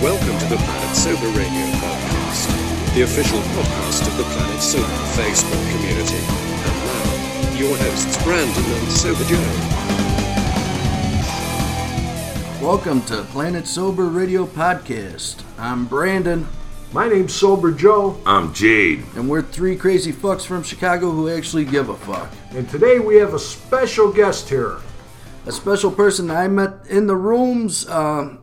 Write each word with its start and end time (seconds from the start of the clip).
Welcome 0.00 0.38
to 0.38 0.46
the 0.46 0.56
Planet 0.56 0.96
Sober 0.96 1.26
Radio 1.28 1.66
podcast, 1.80 2.94
the 2.94 3.02
official 3.02 3.38
podcast 3.40 4.06
of 4.06 4.16
the 4.16 4.22
Planet 4.24 4.60
Sober 4.60 4.86
Facebook 5.16 5.72
community. 5.72 6.22
And 6.68 6.76
now, 6.84 7.58
your 7.58 7.76
hosts, 7.78 8.22
Brandon 8.22 8.64
and 8.64 8.92
Sober 8.92 9.24
Joe. 9.24 9.42
Welcome 12.64 13.02
to 13.06 13.22
Planet 13.32 13.66
Sober 13.66 14.06
Radio 14.06 14.46
Podcast. 14.46 15.42
I'm 15.58 15.86
Brandon, 15.86 16.46
My 16.92 17.08
name's 17.08 17.34
Sober 17.34 17.72
Joe, 17.72 18.20
I'm 18.26 18.52
Jade. 18.54 19.04
and 19.16 19.28
we're 19.28 19.42
three 19.42 19.74
crazy 19.76 20.12
fucks 20.12 20.44
from 20.46 20.62
Chicago 20.62 21.10
who 21.10 21.28
actually 21.28 21.64
give 21.64 21.88
a 21.88 21.96
fuck. 21.96 22.30
and 22.50 22.68
today 22.68 22.98
we 23.00 23.16
have 23.16 23.34
a 23.34 23.38
special 23.38 24.12
guest 24.12 24.48
here. 24.48 24.78
A 25.46 25.52
special 25.52 25.90
person 25.90 26.30
I 26.30 26.46
met 26.46 26.86
in 26.88 27.06
the 27.06 27.16
rooms 27.16 27.88
um, 27.88 28.38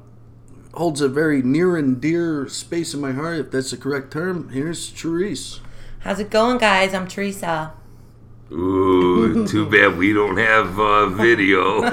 holds 0.75 1.01
a 1.01 1.09
very 1.09 1.41
near 1.41 1.77
and 1.77 1.99
dear 2.01 2.47
space 2.47 2.93
in 2.93 3.01
my 3.01 3.11
heart, 3.13 3.39
if 3.39 3.51
that's 3.51 3.71
the 3.71 3.77
correct 3.77 4.11
term. 4.11 4.49
Here's 4.49 4.89
Therese. 4.89 5.59
How's 5.99 6.19
it 6.19 6.29
going, 6.29 6.57
guys? 6.59 6.93
I'm 6.93 7.07
Teresa. 7.07 7.73
Ooh, 8.51 9.47
too 9.47 9.65
bad 9.71 9.97
we 9.97 10.13
don't 10.13 10.37
have 10.37 10.79
uh, 10.79 11.07
video. 11.07 11.81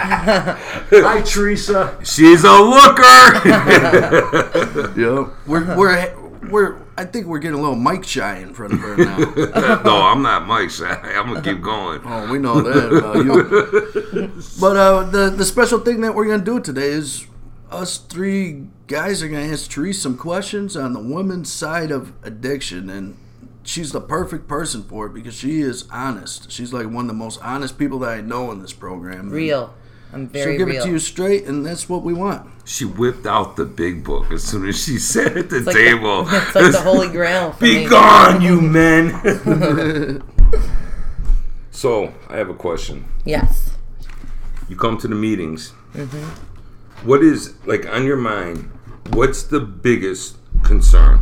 Hi, 0.00 1.22
Teresa. 1.24 1.98
She's 2.02 2.44
a 2.44 2.52
looker. 2.52 3.04
Yeah, 4.96 5.28
we're 5.46 5.76
we're 5.76 6.14
we're. 6.50 6.76
I 6.96 7.04
think 7.04 7.26
we're 7.26 7.40
getting 7.40 7.58
a 7.58 7.60
little 7.60 7.76
mic 7.76 8.04
shy 8.04 8.36
in 8.38 8.54
front 8.54 8.72
of 8.74 8.78
her 8.80 8.96
now. 8.96 9.16
no, 9.82 10.02
I'm 10.02 10.22
not 10.22 10.46
Mike. 10.46 10.70
Shy. 10.70 10.86
I'm 10.86 11.26
gonna 11.26 11.42
keep 11.42 11.60
going. 11.60 12.00
Oh, 12.04 12.30
we 12.30 12.38
know 12.38 12.60
that 12.62 12.92
about 12.92 13.16
you. 13.16 14.32
But 14.60 14.76
uh, 14.76 15.02
the 15.04 15.30
the 15.30 15.44
special 15.44 15.80
thing 15.80 16.00
that 16.02 16.14
we're 16.14 16.26
gonna 16.26 16.44
do 16.44 16.60
today 16.60 16.88
is 16.90 17.26
us 17.74 17.98
three 17.98 18.66
guys 18.86 19.22
are 19.22 19.28
gonna 19.28 19.42
ask 19.46 19.70
Therese 19.70 20.00
some 20.00 20.16
questions 20.16 20.76
on 20.76 20.92
the 20.92 21.00
woman's 21.00 21.52
side 21.52 21.90
of 21.90 22.12
addiction, 22.22 22.88
and 22.90 23.16
she's 23.62 23.92
the 23.92 24.00
perfect 24.00 24.46
person 24.48 24.82
for 24.84 25.06
it 25.06 25.14
because 25.14 25.34
she 25.34 25.60
is 25.60 25.84
honest. 25.90 26.50
She's 26.50 26.72
like 26.72 26.86
one 26.86 27.04
of 27.04 27.08
the 27.08 27.14
most 27.14 27.40
honest 27.42 27.78
people 27.78 27.98
that 28.00 28.10
I 28.10 28.20
know 28.20 28.50
in 28.52 28.60
this 28.60 28.72
program. 28.72 29.30
Real. 29.30 29.74
I'm 30.12 30.28
very 30.28 30.52
She'll 30.52 30.58
give 30.58 30.68
real. 30.68 30.82
it 30.82 30.84
to 30.86 30.90
you 30.92 30.98
straight, 31.00 31.44
and 31.46 31.66
that's 31.66 31.88
what 31.88 32.02
we 32.04 32.12
want. 32.14 32.48
She 32.64 32.84
whipped 32.84 33.26
out 33.26 33.56
the 33.56 33.64
big 33.64 34.04
book 34.04 34.30
as 34.30 34.44
soon 34.44 34.68
as 34.68 34.82
she 34.82 34.98
sat 35.12 35.36
at 35.36 35.50
the 35.50 35.56
It's 35.58 35.66
like 35.66 35.74
table. 35.76 36.24
The, 36.24 36.36
it's 36.46 36.54
like 36.54 36.72
the 36.72 36.80
holy 36.82 37.08
grail. 37.08 37.52
For 37.52 37.60
Be 37.64 37.78
me. 37.78 37.86
gone, 37.88 38.40
you 38.40 38.60
men. 38.60 40.22
so, 41.70 42.14
I 42.28 42.36
have 42.36 42.48
a 42.48 42.54
question. 42.54 43.04
Yes. 43.24 43.70
You 44.68 44.76
come 44.76 44.96
to 44.98 45.08
the 45.08 45.14
meetings. 45.16 45.72
Mm-hmm. 45.94 46.53
What 47.02 47.22
is 47.22 47.54
like 47.66 47.86
on 47.86 48.04
your 48.04 48.16
mind? 48.16 48.70
What's 49.10 49.42
the 49.42 49.60
biggest 49.60 50.36
concern 50.62 51.20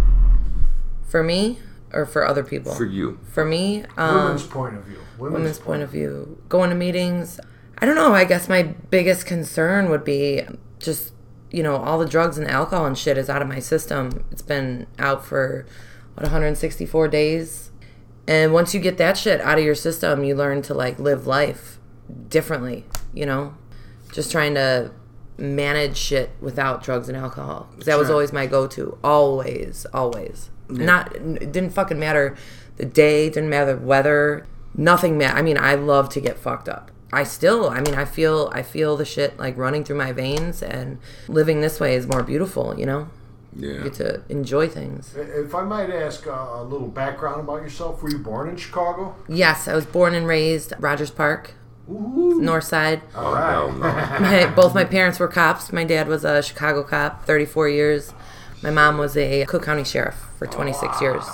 For 1.09 1.23
me 1.23 1.59
or 1.93 2.07
for 2.07 2.25
other 2.27 2.45
people? 2.45 2.75
for 2.75 2.85
you? 2.85 3.19
For 3.25 3.45
me, 3.45 3.85
um, 3.97 4.15
Women's 4.25 4.47
point 4.47 4.77
of 4.77 4.85
view. 4.85 4.99
Women's, 5.19 5.35
women's 5.41 5.59
point 5.59 5.83
of 5.83 5.91
view. 5.91 6.43
Going 6.49 6.71
to 6.71 6.77
meetings. 6.77 7.41
I 7.79 7.87
don't 7.87 7.97
know. 7.97 8.15
I 8.15 8.25
guess 8.25 8.49
my 8.49 8.63
biggest 8.63 9.27
concern 9.27 9.91
would 9.91 10.05
be 10.05 10.43
just, 10.79 11.13
you 11.51 11.63
know, 11.63 11.77
all 11.77 11.99
the 11.99 12.07
drugs 12.07 12.39
and 12.39 12.47
alcohol 12.49 12.87
and 12.87 12.97
shit 12.97 13.19
is 13.19 13.29
out 13.29 13.43
of 13.43 13.49
my 13.49 13.59
system. 13.59 14.25
It's 14.31 14.43
been 14.43 14.87
out 14.99 15.25
for, 15.25 15.67
what, 16.15 16.23
164 16.23 17.09
days? 17.09 17.71
And 18.29 18.53
once 18.53 18.73
you 18.73 18.79
get 18.79 18.99
that 18.99 19.19
shit 19.19 19.41
out 19.41 19.59
of 19.59 19.65
your 19.65 19.75
system, 19.75 20.23
you 20.23 20.37
learn 20.37 20.63
to, 20.63 20.75
like, 20.75 21.01
live 21.01 21.27
life 21.27 21.79
differently, 22.29 22.85
you 23.13 23.27
know? 23.27 23.55
Just 24.13 24.31
trying 24.31 24.55
to 24.55 24.93
manage 25.39 25.97
shit 25.97 26.31
without 26.41 26.83
drugs 26.83 27.09
and 27.09 27.17
alcohol. 27.17 27.69
that 27.85 27.99
was 27.99 28.11
always 28.11 28.33
my 28.33 28.47
go 28.47 28.67
to. 28.69 28.99
Always, 29.03 29.87
always. 29.93 30.51
Not, 30.69 31.15
it 31.17 31.53
didn't 31.53 31.71
fucking 31.71 31.99
matter 31.99 32.37
the 32.77 32.85
day, 32.87 33.29
didn't 33.29 33.51
matter 33.51 33.75
the 33.75 33.81
weather, 33.85 34.47
nothing 34.75 35.19
ma 35.19 35.25
I 35.27 35.43
mean, 35.43 35.59
I 35.59 35.75
love 35.75 36.09
to 36.11 36.21
get 36.21 36.39
fucked 36.39 36.69
up. 36.69 36.91
I 37.13 37.25
still, 37.25 37.69
I 37.69 37.81
mean, 37.81 37.95
I 37.95 38.07
feel, 38.07 38.51
I 38.55 38.63
feel 38.63 38.97
the 38.97 39.05
shit 39.05 39.39
like 39.39 39.59
running 39.59 39.85
through 39.85 39.97
my 39.97 40.13
veins, 40.13 40.63
and 40.63 40.99
living 41.29 41.61
this 41.61 41.79
way 41.79 41.95
is 41.95 42.07
more 42.07 42.23
beautiful, 42.23 42.79
you 42.79 42.87
know? 42.87 43.09
You 43.55 43.71
Yeah. 43.75 43.83
get 43.83 43.93
to 43.95 44.23
enjoy 44.31 44.67
things. 44.69 45.15
If 45.15 45.55
I 45.55 45.63
might 45.63 45.91
ask 45.91 46.27
uh, 46.27 46.31
a 46.31 46.65
little 46.65 46.89
background 46.89 47.41
about 47.41 47.61
yourself, 47.61 48.03
were 48.03 48.09
you 48.09 48.17
born 48.19 48.49
in 48.49 48.57
Chicago? 48.57 49.15
Yes, 49.29 49.69
I 49.69 49.75
was 49.75 49.85
born 49.85 50.15
and 50.15 50.27
raised 50.27 50.73
Rogers 50.79 51.11
Park, 51.11 51.53
North 51.89 52.65
Side. 52.65 53.03
All 53.15 53.35
Hell 53.35 53.71
right. 53.73 54.21
no. 54.21 54.47
My, 54.49 54.55
both 54.55 54.75
my 54.75 54.85
parents 54.85 55.19
were 55.19 55.29
cops. 55.29 55.73
My 55.73 55.85
dad 55.85 56.09
was 56.09 56.25
a 56.25 56.43
Chicago 56.43 56.83
cop, 56.83 57.25
34 57.25 57.69
years. 57.69 58.13
My 58.63 58.71
mom 58.71 58.99
was 58.99 59.17
a 59.17 59.45
Cook 59.47 59.65
County 59.65 59.85
sheriff 59.85 60.15
for 60.39 60.47
26 60.47 61.01
years. 61.01 61.25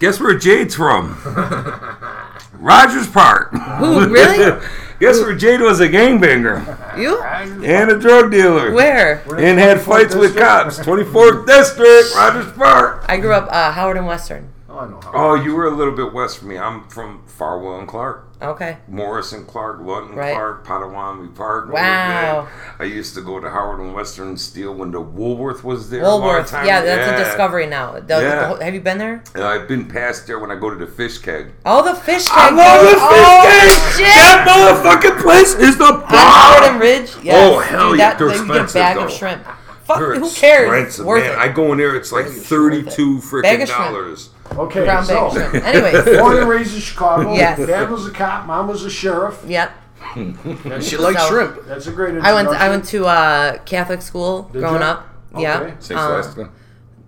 Guess 0.00 0.18
where 0.18 0.36
Jade's 0.36 0.74
from? 0.74 1.16
Rogers 2.54 3.08
Park. 3.08 3.52
Ooh, 3.82 4.08
really? 4.08 4.60
Guess 5.00 5.18
where 5.20 5.34
Jade 5.34 5.60
was 5.60 5.80
a 5.80 5.88
gangbanger 5.88 6.96
You? 6.98 7.20
and 7.22 7.90
a 7.90 7.98
drug 7.98 8.30
dealer. 8.30 8.72
Where? 8.72 9.22
And 9.36 9.58
had 9.58 9.80
fights 9.80 10.14
with 10.14 10.36
cops. 10.36 10.78
24th 10.80 11.46
District, 11.46 12.14
Rogers 12.16 12.52
Park. 12.52 13.04
I 13.08 13.16
grew 13.18 13.32
up 13.32 13.48
uh, 13.50 13.72
Howard 13.72 13.96
and 13.96 14.06
Western. 14.06 14.51
Oh, 14.74 14.78
I 14.78 14.88
know 14.88 15.00
how. 15.02 15.10
Oh, 15.14 15.34
you 15.34 15.54
were 15.54 15.66
a 15.66 15.70
little 15.70 15.94
bit 15.94 16.14
west 16.14 16.38
from 16.38 16.48
me. 16.48 16.56
I'm 16.56 16.88
from 16.88 17.22
Farwell 17.26 17.78
and 17.78 17.86
Clark. 17.86 18.28
Okay. 18.40 18.78
Morrison 18.88 19.44
Clark, 19.44 19.80
Lutton 19.82 20.16
Right. 20.16 20.32
Clark, 20.34 20.66
Pottawattomie 20.66 21.34
Park. 21.34 21.70
Wow. 21.72 22.48
I 22.78 22.84
used 22.84 23.14
to 23.14 23.20
go 23.20 23.38
to 23.38 23.50
Howard 23.50 23.80
and 23.80 23.94
Western 23.94 24.36
Steel 24.38 24.74
when 24.74 24.90
the 24.90 25.00
Woolworth 25.00 25.62
was 25.62 25.90
there. 25.90 26.00
a 26.02 26.04
Woolworth. 26.04 26.48
time. 26.50 26.66
Yeah, 26.66 26.80
that's 26.80 27.20
a 27.20 27.24
discovery 27.24 27.66
now. 27.66 27.92
The- 28.00 28.20
Yeah. 28.20 28.40
the 28.40 28.46
whole- 28.46 28.56
have 28.56 28.72
you 28.74 28.80
been 28.80 28.96
there? 28.98 29.22
And 29.34 29.44
I've 29.44 29.68
been 29.68 29.84
past 29.84 30.26
there 30.26 30.38
when 30.38 30.50
I 30.50 30.56
go 30.56 30.70
to 30.70 30.76
the 30.76 30.90
fish 30.90 31.18
keg. 31.18 31.52
Oh, 31.66 31.82
the 31.82 31.94
fish 31.94 32.26
keg. 32.26 32.36
I 32.36 32.50
love 32.50 32.80
dude. 32.80 32.94
the 32.96 33.00
oh, 33.02 33.42
fish 33.44 33.78
keg. 33.78 34.06
shit. 34.06 34.14
That 34.16 34.48
motherfucking 34.48 35.20
place 35.22 35.54
is 35.54 35.76
the 35.76 35.84
On 35.84 36.02
Howard 36.08 36.70
and. 36.70 36.80
Ridge? 36.80 37.12
Oh, 37.16 37.20
yes. 37.22 37.54
Oh, 37.54 37.58
hell 37.60 37.90
Dude, 37.90 37.98
yeah, 38.00 38.08
that, 38.10 38.18
they're 38.18 38.28
you 38.28 38.32
get 38.34 38.40
a 38.40 38.44
expensive, 38.62 38.74
bag 38.74 38.96
of 38.96 39.02
though. 39.04 39.08
shrimp. 39.10 39.44
Fuck, 39.84 39.98
They're 39.98 40.14
who 40.14 40.30
cares? 40.30 41.00
Worth 41.00 41.22
man. 41.24 41.32
it. 41.32 41.38
I 41.38 41.48
go 41.48 41.72
in 41.72 41.78
there, 41.78 41.94
it's 41.96 42.12
like 42.12 42.26
thirty-two 42.26 43.16
Bag 43.16 43.22
freaking 43.24 43.62
of 43.64 43.68
shrimp. 43.68 43.84
dollars. 43.84 44.30
Okay, 44.58 44.84
Brown 44.84 45.04
so 45.04 45.26
of 45.26 45.32
shrimp. 45.32 45.54
Anyways. 45.64 46.04
born 46.18 46.38
and 46.38 46.48
raised 46.48 46.74
in 46.74 46.80
Chicago. 46.80 47.32
Yes. 47.34 47.58
Dad 47.66 47.90
was 47.90 48.06
a 48.06 48.10
cop. 48.10 48.46
Mom 48.46 48.68
was 48.68 48.84
a 48.84 48.90
sheriff. 48.90 49.42
Yep. 49.46 49.72
She 50.14 50.96
likes 50.96 51.20
So- 51.22 51.28
shrimp. 51.28 51.66
That's 51.66 51.86
a 51.86 51.92
great. 51.92 52.16
I 52.22 52.32
went. 52.34 52.48
I 52.48 52.68
went 52.68 52.84
to 52.86 53.06
uh, 53.06 53.58
Catholic 53.64 54.02
school 54.02 54.42
Did 54.52 54.60
growing 54.60 54.80
ya? 54.82 54.88
up. 54.90 55.08
Yeah. 55.38 55.78
St. 55.78 55.98
Scholastica. 55.98 56.50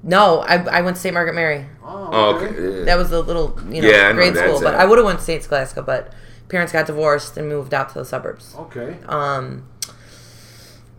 no, 0.03 0.39
I, 0.41 0.55
I 0.79 0.81
went 0.81 0.97
to 0.97 1.03
St. 1.03 1.13
Margaret 1.13 1.35
Mary. 1.35 1.67
Oh, 1.85 2.09
Oh, 2.13 2.37
okay. 2.37 2.85
That 2.85 2.97
was 2.97 3.13
a 3.13 3.21
little, 3.21 3.59
you 3.69 3.83
know, 3.83 3.89
Yeah, 3.89 4.07
I 4.09 4.09
know 4.09 4.15
grade 4.15 4.35
that's 4.35 4.49
school. 4.49 4.63
But 4.63 4.75
it. 4.75 4.81
I 4.81 4.87
would 4.87 4.97
have 4.99 5.05
went 5.05 5.19
to 5.19 5.25
St. 5.25 5.43
Scholastica, 5.43 5.83
but 5.83 6.13
parents 6.49 6.73
got 6.73 6.87
divorced 6.87 7.37
and 7.37 7.49
moved 7.49 7.75
out 7.75 7.89
to 7.91 7.95
the 7.99 8.05
suburbs. 8.07 8.55
Okay. 8.57 8.97
Um, 9.07 9.69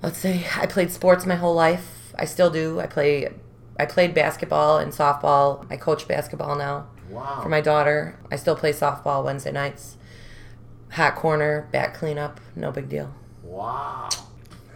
let's 0.04 0.20
see. 0.20 0.46
I 0.56 0.68
played 0.68 0.92
sports 0.92 1.26
my 1.26 1.36
whole 1.36 1.56
life. 1.56 2.14
I 2.18 2.26
still 2.26 2.50
do. 2.52 2.80
I 2.80 2.86
play. 2.88 3.34
I 3.78 3.86
played 3.86 4.14
basketball 4.14 4.78
and 4.78 4.92
softball. 4.92 5.66
I 5.70 5.78
coach 5.78 6.08
basketball 6.08 6.56
now 6.56 6.88
Wow. 7.10 7.42
for 7.44 7.50
my 7.50 7.62
daughter. 7.62 8.18
I 8.32 8.36
still 8.38 8.56
play 8.56 8.72
softball 8.72 9.24
Wednesday 9.24 9.52
nights. 9.52 9.98
Hot 10.92 11.16
corner, 11.16 11.68
back 11.72 11.94
cleanup, 11.94 12.40
no 12.56 12.72
big 12.72 12.88
deal. 12.90 13.14
Wow. 13.44 14.10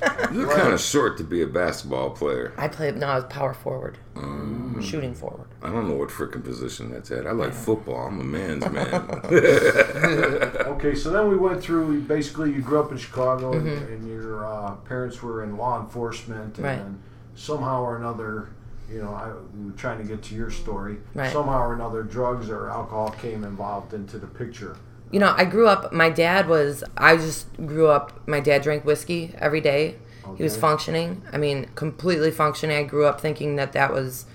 You're 0.33 0.47
kind 0.47 0.73
of 0.73 0.79
short 0.79 1.17
to 1.17 1.23
be 1.25 1.41
a 1.41 1.47
basketball 1.47 2.11
player. 2.11 2.53
I 2.57 2.69
played. 2.69 2.95
No, 2.97 3.07
I 3.07 3.15
was 3.15 3.25
power 3.25 3.53
forward, 3.53 3.97
Mm. 4.15 4.81
shooting 4.81 5.13
forward. 5.13 5.47
I 5.61 5.69
don't 5.69 5.89
know 5.89 5.95
what 5.95 6.07
freaking 6.09 6.41
position 6.43 6.89
that's 6.91 7.11
at. 7.11 7.27
I 7.27 7.31
like 7.31 7.53
football. 7.53 8.07
I'm 8.07 8.19
a 8.19 8.23
man's 8.23 8.63
man. 8.71 8.85
Okay, 10.69 10.95
so 10.95 11.09
then 11.09 11.27
we 11.27 11.35
went 11.35 11.61
through. 11.61 12.01
Basically, 12.01 12.51
you 12.53 12.61
grew 12.61 12.79
up 12.79 12.91
in 12.93 12.97
Chicago, 12.97 13.51
and, 13.53 13.67
and 13.67 14.07
your 14.07 14.45
uh, 14.45 14.75
parents 14.75 15.21
were 15.21 15.43
in 15.43 15.57
law 15.57 15.81
enforcement, 15.81 16.41
and 16.43 16.53
Mm-hmm. 16.55 16.63
Right. 16.65 16.77
then 16.77 17.01
somehow 17.35 17.81
or 17.81 17.97
another, 17.97 18.49
you 18.91 19.01
know, 19.01 19.13
I, 19.13 19.31
we 19.55 19.65
were 19.65 19.77
trying 19.77 19.99
to 19.99 20.03
get 20.03 20.23
to 20.23 20.35
your 20.35 20.49
story. 20.49 20.97
Right. 21.13 21.31
Somehow 21.31 21.61
or 21.61 21.73
another, 21.73 22.03
drugs 22.03 22.49
or 22.49 22.69
alcohol 22.69 23.11
came 23.11 23.43
involved 23.43 23.93
into 23.93 24.17
the 24.17 24.27
picture. 24.27 24.77
You 25.11 25.19
know, 25.19 25.33
I 25.35 25.45
grew 25.45 25.67
up. 25.67 25.91
My 25.91 26.09
dad 26.09 26.47
was. 26.47 26.83
I 26.97 27.17
just 27.17 27.53
grew 27.57 27.87
up. 27.87 28.27
My 28.27 28.39
dad 28.39 28.61
drank 28.61 28.85
whiskey 28.85 29.33
every 29.37 29.61
day. 29.61 29.95
He 30.37 30.43
was 30.43 30.55
functioning. 30.55 31.23
I 31.33 31.37
mean, 31.37 31.65
completely 31.73 32.29
functioning. 32.29 32.77
I 32.77 32.83
grew 32.83 33.05
up 33.05 33.19
thinking 33.19 33.55
that 33.55 33.73
that 33.73 33.91
was 33.91 34.25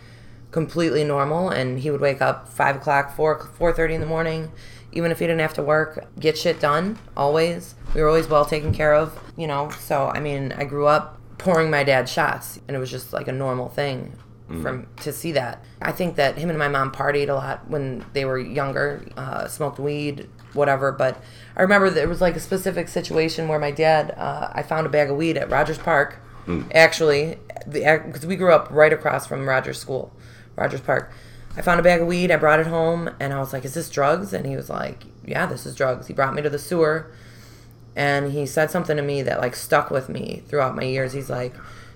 completely 0.51 1.05
normal, 1.05 1.51
and 1.51 1.79
he 1.79 1.91
would 1.91 2.01
wake 2.01 2.21
up 2.21 2.49
five 2.49 2.77
o'clock, 2.77 3.15
four 3.15 3.39
four 3.39 3.73
thirty 3.73 3.95
in 3.95 4.01
the 4.01 4.07
morning, 4.07 4.51
even 4.91 5.13
if 5.13 5.21
he 5.21 5.27
didn't 5.27 5.41
have 5.41 5.55
to 5.55 5.63
work, 5.63 6.05
get 6.19 6.37
shit 6.37 6.59
done. 6.59 6.99
Always, 7.17 7.77
we 7.95 8.01
were 8.01 8.09
always 8.09 8.27
well 8.27 8.45
taken 8.45 8.73
care 8.73 8.95
of. 8.95 9.17
You 9.37 9.47
know, 9.47 9.71
so 9.71 10.09
I 10.09 10.19
mean, 10.19 10.53
I 10.53 10.65
grew 10.65 10.87
up 10.89 11.21
pouring 11.39 11.71
my 11.71 11.85
dad 11.85 12.09
shots, 12.09 12.59
and 12.67 12.77
it 12.77 12.81
was 12.81 12.91
just 12.91 13.13
like 13.13 13.29
a 13.29 13.33
normal 13.33 13.69
thing 13.69 14.17
from 14.47 14.87
to 14.97 15.13
see 15.13 15.33
that. 15.33 15.65
I 15.81 15.93
think 15.93 16.17
that 16.17 16.37
him 16.37 16.51
and 16.51 16.59
my 16.59 16.69
mom 16.69 16.93
partied 16.93 17.29
a 17.29 17.35
lot 17.35 17.69
when 17.71 18.05
they 18.13 18.25
were 18.25 18.39
younger, 18.39 19.03
uh, 19.17 19.49
smoked 19.49 19.79
weed, 19.79 20.29
whatever. 20.53 20.93
But 20.93 21.21
I 21.57 21.63
remember 21.63 21.89
there 21.89 22.09
was 22.09 22.21
like 22.21 22.37
a 22.37 22.41
specific 22.41 22.89
situation 22.89 23.49
where 23.49 23.59
my 23.59 23.71
dad, 23.71 24.15
uh, 24.17 24.51
I 24.53 24.63
found 24.63 24.87
a 24.87 24.91
bag 24.91 25.11
of 25.11 25.17
weed 25.17 25.39
at 25.39 25.51
Rogers 25.51 25.79
Park, 25.79 26.19
actually 26.75 27.39
because 27.71 28.27
we 28.27 28.37
grew 28.37 28.53
up 28.53 28.69
right 28.71 28.93
across 28.93 29.27
from 29.27 29.49
Rogers 29.49 29.79
School, 29.79 30.13
Rogers 30.57 30.81
Park. 30.81 31.11
I 31.57 31.63
found 31.63 31.81
a 31.81 31.83
bag 31.83 32.01
of 32.01 32.07
weed. 32.07 32.31
I 32.31 32.37
brought 32.37 32.61
it 32.61 32.67
home, 32.67 33.11
and 33.21 33.33
I 33.33 33.39
was 33.39 33.53
like, 33.53 33.65
"Is 33.65 33.75
this 33.75 33.89
drugs?" 33.89 34.33
And 34.33 34.45
he 34.45 34.57
was 34.57 34.69
like, 34.69 35.05
"Yeah, 35.25 35.47
this 35.47 35.67
is 35.67 35.75
drugs." 35.75 36.09
He 36.09 36.13
brought 36.13 36.35
me 36.35 36.43
to 36.43 36.51
the 36.51 36.59
sewer, 36.59 37.11
and 37.95 38.33
he 38.33 38.45
said 38.45 38.71
something 38.71 38.97
to 38.97 39.03
me 39.03 39.23
that 39.23 39.41
like 39.41 39.55
stuck 39.55 39.91
with 39.91 40.09
me 40.09 40.43
throughout 40.49 40.75
my 40.75 40.83
years. 40.83 41.13
He's 41.13 41.31
like, 41.31 41.55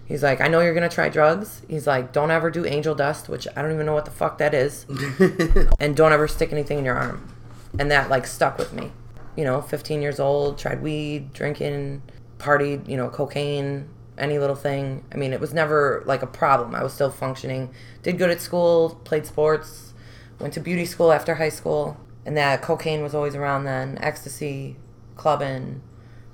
he's 0.09 0.23
like, 0.23 0.41
"I 0.41 0.49
know 0.49 0.61
you're 0.61 0.75
gonna 0.75 0.89
try 0.89 1.09
drugs." 1.09 1.63
He's 1.69 1.87
like, 1.87 2.13
"Don't 2.13 2.31
ever 2.31 2.51
do 2.51 2.65
angel 2.65 2.95
dust," 2.95 3.29
which 3.29 3.47
I 3.55 3.63
don't 3.63 3.73
even 3.73 3.87
know 3.87 3.95
what 3.95 4.07
the 4.07 4.11
fuck 4.11 4.39
that 4.39 4.55
is, 4.55 4.87
and 5.79 5.95
don't 5.95 6.13
ever 6.13 6.27
stick 6.27 6.53
anything 6.53 6.79
in 6.79 6.85
your 6.85 6.97
arm, 6.97 7.33
and 7.79 7.91
that 7.91 8.11
like 8.11 8.27
stuck 8.27 8.59
with 8.59 8.73
me. 8.73 8.91
You 9.37 9.45
know, 9.45 9.61
15 9.63 10.03
years 10.03 10.19
old, 10.19 10.59
tried 10.59 10.83
weed, 10.83 11.33
drinking, 11.33 12.03
partied, 12.39 12.89
you 12.89 12.97
know, 12.97 13.09
cocaine, 13.09 13.89
any 14.19 14.39
little 14.39 14.57
thing. 14.57 15.05
I 15.13 15.17
mean, 15.17 15.33
it 15.33 15.41
was 15.41 15.55
never 15.55 16.03
like 16.07 16.23
a 16.23 16.27
problem. 16.27 16.75
I 16.75 16.83
was 16.83 16.93
still 16.93 17.11
functioning. 17.11 17.71
Did 18.03 18.19
good 18.19 18.31
at 18.31 18.41
school, 18.41 19.01
played 19.05 19.27
sports, 19.27 19.95
went 20.39 20.55
to 20.55 20.61
beauty 20.61 20.85
school 20.85 21.13
after 21.13 21.37
high 21.37 21.49
school. 21.49 21.97
And 22.27 22.37
that 22.37 22.61
cocaine 22.61 23.03
was 23.03 23.15
always 23.15 23.35
around 23.35 23.65
then. 23.65 23.97
Ecstasy, 24.01 24.77
clubbing, 25.17 25.83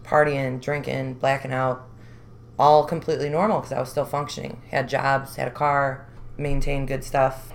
partying, 0.02 0.60
drinking, 0.60 1.14
blacking 1.14 1.52
out. 1.52 1.88
All 2.58 2.84
completely 2.84 3.28
normal 3.28 3.58
because 3.60 3.72
I 3.72 3.80
was 3.80 3.90
still 3.90 4.04
functioning. 4.04 4.62
Had 4.70 4.88
jobs, 4.88 5.36
had 5.36 5.48
a 5.48 5.50
car, 5.50 6.06
maintained 6.36 6.88
good 6.88 7.04
stuff. 7.04 7.52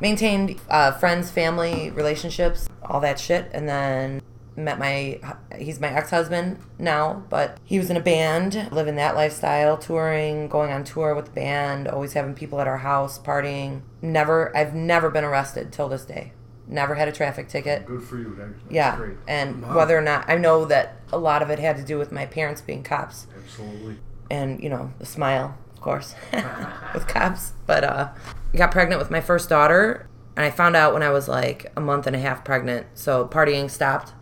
Maintained 0.00 0.60
uh, 0.68 0.92
friends, 0.92 1.30
family, 1.30 1.90
relationships, 1.90 2.68
all 2.82 3.00
that 3.00 3.18
shit. 3.18 3.50
And 3.52 3.68
then 3.68 4.22
met 4.56 4.78
my 4.78 5.20
he's 5.58 5.78
my 5.80 5.88
ex-husband 5.88 6.58
now 6.78 7.22
but 7.28 7.58
he 7.64 7.76
was 7.78 7.90
in 7.90 7.96
a 7.98 8.00
band 8.00 8.68
living 8.72 8.96
that 8.96 9.14
lifestyle 9.14 9.76
touring 9.76 10.48
going 10.48 10.72
on 10.72 10.82
tour 10.82 11.14
with 11.14 11.26
the 11.26 11.30
band 11.32 11.86
always 11.86 12.14
having 12.14 12.32
people 12.34 12.58
at 12.58 12.66
our 12.66 12.78
house 12.78 13.18
partying 13.18 13.82
never 14.00 14.56
i've 14.56 14.74
never 14.74 15.10
been 15.10 15.24
arrested 15.24 15.70
till 15.70 15.90
this 15.90 16.06
day 16.06 16.32
never 16.66 16.94
had 16.94 17.06
a 17.06 17.12
traffic 17.12 17.48
ticket 17.48 17.84
Good 17.84 18.02
for 18.02 18.16
you. 18.16 18.34
That, 18.34 18.58
that's 18.58 18.72
yeah 18.72 18.96
great. 18.96 19.16
and 19.28 19.74
whether 19.74 19.96
or 19.96 20.00
not 20.00 20.24
i 20.26 20.36
know 20.36 20.64
that 20.64 20.96
a 21.12 21.18
lot 21.18 21.42
of 21.42 21.50
it 21.50 21.58
had 21.58 21.76
to 21.76 21.82
do 21.84 21.98
with 21.98 22.10
my 22.10 22.24
parents 22.24 22.62
being 22.62 22.82
cops 22.82 23.26
Absolutely. 23.36 23.98
And 24.30 24.62
you 24.62 24.68
know 24.68 24.92
the 24.98 25.06
smile 25.06 25.56
of 25.72 25.80
course 25.80 26.14
with 26.94 27.06
cops 27.06 27.52
but 27.66 27.84
uh 27.84 28.08
I 28.52 28.56
got 28.56 28.70
pregnant 28.70 29.00
with 29.00 29.10
my 29.10 29.20
first 29.20 29.48
daughter 29.48 30.08
and 30.36 30.44
i 30.44 30.50
found 30.50 30.76
out 30.76 30.92
when 30.92 31.02
i 31.02 31.10
was 31.10 31.28
like 31.28 31.70
a 31.76 31.80
month 31.80 32.06
and 32.06 32.16
a 32.16 32.18
half 32.18 32.44
pregnant. 32.44 32.86
So 32.94 33.26
partying 33.26 33.70
stopped. 33.70 34.12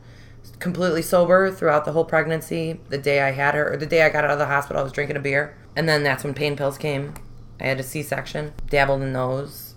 Completely 0.60 1.02
sober 1.02 1.50
throughout 1.50 1.84
the 1.84 1.92
whole 1.92 2.04
pregnancy 2.04 2.80
the 2.88 2.98
day 2.98 3.20
i 3.20 3.32
had 3.32 3.54
her 3.54 3.72
or 3.72 3.76
the 3.76 3.86
day 3.86 4.02
i 4.02 4.08
got 4.08 4.24
out 4.24 4.30
of 4.30 4.38
the 4.38 4.46
hospital 4.46 4.80
i 4.80 4.82
was 4.82 4.92
drinking 4.92 5.16
a 5.16 5.20
beer. 5.20 5.56
And 5.76 5.88
then 5.88 6.04
that's 6.04 6.22
when 6.22 6.34
pain 6.34 6.56
pills 6.56 6.78
came. 6.78 7.14
I 7.60 7.64
had 7.64 7.80
a 7.80 7.82
c-section 7.82 8.52
dabbled 8.68 9.02
in 9.02 9.12
those. 9.12 9.74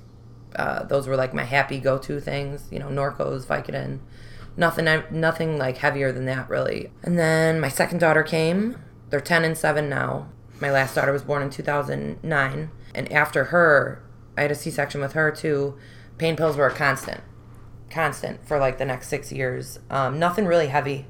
Uh, 0.56 0.84
those 0.84 1.08
were 1.08 1.16
like 1.16 1.34
my 1.34 1.44
happy 1.44 1.80
go-to 1.80 2.20
things 2.20 2.68
you 2.72 2.80
know 2.80 2.88
norcos 2.88 3.46
vicodin. 3.46 4.00
Nothing 4.56 5.04
nothing 5.12 5.58
like 5.58 5.78
heavier 5.78 6.12
than 6.12 6.26
that 6.26 6.50
really. 6.50 6.92
And 7.04 7.18
then 7.18 7.60
my 7.60 7.70
second 7.70 8.00
daughter 8.00 8.24
came 8.24 8.78
they're 9.10 9.22
10 9.22 9.44
and 9.44 9.58
7 9.58 9.90
now. 9.90 10.30
My 10.60 10.72
last 10.72 10.96
daughter 10.96 11.12
was 11.12 11.22
born 11.22 11.42
in 11.44 11.50
2009 11.50 12.72
and 12.96 13.12
after 13.12 13.46
her 13.46 14.04
i 14.36 14.42
had 14.42 14.52
a 14.52 14.56
c-section 14.56 15.02
with 15.02 15.14
her 15.14 15.32
too. 15.32 15.78
Pain 16.18 16.36
pills 16.36 16.58
were 16.58 16.68
a 16.68 16.74
constant 16.74 17.22
constant 17.90 18.46
for 18.46 18.60
like 18.60 18.78
the 18.78 18.86
next 18.86 19.08
six 19.08 19.32
years. 19.32 19.80
Um, 19.90 20.20
nothing 20.20 20.46
really 20.46 20.68
heavy. 20.68 21.06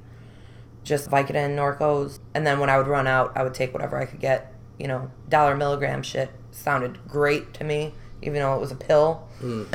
Just 0.84 1.10
vicodin 1.10 1.56
norcos. 1.56 2.20
And 2.34 2.46
then 2.46 2.60
when 2.60 2.70
i 2.70 2.78
would 2.78 2.88
run 2.88 3.08
out 3.08 3.32
i 3.36 3.44
would 3.44 3.54
take 3.54 3.74
whatever 3.74 3.98
i 3.98 4.06
could 4.06 4.20
get. 4.20 4.54
You 4.78 4.88
know 4.88 5.12
dollar 5.28 5.56
milligram 5.56 6.04
shit 6.04 6.30
sounded 6.52 7.08
great 7.08 7.54
to 7.56 7.64
me 7.64 7.94
even 8.22 8.42
though 8.42 8.56
it 8.56 8.60
was 8.62 8.72
a 8.72 8.76
pill. 8.76 9.28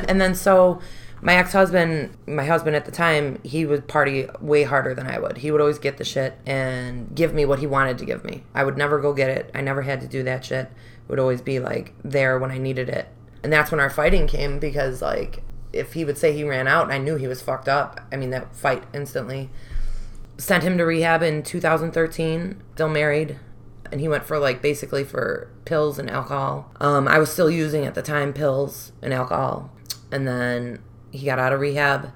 And 0.08 0.20
then 0.20 0.34
so 0.34 0.80
my 1.24 1.36
ex-husband 1.36 2.14
my 2.26 2.44
husband 2.44 2.74
at 2.74 2.84
the 2.84 2.90
time 2.90 3.38
he 3.44 3.64
would 3.64 3.86
party 3.86 4.26
way 4.40 4.64
harder 4.64 4.92
than 4.92 5.06
i 5.06 5.18
would. 5.18 5.38
He 5.38 5.50
would 5.50 5.60
always 5.60 5.78
get 5.78 5.96
the 5.96 6.04
shit 6.04 6.36
and 6.44 7.14
give 7.14 7.32
me 7.32 7.46
what 7.46 7.60
he 7.60 7.66
wanted 7.66 7.96
to 7.98 8.04
give 8.04 8.24
me. 8.24 8.42
I 8.54 8.64
would 8.64 8.76
never 8.76 9.00
go 9.00 9.14
get 9.14 9.30
it. 9.30 9.50
I 9.54 9.60
never 9.60 9.82
had 9.82 10.00
to 10.02 10.08
do 10.08 10.22
that 10.24 10.44
shit. 10.44 10.66
It 10.66 11.08
would 11.08 11.20
always 11.20 11.40
be 11.40 11.60
like 11.60 11.94
there 12.04 12.38
when 12.38 12.50
i 12.50 12.58
needed 12.58 12.88
it. 12.88 13.08
And 13.42 13.52
that's 13.52 13.70
when 13.70 13.80
our 13.80 13.88
fighting 13.88 14.26
came 14.26 14.58
because 14.58 15.00
like 15.00 15.42
if 15.72 15.94
he 15.94 16.04
would 16.04 16.18
say 16.18 16.32
he 16.32 16.44
ran 16.44 16.68
out 16.68 16.84
and 16.84 16.92
i 16.92 16.98
knew 16.98 17.14
he 17.14 17.28
was 17.28 17.40
fucked 17.40 17.68
up. 17.68 18.00
I 18.10 18.16
mean 18.16 18.30
that 18.30 18.54
fight 18.54 18.82
instantly. 18.92 19.48
Sent 20.38 20.64
him 20.64 20.76
to 20.76 20.84
rehab 20.84 21.22
in 21.22 21.44
2013 21.44 22.60
still 22.74 22.88
married. 22.88 23.38
And 23.92 24.00
he 24.00 24.08
went 24.08 24.24
for 24.24 24.40
like 24.40 24.60
basically 24.60 25.04
for 25.04 25.48
pills 25.66 26.00
and 26.00 26.10
alcohol. 26.10 26.72
Um, 26.80 27.06
i 27.06 27.18
was 27.18 27.30
still 27.30 27.50
using 27.50 27.84
at 27.84 27.94
the 27.94 28.02
time 28.02 28.32
pills 28.32 28.90
and 29.00 29.14
alcohol. 29.14 29.70
And 30.10 30.26
then 30.26 30.80
he 31.12 31.26
got 31.26 31.38
out 31.38 31.52
of 31.52 31.60
rehab 31.60 32.12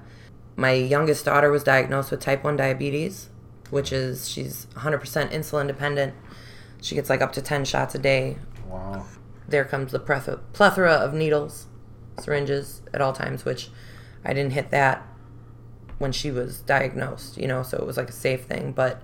my 0.55 0.71
youngest 0.73 1.23
daughter 1.23 1.49
was 1.51 1.63
diagnosed 1.63 2.11
with 2.11 2.19
type 2.19 2.43
1 2.43 2.57
diabetes 2.57 3.29
which 3.69 3.91
is 3.91 4.27
she's 4.29 4.67
100% 4.75 4.99
insulin 5.31 5.67
dependent 5.67 6.13
she 6.81 6.95
gets 6.95 7.09
like 7.09 7.21
up 7.21 7.31
to 7.33 7.41
10 7.41 7.65
shots 7.65 7.95
a 7.95 7.99
day 7.99 8.37
Wow. 8.69 9.05
there 9.47 9.63
comes 9.63 9.91
the 9.91 9.99
plethora, 9.99 10.37
plethora 10.53 10.91
of 10.91 11.13
needles, 11.13 11.67
syringes 12.19 12.81
at 12.93 13.01
all 13.01 13.13
times, 13.13 13.45
which 13.45 13.69
I 14.25 14.33
didn't 14.33 14.51
hit 14.53 14.71
that 14.71 15.07
when 15.99 16.11
she 16.11 16.31
was 16.31 16.59
diagnosed, 16.61 17.37
you 17.37 17.47
know, 17.47 17.63
so 17.63 17.77
it 17.77 17.85
was 17.85 17.97
like 17.97 18.09
a 18.09 18.13
safe 18.13 18.43
thing. 18.43 18.73
But 18.73 19.01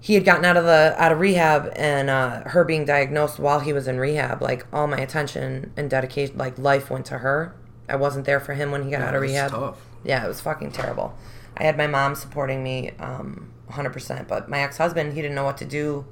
he 0.00 0.14
had 0.14 0.24
gotten 0.24 0.44
out 0.44 0.56
of 0.56 0.64
the 0.64 0.94
out 0.98 1.12
of 1.12 1.20
rehab, 1.20 1.72
and 1.74 2.10
uh, 2.10 2.42
her 2.50 2.64
being 2.64 2.84
diagnosed 2.84 3.38
while 3.38 3.60
he 3.60 3.72
was 3.72 3.88
in 3.88 3.98
rehab, 3.98 4.42
like 4.42 4.66
all 4.72 4.86
my 4.86 4.98
attention 4.98 5.72
and 5.76 5.88
dedication, 5.90 6.36
like 6.38 6.58
life 6.58 6.90
went 6.90 7.06
to 7.06 7.18
her. 7.18 7.54
I 7.90 7.96
wasn't 7.96 8.24
there 8.26 8.40
for 8.40 8.54
him 8.54 8.70
when 8.70 8.84
he 8.84 8.90
got 8.90 9.02
out 9.02 9.14
of 9.14 9.20
rehab. 9.22 9.50
tough. 9.50 9.78
Yeah, 10.04 10.24
it 10.24 10.28
was 10.28 10.40
fucking 10.40 10.72
terrible. 10.72 11.14
I 11.56 11.64
had 11.64 11.76
my 11.76 11.86
mom 11.86 12.14
supporting 12.14 12.62
me 12.62 12.92
um, 12.98 13.50
100%, 13.70 14.26
but 14.28 14.48
my 14.48 14.60
ex 14.60 14.78
husband, 14.78 15.12
he 15.12 15.20
didn't 15.22 15.34
know 15.34 15.44
what 15.44 15.58
to 15.58 15.64
do 15.64 16.06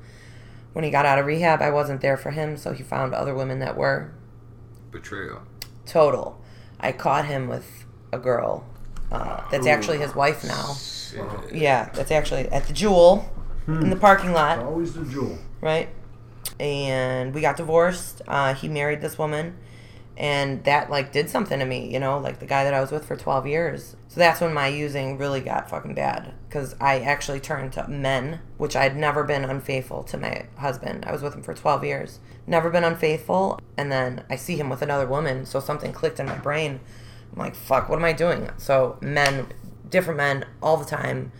when 0.72 0.84
he 0.84 0.90
got 0.90 1.06
out 1.06 1.18
of 1.18 1.26
rehab. 1.26 1.62
I 1.62 1.70
wasn't 1.70 2.00
there 2.00 2.16
for 2.16 2.30
him, 2.30 2.56
so 2.56 2.72
he 2.72 2.82
found 2.82 3.14
other 3.14 3.34
women 3.34 3.58
that 3.60 3.76
were 3.76 4.12
Betrayal. 4.90 5.42
total. 5.86 6.40
I 6.80 6.92
caught 6.92 7.24
him 7.26 7.48
with 7.48 7.84
a 8.12 8.18
girl 8.18 8.66
uh, 9.10 9.42
that's 9.50 9.66
actually 9.66 9.98
his 9.98 10.14
wife 10.14 10.44
now. 10.44 10.74
Yeah, 11.52 11.88
that's 11.94 12.10
actually 12.10 12.48
at 12.48 12.66
the 12.66 12.72
Jewel 12.74 13.30
in 13.66 13.90
the 13.90 13.96
parking 13.96 14.32
lot 14.32 14.58
Always 14.60 14.94
the 14.94 15.04
jewel. 15.04 15.38
right? 15.60 15.88
And 16.60 17.34
we 17.34 17.40
got 17.40 17.56
divorced. 17.56 18.22
Uh, 18.26 18.54
he 18.54 18.68
married 18.68 19.00
this 19.00 19.18
woman, 19.18 19.56
and 20.18 20.64
that 20.64 20.90
like 20.90 21.12
did 21.12 21.30
something 21.30 21.60
to 21.60 21.64
me, 21.64 21.90
you 21.90 22.00
know, 22.00 22.18
like 22.18 22.40
the 22.40 22.46
guy 22.46 22.64
that 22.64 22.74
I 22.74 22.80
was 22.80 22.90
with 22.90 23.04
for 23.04 23.16
twelve 23.16 23.46
years. 23.46 23.94
So 24.08 24.18
that's 24.18 24.40
when 24.40 24.52
my 24.52 24.66
using 24.66 25.16
really 25.16 25.40
got 25.40 25.70
fucking 25.70 25.94
bad 25.94 26.34
because 26.48 26.74
I 26.80 26.98
actually 26.98 27.38
turned 27.38 27.72
to 27.74 27.86
men, 27.86 28.40
which 28.56 28.74
I'd 28.74 28.96
never 28.96 29.22
been 29.22 29.44
unfaithful 29.44 30.02
to 30.02 30.18
my 30.18 30.46
husband. 30.56 31.04
I 31.06 31.12
was 31.12 31.22
with 31.22 31.34
him 31.34 31.42
for 31.42 31.54
twelve 31.54 31.84
years, 31.84 32.18
never 32.48 32.68
been 32.68 32.82
unfaithful, 32.82 33.60
and 33.76 33.92
then 33.92 34.24
I 34.28 34.34
see 34.34 34.56
him 34.56 34.68
with 34.68 34.82
another 34.82 35.06
woman, 35.06 35.46
so 35.46 35.60
something 35.60 35.92
clicked 35.92 36.18
in 36.18 36.26
my 36.26 36.38
brain. 36.38 36.80
I'm 37.32 37.38
like, 37.38 37.54
fuck, 37.54 37.88
what 37.88 37.98
am 38.00 38.04
I 38.04 38.12
doing? 38.12 38.50
So 38.56 38.98
men, 39.00 39.46
different 39.88 40.18
men, 40.18 40.46
all 40.60 40.76
the 40.76 40.84
time 40.84 41.30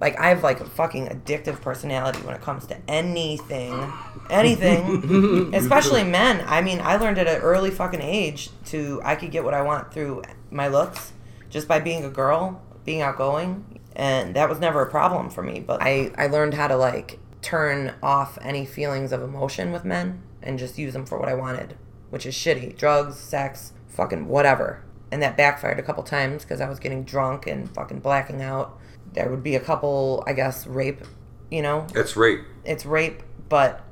like 0.00 0.18
I 0.18 0.28
have 0.28 0.42
like 0.42 0.60
a 0.60 0.64
fucking 0.64 1.08
addictive 1.08 1.60
personality 1.60 2.20
when 2.20 2.34
it 2.34 2.40
comes 2.40 2.66
to 2.66 2.76
anything, 2.88 3.92
anything, 4.30 5.50
especially 5.54 6.04
men. 6.04 6.44
I 6.46 6.60
mean, 6.62 6.80
I 6.80 6.96
learned 6.96 7.18
at 7.18 7.26
an 7.26 7.40
early 7.40 7.70
fucking 7.70 8.00
age 8.00 8.50
to 8.66 9.00
I 9.04 9.16
could 9.16 9.30
get 9.30 9.44
what 9.44 9.54
I 9.54 9.62
want 9.62 9.92
through 9.92 10.22
my 10.50 10.68
looks 10.68 11.12
just 11.50 11.66
by 11.66 11.80
being 11.80 12.04
a 12.04 12.10
girl, 12.10 12.62
being 12.84 13.02
outgoing, 13.02 13.80
and 13.96 14.36
that 14.36 14.48
was 14.48 14.60
never 14.60 14.82
a 14.82 14.90
problem 14.90 15.30
for 15.30 15.42
me. 15.42 15.60
But 15.60 15.82
I 15.82 16.12
I 16.16 16.28
learned 16.28 16.54
how 16.54 16.68
to 16.68 16.76
like 16.76 17.18
turn 17.42 17.94
off 18.02 18.38
any 18.42 18.64
feelings 18.64 19.12
of 19.12 19.22
emotion 19.22 19.72
with 19.72 19.84
men 19.84 20.22
and 20.42 20.58
just 20.58 20.78
use 20.78 20.92
them 20.92 21.06
for 21.06 21.18
what 21.18 21.28
I 21.28 21.34
wanted, 21.34 21.76
which 22.10 22.26
is 22.26 22.34
shitty, 22.34 22.76
drugs, 22.76 23.16
sex, 23.16 23.72
fucking 23.88 24.28
whatever. 24.28 24.84
And 25.10 25.22
that 25.22 25.36
backfired 25.36 25.78
a 25.78 25.82
couple 25.82 26.02
times 26.02 26.44
because 26.44 26.60
I 26.60 26.68
was 26.68 26.78
getting 26.78 27.02
drunk 27.02 27.46
and 27.46 27.72
fucking 27.74 28.00
blacking 28.00 28.42
out 28.42 28.78
there 29.12 29.28
would 29.30 29.42
be 29.42 29.54
a 29.54 29.60
couple, 29.60 30.22
I 30.26 30.32
guess, 30.32 30.66
rape, 30.66 31.02
you 31.50 31.62
know, 31.62 31.86
It's 31.94 32.16
rape. 32.16 32.40
it's 32.64 32.84
rape, 32.86 33.22
but 33.48 33.84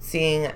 seeing 0.00 0.50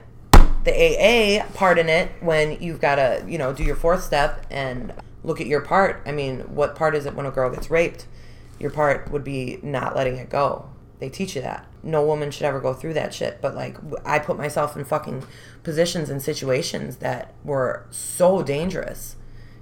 the 0.65 0.73
AA 0.73 1.45
part 1.55 1.79
in 1.79 1.89
it 1.89 2.11
when 2.21 2.61
you've 2.61 2.81
got 2.81 2.97
to, 2.97 3.25
you 3.27 3.39
know, 3.39 3.53
do 3.53 3.63
your 3.63 3.77
fourth 3.77 4.03
step 4.03 4.45
and 4.51 4.93
look 5.25 5.41
at 5.41 5.47
your 5.47 5.61
part. 5.61 6.03
I 6.07 6.13
mean, 6.13 6.41
what 6.55 6.75
part 6.75 6.95
is 6.95 7.07
it 7.07 7.15
when 7.15 7.27
a 7.27 7.31
girl 7.31 7.51
gets 7.51 7.71
raped? 7.71 8.07
Your 8.59 8.71
part 8.71 9.11
would 9.11 9.25
be 9.25 9.59
not 9.63 9.95
letting 9.97 10.17
it 10.17 10.29
go. 10.29 10.69
They 10.99 11.09
teach 11.09 11.37
you 11.37 11.43
that. 11.43 11.65
No 11.85 12.05
woman 12.05 12.33
should 12.33 12.43
ever 12.43 12.61
go 12.61 12.75
through 12.75 12.95
that 12.95 13.15
shit, 13.15 13.41
but 13.41 13.55
like 13.55 13.77
I 14.05 14.19
put 14.19 14.37
myself 14.37 14.77
in 14.77 14.85
fucking 14.85 15.25
positions 15.63 16.11
and 16.11 16.21
situations 16.21 16.97
that 16.97 17.35
were 17.45 17.87
so 17.91 18.43
dangerous. 18.43 19.15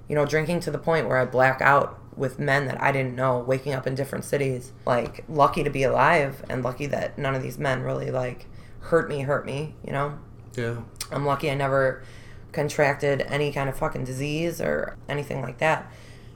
You 0.08 0.14
know, 0.14 0.24
drinking 0.24 0.60
to 0.60 0.70
the 0.70 0.78
point 0.78 1.08
where 1.08 1.18
I 1.18 1.26
black 1.26 1.60
out 1.60 1.98
with 2.16 2.38
men 2.38 2.66
that 2.66 2.82
I 2.82 2.92
didn't 2.92 3.14
know, 3.14 3.38
waking 3.38 3.74
up 3.74 3.86
in 3.86 3.94
different 3.94 4.24
cities. 4.24 4.72
Like 4.86 5.24
lucky 5.28 5.62
to 5.62 5.70
be 5.70 5.82
alive 5.82 6.44
and 6.48 6.62
lucky 6.62 6.86
that 6.86 7.18
none 7.18 7.34
of 7.34 7.42
these 7.42 7.58
men 7.58 7.82
really 7.82 8.10
like 8.10 8.46
hurt 8.80 9.08
me, 9.08 9.20
hurt 9.20 9.44
me, 9.46 9.74
you 9.84 9.92
know? 9.92 10.18
Yeah. 10.54 10.78
I'm 11.10 11.26
lucky 11.26 11.50
I 11.50 11.54
never 11.54 12.02
contracted 12.52 13.20
any 13.22 13.52
kind 13.52 13.68
of 13.68 13.76
fucking 13.76 14.04
disease 14.04 14.60
or 14.60 14.96
anything 15.08 15.42
like 15.42 15.58
that. 15.58 15.90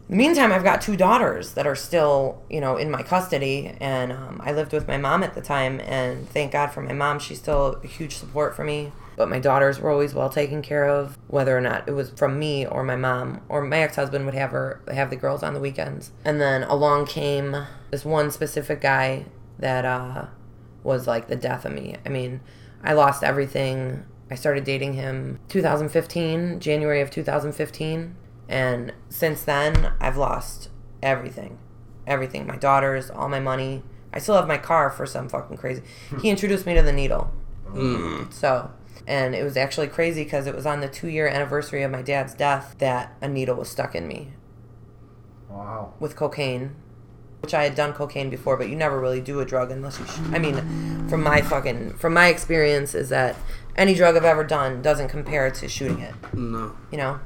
In 0.09 0.17
the 0.17 0.25
meantime, 0.25 0.51
I've 0.51 0.65
got 0.65 0.83
two 0.83 0.97
daughters 0.97 1.55
that 1.55 1.69
are 1.69 1.77
still, 1.77 2.43
you 2.51 2.61
know, 2.61 2.77
in 2.77 2.91
my 2.91 3.03
custody, 3.03 3.77
and 3.81 4.11
um, 4.11 4.41
I 4.45 4.51
lived 4.51 4.73
with 4.73 4.89
my 4.89 4.97
mom 4.97 5.23
at 5.23 5.35
the 5.35 5.41
time, 5.41 5.79
and 5.79 6.29
thank 6.29 6.51
God 6.51 6.73
for 6.73 6.83
my 6.83 6.93
mom. 6.93 7.21
She's 7.21 7.39
still 7.39 7.81
a 7.85 7.87
huge 7.87 8.17
support 8.17 8.57
for 8.57 8.65
me. 8.65 8.91
But 9.21 9.29
my 9.29 9.39
daughters 9.39 9.79
were 9.79 9.91
always 9.91 10.15
well 10.15 10.31
taken 10.31 10.63
care 10.63 10.89
of, 10.89 11.19
whether 11.27 11.55
or 11.55 11.61
not 11.61 11.87
it 11.87 11.91
was 11.91 12.09
from 12.09 12.39
me 12.39 12.65
or 12.65 12.83
my 12.83 12.97
mom 12.97 13.43
or 13.51 13.61
my 13.61 13.81
ex-husband 13.81 14.25
would 14.25 14.33
have 14.33 14.51
her 14.53 14.81
have 14.91 15.11
the 15.11 15.17
girls 15.17 15.43
on 15.43 15.53
the 15.53 15.61
weekends. 15.61 16.13
And 16.25 16.41
then 16.41 16.63
along 16.63 17.05
came 17.05 17.67
this 17.91 18.03
one 18.03 18.31
specific 18.31 18.81
guy 18.81 19.27
that 19.59 19.85
uh, 19.85 20.29
was 20.83 21.07
like 21.07 21.29
the 21.29 21.37
death 21.37 21.67
of 21.67 21.73
me. 21.73 21.97
I 22.07 22.09
mean, 22.09 22.41
I 22.83 22.95
lost 22.95 23.23
everything. 23.23 24.07
I 24.31 24.37
started 24.37 24.65
dating 24.65 24.95
him 24.95 25.39
2015, 25.51 26.59
January 26.59 27.03
of 27.03 27.11
2015, 27.11 28.17
and 28.49 28.95
since 29.11 29.43
then 29.43 29.93
I've 30.01 30.17
lost 30.17 30.71
everything. 31.03 31.59
Everything. 32.07 32.47
My 32.47 32.57
daughters, 32.57 33.11
all 33.11 33.29
my 33.29 33.39
money. 33.41 33.83
I 34.15 34.19
still 34.19 34.37
have 34.37 34.49
my 34.49 34.57
car 34.57 34.89
for 34.89 35.05
some 35.05 35.29
fucking 35.29 35.59
crazy. 35.59 35.83
He 36.23 36.31
introduced 36.31 36.65
me 36.65 36.73
to 36.73 36.81
the 36.81 36.91
needle. 36.91 37.31
So, 38.31 38.71
and 39.11 39.35
it 39.35 39.43
was 39.45 39.57
actually 39.57 39.89
crazy 39.89 40.25
because 40.25 40.47
it 40.47 40.55
was 40.55 40.65
on 40.67 40.81
the 40.81 40.89
2-year 40.89 41.27
anniversary 41.27 41.83
of 41.83 41.91
my 41.91 42.01
dad's 42.03 42.33
death 42.35 42.77
that 42.79 43.15
a 43.21 43.29
needle 43.29 43.57
was 43.57 43.69
stuck 43.69 43.95
in 43.95 44.07
me 44.09 44.29
Wow. 45.49 45.95
with 45.99 46.15
cocaine, 46.17 46.77
which 47.43 47.55
I 47.55 47.65
had 47.65 47.75
done 47.75 47.93
cocaine 47.93 48.31
before, 48.31 48.57
but 48.57 48.69
you 48.69 48.77
never 48.77 49.01
really 49.01 49.21
do 49.21 49.41
a 49.41 49.45
drug 49.45 49.71
unless 49.71 49.99
you. 49.99 50.07
Sh- 50.07 50.19
I 50.33 50.39
mean, 50.39 51.09
from 51.09 51.23
my 51.23 51.43
fucking 51.43 51.95
from 51.95 52.15
my 52.15 52.29
experience 52.29 52.95
is 52.95 53.09
that 53.09 53.35
any 53.77 53.95
drug 53.95 54.17
I've 54.17 54.25
ever 54.25 54.45
done 54.45 54.81
doesn't 54.83 55.09
compare 55.09 55.51
to 55.51 55.69
shooting 55.69 56.01
it. 56.01 56.15
No. 56.35 56.77
You 56.93 56.99
know, 56.99 57.21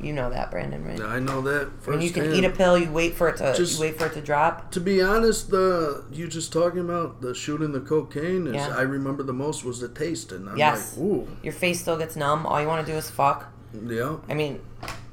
you 0.00 0.12
know 0.12 0.28
that, 0.30 0.50
Brandon, 0.50 0.84
right? 0.84 1.00
I 1.00 1.18
know 1.18 1.40
that. 1.42 1.70
Mean, 1.88 2.00
you 2.02 2.10
can 2.10 2.24
firsthand. 2.24 2.44
eat 2.44 2.44
a 2.44 2.50
pill, 2.50 2.76
you 2.78 2.90
wait 2.90 3.14
for 3.14 3.28
it 3.28 3.36
to, 3.38 3.54
Just- 3.56 3.74
you 3.78 3.80
wait 3.86 3.98
for 3.98 4.06
it 4.06 4.12
to 4.14 4.20
drop. 4.20 4.70
To 4.72 4.80
be 4.80 5.00
honest, 5.02 5.50
the 5.50 6.04
you 6.12 6.28
just 6.28 6.52
talking 6.52 6.80
about 6.80 7.20
the 7.22 7.34
shooting 7.34 7.72
the 7.72 7.80
cocaine 7.80 8.46
is 8.46 8.54
Yeah. 8.54 8.74
I 8.76 8.82
remember 8.82 9.22
the 9.22 9.32
most 9.32 9.64
was 9.64 9.80
the 9.80 9.88
taste, 9.88 10.32
and 10.32 10.48
I'm 10.48 10.56
Yes. 10.58 10.96
like, 10.96 11.06
ooh, 11.06 11.28
Your 11.42 11.52
face 11.54 11.80
still 11.80 11.96
gets 11.96 12.16
numb. 12.16 12.46
All 12.46 12.60
you 12.60 12.66
want 12.68 12.84
to 12.86 12.92
do 12.92 12.96
is 12.98 13.08
fuck. 13.10 13.46
yeah. 13.86 14.16
I 14.28 14.34
mean, 14.34 14.60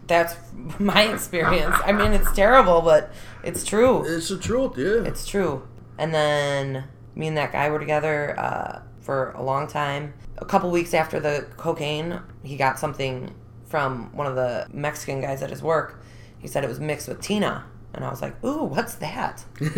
that's 0.07 0.35
my 0.79 1.03
experience. 1.03 1.75
I 1.85 1.91
mean, 1.93 2.11
it's 2.13 2.31
terrible, 2.33 2.81
but 2.81 3.13
it's 3.43 3.63
true. 3.63 4.03
It's 4.05 4.29
the 4.29 4.37
truth, 4.37 4.77
yeah. 4.77 5.03
It's 5.09 5.25
true. 5.25 5.63
And 5.97 6.13
then 6.13 6.85
me 7.15 7.27
and 7.27 7.37
that 7.37 7.51
guy 7.51 7.69
were 7.69 7.79
together 7.79 8.37
uh, 8.39 8.79
for 9.01 9.31
a 9.31 9.43
long 9.43 9.67
time. 9.67 10.13
A 10.39 10.45
couple 10.45 10.71
weeks 10.71 10.93
after 10.93 11.19
the 11.19 11.45
cocaine, 11.57 12.19
he 12.41 12.57
got 12.57 12.79
something 12.79 13.33
from 13.73 14.15
one 14.15 14.27
of 14.27 14.35
the 14.35 14.67
Mexican 14.71 15.19
guys 15.19 15.41
at 15.41 15.49
his 15.49 15.63
work. 15.63 15.99
He 16.37 16.47
said 16.47 16.63
it 16.63 16.67
was 16.67 16.79
mixed 16.79 17.07
with 17.07 17.19
Tina. 17.21 17.65
And 17.95 18.05
I 18.05 18.11
was 18.11 18.21
like, 18.21 18.35
ooh, 18.45 18.65
what's 18.65 18.93
that? 18.97 19.43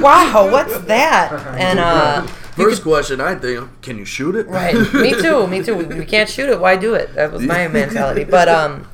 wow, 0.00 0.48
what's 0.50 0.78
that? 0.84 1.32
And 1.60 1.78
uh, 1.78 2.22
First 2.56 2.82
question 2.82 3.20
I 3.20 3.34
think, 3.34 3.82
can 3.82 3.98
you 3.98 4.06
shoot 4.06 4.34
it? 4.36 4.46
Right. 4.46 4.74
me 4.94 5.12
too. 5.12 5.46
Me 5.48 5.62
too. 5.62 5.76
We, 5.76 5.84
we 5.84 6.06
can't 6.06 6.30
shoot 6.30 6.48
it. 6.48 6.58
Why 6.60 6.76
do 6.76 6.94
it? 6.94 7.12
That 7.14 7.30
was 7.30 7.42
my 7.42 7.68
mentality. 7.68 8.24
But 8.24 8.48
um, 8.48 8.88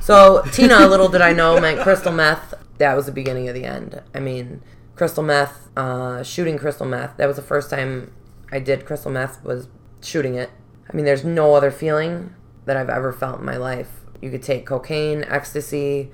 so 0.00 0.42
Tina, 0.52 0.86
little 0.86 1.10
did 1.10 1.20
I 1.20 1.34
know, 1.34 1.60
meant 1.60 1.80
crystal 1.80 2.12
meth. 2.12 2.54
That 2.78 2.94
was 2.96 3.04
the 3.04 3.12
beginning 3.12 3.50
of 3.50 3.54
the 3.54 3.66
end. 3.66 4.00
I 4.14 4.20
mean, 4.20 4.62
crystal 4.96 5.22
meth, 5.22 5.68
uh, 5.76 6.22
shooting 6.22 6.56
crystal 6.56 6.86
meth. 6.86 7.18
That 7.18 7.26
was 7.26 7.36
the 7.36 7.42
first 7.42 7.68
time 7.68 8.14
I 8.50 8.60
did 8.60 8.86
crystal 8.86 9.10
meth. 9.10 9.44
Was 9.44 9.68
shooting 10.00 10.36
it. 10.36 10.48
I 10.88 10.96
mean, 10.96 11.04
there's 11.04 11.22
no 11.22 11.54
other 11.54 11.70
feeling 11.70 12.34
that 12.64 12.76
I've 12.76 12.90
ever 12.90 13.12
felt 13.12 13.40
in 13.40 13.44
my 13.44 13.56
life. 13.56 13.90
You 14.20 14.30
could 14.30 14.42
take 14.42 14.66
cocaine, 14.66 15.24
ecstasy, 15.24 16.10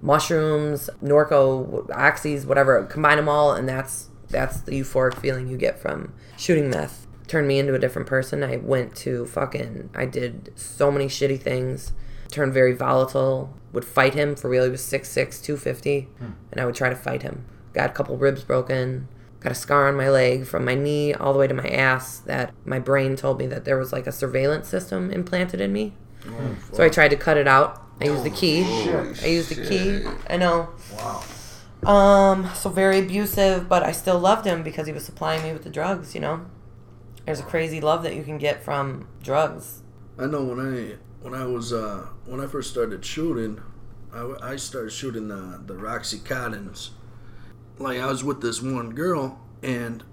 mushrooms, 0.00 0.90
Norco, 1.02 1.86
oxys, 1.88 2.44
whatever, 2.44 2.84
combine 2.84 3.16
them 3.16 3.28
all, 3.28 3.52
and 3.52 3.68
that's 3.68 4.08
that's 4.28 4.60
the 4.62 4.80
euphoric 4.80 5.14
feeling 5.14 5.48
you 5.48 5.56
get 5.56 5.78
from 5.78 6.12
shooting 6.36 6.70
meth. 6.70 7.06
Turned 7.28 7.46
me 7.46 7.58
into 7.58 7.74
a 7.74 7.78
different 7.78 8.08
person. 8.08 8.42
I 8.42 8.56
went 8.56 8.96
to 8.96 9.26
fucking. 9.26 9.90
I 9.94 10.06
did 10.06 10.52
so 10.56 10.90
many 10.90 11.06
shitty 11.06 11.40
things. 11.40 11.92
Turned 12.30 12.52
very 12.52 12.74
volatile. 12.74 13.54
Would 13.72 13.84
fight 13.84 14.14
him 14.14 14.34
for 14.34 14.50
real. 14.50 14.64
He 14.64 14.70
was 14.70 14.82
6'6", 14.82 15.42
250, 15.42 16.00
hmm. 16.00 16.24
and 16.50 16.60
I 16.60 16.66
would 16.66 16.74
try 16.74 16.88
to 16.88 16.96
fight 16.96 17.22
him. 17.22 17.44
Got 17.72 17.90
a 17.90 17.92
couple 17.92 18.16
ribs 18.16 18.42
broken. 18.42 19.08
Got 19.42 19.52
a 19.52 19.56
scar 19.56 19.88
on 19.88 19.96
my 19.96 20.08
leg 20.08 20.46
from 20.46 20.64
my 20.64 20.76
knee 20.76 21.12
all 21.14 21.32
the 21.32 21.38
way 21.38 21.48
to 21.48 21.54
my 21.54 21.68
ass. 21.68 22.18
That 22.18 22.54
my 22.64 22.78
brain 22.78 23.16
told 23.16 23.38
me 23.38 23.46
that 23.48 23.64
there 23.64 23.76
was 23.76 23.92
like 23.92 24.06
a 24.06 24.12
surveillance 24.12 24.68
system 24.68 25.10
implanted 25.10 25.60
in 25.60 25.72
me. 25.72 25.94
So 26.72 26.84
I 26.84 26.88
tried 26.88 27.08
to 27.08 27.16
cut 27.16 27.36
it 27.36 27.48
out. 27.48 27.82
I 28.00 28.04
used 28.04 28.22
the 28.24 28.30
key. 28.30 28.62
I 28.62 29.26
used 29.26 29.48
the 29.48 29.66
key. 29.68 30.06
I 30.30 30.36
know. 30.36 30.68
Wow. 30.96 31.24
Um, 31.84 32.48
so 32.54 32.70
very 32.70 33.00
abusive, 33.00 33.68
but 33.68 33.82
I 33.82 33.90
still 33.90 34.18
loved 34.18 34.46
him 34.46 34.62
because 34.62 34.86
he 34.86 34.92
was 34.92 35.04
supplying 35.04 35.42
me 35.42 35.52
with 35.52 35.64
the 35.64 35.70
drugs, 35.70 36.14
you 36.14 36.20
know? 36.20 36.46
There's 37.26 37.40
a 37.40 37.44
crazy 37.44 37.80
love 37.80 38.04
that 38.04 38.14
you 38.14 38.22
can 38.22 38.38
get 38.38 38.62
from 38.62 39.08
drugs. 39.22 39.82
I 40.18 40.26
know 40.26 40.44
when 40.44 40.60
I 40.60 40.96
when 41.22 41.34
I 41.34 41.46
was 41.46 41.72
uh, 41.72 42.06
when 42.26 42.40
I 42.40 42.46
first 42.46 42.70
started 42.70 43.04
shooting, 43.04 43.60
I, 44.12 44.34
I 44.42 44.56
started 44.56 44.90
shooting 44.90 45.28
the 45.28 45.60
the 45.64 45.76
Roxy 45.76 46.18
Cottons. 46.18 46.90
Like 47.78 47.98
I 47.98 48.06
was 48.06 48.22
with 48.22 48.40
this 48.40 48.62
one 48.62 48.90
girl, 48.90 49.40
and 49.62 50.04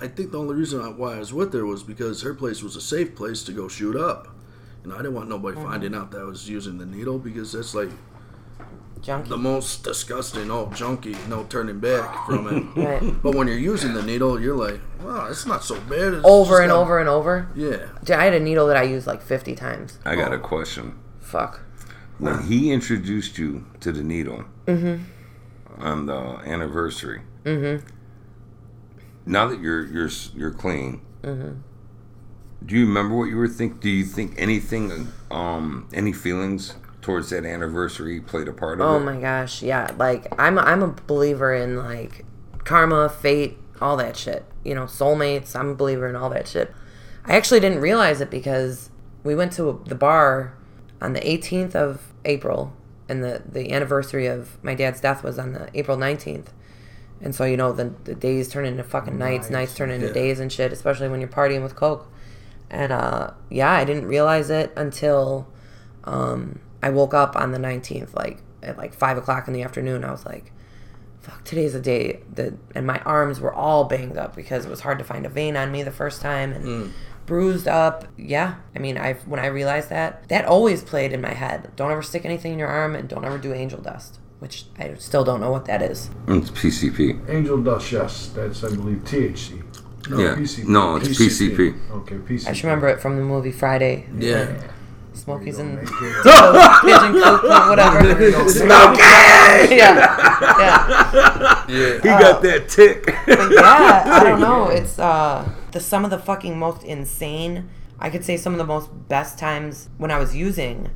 I 0.00 0.08
think 0.08 0.32
the 0.32 0.38
only 0.38 0.54
reason 0.54 0.96
why 0.96 1.16
I 1.16 1.18
was 1.18 1.32
with 1.32 1.52
her 1.54 1.66
was 1.66 1.82
because 1.82 2.22
her 2.22 2.34
place 2.34 2.62
was 2.62 2.76
a 2.76 2.80
safe 2.80 3.14
place 3.14 3.42
to 3.44 3.52
go 3.52 3.68
shoot 3.68 3.96
up. 3.96 4.28
You 4.84 4.90
know, 4.90 4.94
I 4.94 4.98
didn't 4.98 5.14
want 5.14 5.28
nobody 5.28 5.56
mm-hmm. 5.56 5.66
finding 5.66 5.94
out 5.94 6.10
that 6.12 6.20
I 6.20 6.24
was 6.24 6.48
using 6.48 6.78
the 6.78 6.86
needle 6.86 7.18
because 7.18 7.52
that's 7.52 7.74
like 7.74 7.90
Junkie. 9.02 9.28
the 9.28 9.36
most 9.36 9.82
disgusting, 9.84 10.50
oh 10.50 10.70
junkie, 10.74 11.16
no 11.28 11.44
turning 11.44 11.80
back 11.80 12.26
from 12.26 12.46
it. 12.46 12.64
Right. 12.88 13.22
But 13.22 13.34
when 13.34 13.48
you're 13.48 13.58
using 13.58 13.92
the 13.92 14.02
needle, 14.02 14.40
you're 14.40 14.56
like, 14.56 14.80
wow, 15.02 15.26
it's 15.28 15.46
not 15.46 15.64
so 15.64 15.80
bad. 15.80 16.14
It's 16.14 16.24
Over 16.24 16.60
and 16.60 16.70
got- 16.70 16.80
over 16.80 16.98
and 16.98 17.08
over. 17.08 17.48
Yeah. 17.54 17.88
Dude, 18.04 18.16
I 18.16 18.24
had 18.24 18.34
a 18.34 18.40
needle 18.40 18.66
that 18.68 18.76
I 18.76 18.82
used 18.82 19.06
like 19.06 19.20
50 19.20 19.54
times. 19.56 19.98
I 20.04 20.14
got 20.14 20.32
a 20.32 20.38
question. 20.38 20.98
Fuck. 21.20 21.60
When 22.18 22.44
he 22.44 22.72
introduced 22.72 23.38
you 23.38 23.66
to 23.80 23.92
the 23.92 24.02
needle 24.02 24.44
mm-hmm. 24.66 25.04
On 25.78 26.06
the 26.06 26.14
anniversary, 26.44 27.22
Mm-hmm. 27.44 27.86
now 29.26 29.46
that 29.48 29.60
you're 29.60 29.84
you're 29.84 30.10
you're 30.34 30.50
clean, 30.50 31.00
mm-hmm. 31.22 31.54
do 32.64 32.74
you 32.74 32.86
remember 32.86 33.14
what 33.16 33.24
you 33.24 33.36
were 33.36 33.48
think? 33.48 33.80
Do 33.80 33.88
you 33.88 34.04
think 34.04 34.34
anything, 34.38 35.08
um, 35.30 35.88
any 35.92 36.12
feelings 36.12 36.74
towards 37.00 37.30
that 37.30 37.44
anniversary 37.44 38.20
played 38.20 38.48
a 38.48 38.52
part 38.52 38.80
of 38.80 38.86
Oh 38.86 38.96
it? 38.96 39.00
my 39.00 39.18
gosh, 39.20 39.62
yeah. 39.62 39.90
Like 39.96 40.26
I'm 40.38 40.58
I'm 40.58 40.82
a 40.82 40.88
believer 41.06 41.54
in 41.54 41.76
like 41.76 42.24
karma, 42.64 43.08
fate, 43.08 43.56
all 43.80 43.96
that 43.96 44.16
shit. 44.16 44.44
You 44.64 44.74
know, 44.74 44.84
soulmates. 44.84 45.54
I'm 45.56 45.70
a 45.70 45.74
believer 45.74 46.08
in 46.08 46.16
all 46.16 46.28
that 46.30 46.48
shit. 46.48 46.74
I 47.24 47.36
actually 47.36 47.60
didn't 47.60 47.80
realize 47.80 48.20
it 48.20 48.30
because 48.30 48.90
we 49.24 49.34
went 49.34 49.52
to 49.54 49.82
the 49.86 49.94
bar 49.94 50.54
on 51.00 51.12
the 51.12 51.20
18th 51.20 51.74
of 51.74 52.12
April, 52.24 52.72
and 53.08 53.22
the 53.24 53.42
the 53.50 53.72
anniversary 53.72 54.26
of 54.26 54.62
my 54.62 54.74
dad's 54.74 55.00
death 55.00 55.22
was 55.22 55.38
on 55.38 55.52
the 55.52 55.68
April 55.74 55.96
19th. 55.96 56.46
And 57.20 57.34
so 57.34 57.44
you 57.44 57.56
know 57.56 57.72
the 57.72 57.92
the 58.04 58.14
days 58.14 58.48
turn 58.48 58.64
into 58.64 58.84
fucking 58.84 59.18
nights, 59.18 59.50
nights 59.50 59.74
turn 59.74 59.90
into 59.90 60.06
Yeah. 60.08 60.12
days 60.12 60.40
and 60.40 60.52
shit, 60.52 60.72
especially 60.72 61.08
when 61.08 61.20
you're 61.20 61.28
partying 61.28 61.62
with 61.62 61.74
coke. 61.74 62.06
And 62.70 62.92
uh, 62.92 63.30
yeah, 63.50 63.72
I 63.72 63.84
didn't 63.84 64.06
realize 64.06 64.50
it 64.50 64.72
until 64.76 65.48
um, 66.04 66.60
I 66.82 66.90
woke 66.90 67.14
up 67.14 67.34
on 67.36 67.52
the 67.52 67.58
19th, 67.58 68.14
like 68.14 68.38
at 68.62 68.76
like 68.78 68.94
five 68.94 69.16
o'clock 69.16 69.48
in 69.48 69.54
the 69.54 69.62
afternoon. 69.62 70.04
I 70.04 70.10
was 70.10 70.24
like, 70.26 70.52
"Fuck, 71.20 71.44
today's 71.44 71.74
a 71.74 71.80
day 71.80 72.20
that." 72.34 72.54
And 72.74 72.86
my 72.86 72.98
arms 73.00 73.40
were 73.40 73.52
all 73.52 73.84
banged 73.84 74.16
up 74.16 74.36
because 74.36 74.64
it 74.66 74.70
was 74.70 74.80
hard 74.80 74.98
to 74.98 75.04
find 75.04 75.26
a 75.26 75.28
vein 75.28 75.56
on 75.56 75.72
me 75.72 75.82
the 75.82 75.90
first 75.90 76.20
time 76.20 76.52
and 76.52 76.92
bruised 77.28 77.68
up. 77.68 78.06
Yeah, 78.16 78.56
I 78.74 78.78
mean, 78.80 78.98
I 78.98 79.12
when 79.26 79.38
I 79.38 79.46
realized 79.46 79.90
that, 79.90 80.26
that 80.28 80.44
always 80.46 80.82
played 80.82 81.12
in 81.12 81.20
my 81.20 81.34
head. 81.34 81.70
Don't 81.76 81.92
ever 81.92 82.02
stick 82.02 82.24
anything 82.24 82.54
in 82.54 82.58
your 82.58 82.68
arm, 82.68 82.96
and 82.96 83.08
don't 83.08 83.24
ever 83.24 83.38
do 83.38 83.52
angel 83.54 83.80
dust, 83.80 84.18
which 84.40 84.64
I 84.78 84.94
still 84.94 85.22
don't 85.22 85.40
know 85.40 85.52
what 85.52 85.66
that 85.66 85.82
is. 85.82 86.10
It's 86.26 86.50
PCP. 86.50 87.28
Angel 87.30 87.58
dust, 87.62 87.92
yes. 87.92 88.28
That's, 88.34 88.64
I 88.64 88.70
believe, 88.70 89.04
THC. 89.04 89.62
No, 90.10 90.18
yeah. 90.18 90.34
PCP. 90.34 90.66
No, 90.66 90.96
it's 90.96 91.08
PCP. 91.08 91.56
PCP. 91.56 91.90
Okay, 91.98 92.14
PCP. 92.16 92.46
I 92.48 92.50
just 92.52 92.62
remember 92.64 92.88
it 92.88 92.98
from 93.00 93.16
the 93.16 93.22
movie 93.22 93.52
Friday. 93.52 94.06
Yeah. 94.18 94.48
Smokey's 95.12 95.58
in 95.58 95.74
Make 95.74 95.84
it- 95.84 95.90
pigeon 95.90 97.12
coop 97.12 97.44
or 97.44 97.68
whatever. 97.70 98.48
Smokey! 98.48 99.00
yeah, 99.76 99.94
yeah. 100.58 101.64
Yeah. 101.68 101.94
He 101.96 102.08
got 102.08 102.40
that 102.42 102.68
tick. 102.68 103.04
Yeah, 103.26 104.02
I 104.06 104.24
don't 104.24 104.40
know. 104.48 104.68
It's 104.68 104.96
uh 104.98 105.44
the 105.78 105.84
some 105.84 106.04
of 106.04 106.10
the 106.10 106.18
fucking 106.18 106.58
most 106.58 106.82
insane. 106.82 107.68
I 108.00 108.10
could 108.10 108.24
say 108.24 108.36
some 108.36 108.52
of 108.52 108.58
the 108.58 108.64
most 108.64 108.90
best 109.08 109.38
times 109.38 109.88
when 109.96 110.10
I 110.10 110.18
was 110.18 110.34
using. 110.34 110.90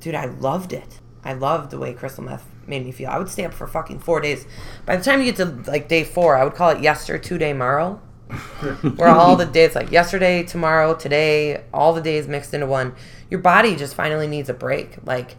Dude, 0.00 0.14
I 0.14 0.26
loved 0.26 0.72
it. 0.72 1.00
I 1.24 1.32
loved 1.32 1.70
the 1.70 1.78
way 1.78 1.94
crystal 1.94 2.24
meth 2.24 2.44
made 2.66 2.84
me 2.84 2.90
feel. 2.90 3.10
I 3.10 3.18
would 3.18 3.28
stay 3.28 3.44
up 3.44 3.54
for 3.54 3.66
fucking 3.66 4.00
four 4.00 4.20
days. 4.20 4.46
By 4.84 4.96
the 4.96 5.04
time 5.04 5.20
you 5.20 5.32
get 5.32 5.36
to 5.36 5.70
like 5.70 5.88
day 5.88 6.02
four, 6.02 6.36
I 6.36 6.44
would 6.44 6.54
call 6.54 6.70
it 6.70 6.82
yester 6.82 7.16
two 7.16 7.38
day 7.38 7.52
marrow. 7.52 8.00
Where 8.96 9.08
all 9.08 9.36
the 9.36 9.46
days, 9.46 9.76
like 9.76 9.92
yesterday, 9.92 10.42
tomorrow, 10.42 10.94
today, 10.94 11.62
all 11.72 11.92
the 11.92 12.00
days 12.00 12.26
mixed 12.26 12.54
into 12.54 12.66
one. 12.66 12.94
Your 13.30 13.40
body 13.40 13.76
just 13.76 13.94
finally 13.94 14.26
needs 14.26 14.48
a 14.48 14.54
break. 14.54 14.96
Like, 15.04 15.36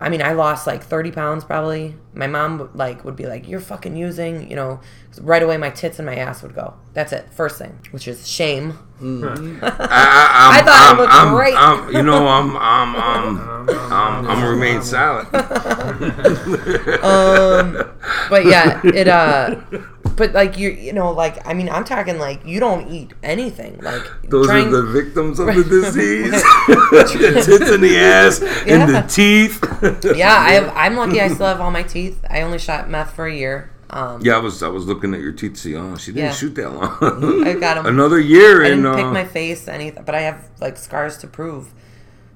I 0.00 0.08
mean, 0.08 0.22
I 0.22 0.32
lost 0.32 0.66
like 0.66 0.82
30 0.82 1.10
pounds 1.10 1.44
probably. 1.44 1.96
My 2.14 2.28
mom 2.28 2.70
like 2.74 3.04
would 3.04 3.16
be 3.16 3.26
like, 3.26 3.48
"You're 3.48 3.60
fucking 3.60 3.96
using," 3.96 4.48
you 4.48 4.54
know. 4.56 4.80
Right 5.20 5.42
away, 5.42 5.56
my 5.56 5.70
tits 5.70 5.98
and 5.98 6.06
my 6.06 6.14
ass 6.14 6.42
would 6.42 6.54
go. 6.54 6.74
That's 6.92 7.12
it. 7.12 7.28
First 7.32 7.58
thing, 7.58 7.78
which 7.90 8.06
is 8.06 8.28
shame. 8.28 8.78
Mm-hmm. 9.00 9.64
I, 9.64 9.68
I, 9.68 10.58
I, 10.58 10.62
thought 10.62 10.90
I'm, 10.90 10.98
looked 10.98 11.12
I'm, 11.12 11.34
great. 11.34 11.54
I'm, 11.56 11.92
you 11.94 12.02
know, 12.02 12.28
I'm, 12.28 12.56
I'm, 12.56 12.96
um, 12.96 13.40
um, 13.40 13.68
I'm, 13.68 13.92
I'm, 13.92 14.26
I'm 14.28 14.38
gonna 14.38 14.50
remain 14.50 14.82
silent. 14.82 15.28
Um, 17.04 17.94
but 18.30 18.44
yeah, 18.46 18.80
it 18.84 19.08
uh 19.08 19.56
but 20.18 20.32
like 20.32 20.58
you 20.58 20.70
you 20.70 20.92
know, 20.92 21.10
like 21.12 21.46
I 21.46 21.54
mean 21.54 21.68
I'm 21.70 21.84
talking 21.84 22.18
like 22.18 22.44
you 22.44 22.60
don't 22.60 22.90
eat 22.90 23.12
anything. 23.22 23.78
Like 23.80 24.02
Those 24.28 24.46
trying, 24.46 24.68
are 24.68 24.82
the 24.82 24.86
victims 24.92 25.38
of 25.38 25.46
the 25.46 25.64
disease. 25.76 26.30
the 26.66 27.42
tits 27.44 27.70
in 27.70 27.80
the 27.80 27.96
ass 27.98 28.40
and 28.66 28.88
the 28.88 28.92
Yeah. 28.94 29.02
teeth. 29.06 29.64
Yeah, 30.16 30.34
I 30.36 30.52
have 30.52 30.72
I'm 30.76 30.96
lucky 30.96 31.20
I 31.20 31.28
still 31.28 31.46
have 31.46 31.60
all 31.60 31.70
my 31.70 31.82
teeth. 31.84 32.22
I 32.28 32.42
only 32.42 32.58
shot 32.58 32.90
meth 32.90 33.14
for 33.14 33.26
a 33.26 33.34
year. 33.34 33.70
Um 33.90 34.20
Yeah, 34.22 34.34
I 34.36 34.38
was 34.38 34.62
I 34.62 34.68
was 34.68 34.84
looking 34.86 35.14
at 35.14 35.20
your 35.20 35.32
teeth. 35.32 35.56
See, 35.56 35.74
oh, 35.76 35.96
she 35.96 36.12
didn't 36.12 36.26
Yeah. 36.26 36.32
shoot 36.34 36.54
that 36.56 36.70
long. 36.72 37.46
I 37.46 37.54
got 37.54 37.78
'em. 37.78 37.86
Another 37.86 38.18
year, 38.20 38.62
I 38.64 38.68
and 38.68 38.82
didn't 38.82 38.86
uh, 38.86 38.96
pick 38.96 39.06
my 39.06 39.24
face 39.24 39.66
anything 39.68 40.02
but 40.04 40.14
I 40.14 40.20
have 40.22 40.50
like 40.60 40.76
scars 40.76 41.16
to 41.18 41.26
prove 41.26 41.72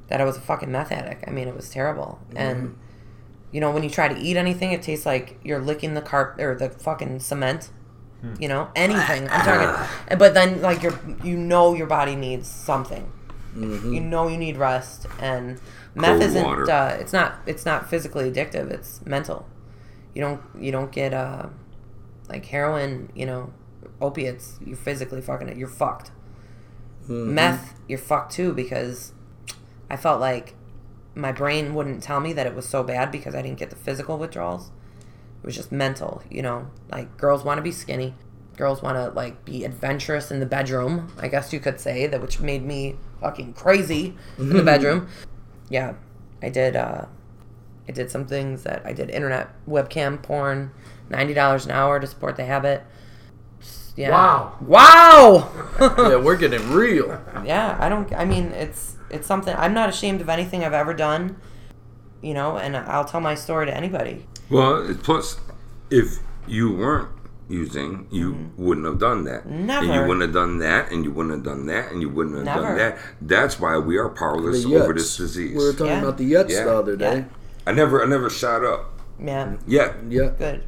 that 0.08 0.20
I 0.20 0.24
was 0.24 0.36
a 0.36 0.40
fucking 0.40 0.70
meth 0.70 0.92
addict. 0.92 1.24
I 1.26 1.30
mean 1.30 1.48
it 1.48 1.56
was 1.56 1.68
terrible. 1.70 2.20
And 2.36 2.76
you 3.52 3.60
know, 3.60 3.70
when 3.70 3.82
you 3.82 3.90
try 3.90 4.08
to 4.08 4.18
eat 4.18 4.36
anything, 4.36 4.72
it 4.72 4.82
tastes 4.82 5.06
like 5.06 5.38
you're 5.44 5.60
licking 5.60 5.94
the 5.94 6.00
carp 6.00 6.38
or 6.40 6.54
the 6.54 6.70
fucking 6.70 7.20
cement. 7.20 7.70
You 8.38 8.46
know, 8.46 8.70
anything. 8.76 9.28
I'm 9.28 9.44
talking, 9.44 10.16
but 10.18 10.32
then 10.32 10.62
like 10.62 10.80
you're, 10.82 10.96
you 11.24 11.36
know, 11.36 11.74
your 11.74 11.88
body 11.88 12.14
needs 12.14 12.48
something. 12.48 13.10
You 13.56 14.00
know, 14.00 14.28
you 14.28 14.38
need 14.38 14.56
rest, 14.56 15.06
and 15.18 15.60
meth 15.94 16.20
Cold 16.20 16.22
isn't. 16.22 16.44
water. 16.44 16.70
Uh, 16.70 16.96
it's 17.00 17.12
not. 17.12 17.34
It's 17.46 17.66
not 17.66 17.90
physically 17.90 18.30
addictive. 18.30 18.70
It's 18.70 19.04
mental. 19.04 19.46
You 20.14 20.22
don't. 20.22 20.40
You 20.58 20.70
don't 20.70 20.92
get 20.92 21.12
uh, 21.12 21.46
like 22.28 22.46
heroin. 22.46 23.10
You 23.14 23.26
know, 23.26 23.52
opiates. 24.00 24.58
You're 24.64 24.76
physically 24.76 25.20
fucking 25.20 25.48
it. 25.48 25.56
You're 25.56 25.66
fucked. 25.68 26.12
Meth, 27.08 27.74
you're 27.88 27.98
fucked 27.98 28.32
too 28.32 28.52
because 28.52 29.12
I 29.90 29.96
felt 29.96 30.20
like 30.20 30.54
my 31.14 31.32
brain 31.32 31.74
wouldn't 31.74 32.02
tell 32.02 32.20
me 32.20 32.32
that 32.32 32.46
it 32.46 32.54
was 32.54 32.68
so 32.68 32.82
bad 32.82 33.10
because 33.10 33.34
I 33.34 33.42
didn't 33.42 33.58
get 33.58 33.70
the 33.70 33.76
physical 33.76 34.18
withdrawals. 34.18 34.70
It 35.42 35.46
was 35.46 35.56
just 35.56 35.72
mental, 35.72 36.22
you 36.30 36.42
know. 36.42 36.68
Like 36.90 37.16
girls 37.16 37.44
want 37.44 37.58
to 37.58 37.62
be 37.62 37.72
skinny, 37.72 38.14
girls 38.56 38.80
want 38.82 38.96
to 38.96 39.10
like 39.10 39.44
be 39.44 39.64
adventurous 39.64 40.30
in 40.30 40.40
the 40.40 40.46
bedroom. 40.46 41.12
I 41.18 41.28
guess 41.28 41.52
you 41.52 41.60
could 41.60 41.80
say 41.80 42.06
that, 42.06 42.20
which 42.22 42.40
made 42.40 42.64
me 42.64 42.96
fucking 43.20 43.54
crazy 43.54 44.16
in 44.38 44.50
the 44.50 44.62
bedroom. 44.72 45.08
Yeah, 45.68 45.94
I 46.42 46.48
did. 46.48 46.76
uh 46.76 47.06
I 47.88 47.92
did 47.92 48.12
some 48.12 48.26
things 48.26 48.62
that 48.62 48.86
I 48.86 48.92
did 48.92 49.10
internet 49.10 49.50
webcam 49.66 50.22
porn, 50.22 50.70
ninety 51.10 51.34
dollars 51.34 51.64
an 51.66 51.72
hour 51.72 51.98
to 51.98 52.06
support 52.06 52.36
the 52.36 52.44
habit. 52.44 52.84
Yeah. 53.96 54.10
Wow. 54.10 54.56
Wow. 54.62 55.50
yeah, 55.80 56.16
we're 56.16 56.36
getting 56.36 56.70
real. 56.70 57.20
yeah 57.44 57.76
i 57.80 57.88
don't 57.88 58.10
i 58.14 58.24
mean 58.24 58.46
it's 58.52 58.96
it's 59.12 59.26
something 59.26 59.54
i'm 59.56 59.74
not 59.74 59.88
ashamed 59.88 60.20
of 60.20 60.28
anything 60.28 60.64
i've 60.64 60.72
ever 60.72 60.94
done 60.94 61.36
you 62.22 62.34
know 62.34 62.56
and 62.56 62.76
i'll 62.76 63.04
tell 63.04 63.20
my 63.20 63.34
story 63.34 63.66
to 63.66 63.74
anybody 63.76 64.26
well, 64.50 64.94
plus, 65.02 65.40
if 65.90 66.18
you 66.46 66.76
weren't 66.76 67.08
using, 67.48 68.06
you 68.10 68.50
wouldn't 68.58 68.84
have 68.86 68.98
done 68.98 69.24
that. 69.24 69.44
And 69.46 69.60
you 69.60 69.66
Mm-hmm. 69.74 70.08
Wouldn't 70.08 70.20
have 70.22 70.32
done 70.34 70.58
that, 70.58 70.92
and 70.92 71.04
you 71.04 71.10
wouldn't 71.10 71.34
have 71.36 71.42
done 71.44 71.64
that, 71.66 71.90
and 71.90 72.02
you 72.02 72.10
wouldn't 72.10 72.36
have 72.36 72.44
Never. 72.44 72.60
done 72.60 72.76
that. 72.76 72.98
That's 73.22 73.58
why 73.58 73.78
we 73.78 73.96
are 73.96 74.10
powerless 74.10 74.66
over 74.66 74.92
this 74.92 75.16
disease. 75.16 75.56
We 75.56 75.64
were 75.64 75.72
talking 75.72 75.86
Yeah. 75.86 76.02
about 76.02 76.18
the 76.18 76.30
Yets 76.30 76.50
Yeah. 76.50 76.64
the 76.64 76.74
other 76.76 76.96
day. 76.96 77.18
Yeah. 77.18 77.24
I 77.66 77.72
never, 77.72 78.02
I 78.02 78.06
never 78.06 78.28
shot 78.28 78.62
up 78.62 78.90
yeah 79.18 79.54
yet, 79.66 79.94
Yeah. 80.08 80.30
good 80.38 80.64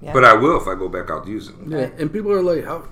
yeah 0.00 0.12
but 0.14 0.24
I 0.24 0.32
will 0.32 0.58
if 0.58 0.66
I 0.66 0.74
go 0.76 0.88
back 0.88 1.10
out 1.10 1.26
using. 1.26 1.56
Yeah, 1.70 1.90
and 1.98 2.10
people 2.10 2.32
are 2.32 2.42
like, 2.42 2.64
"How?" 2.64 2.84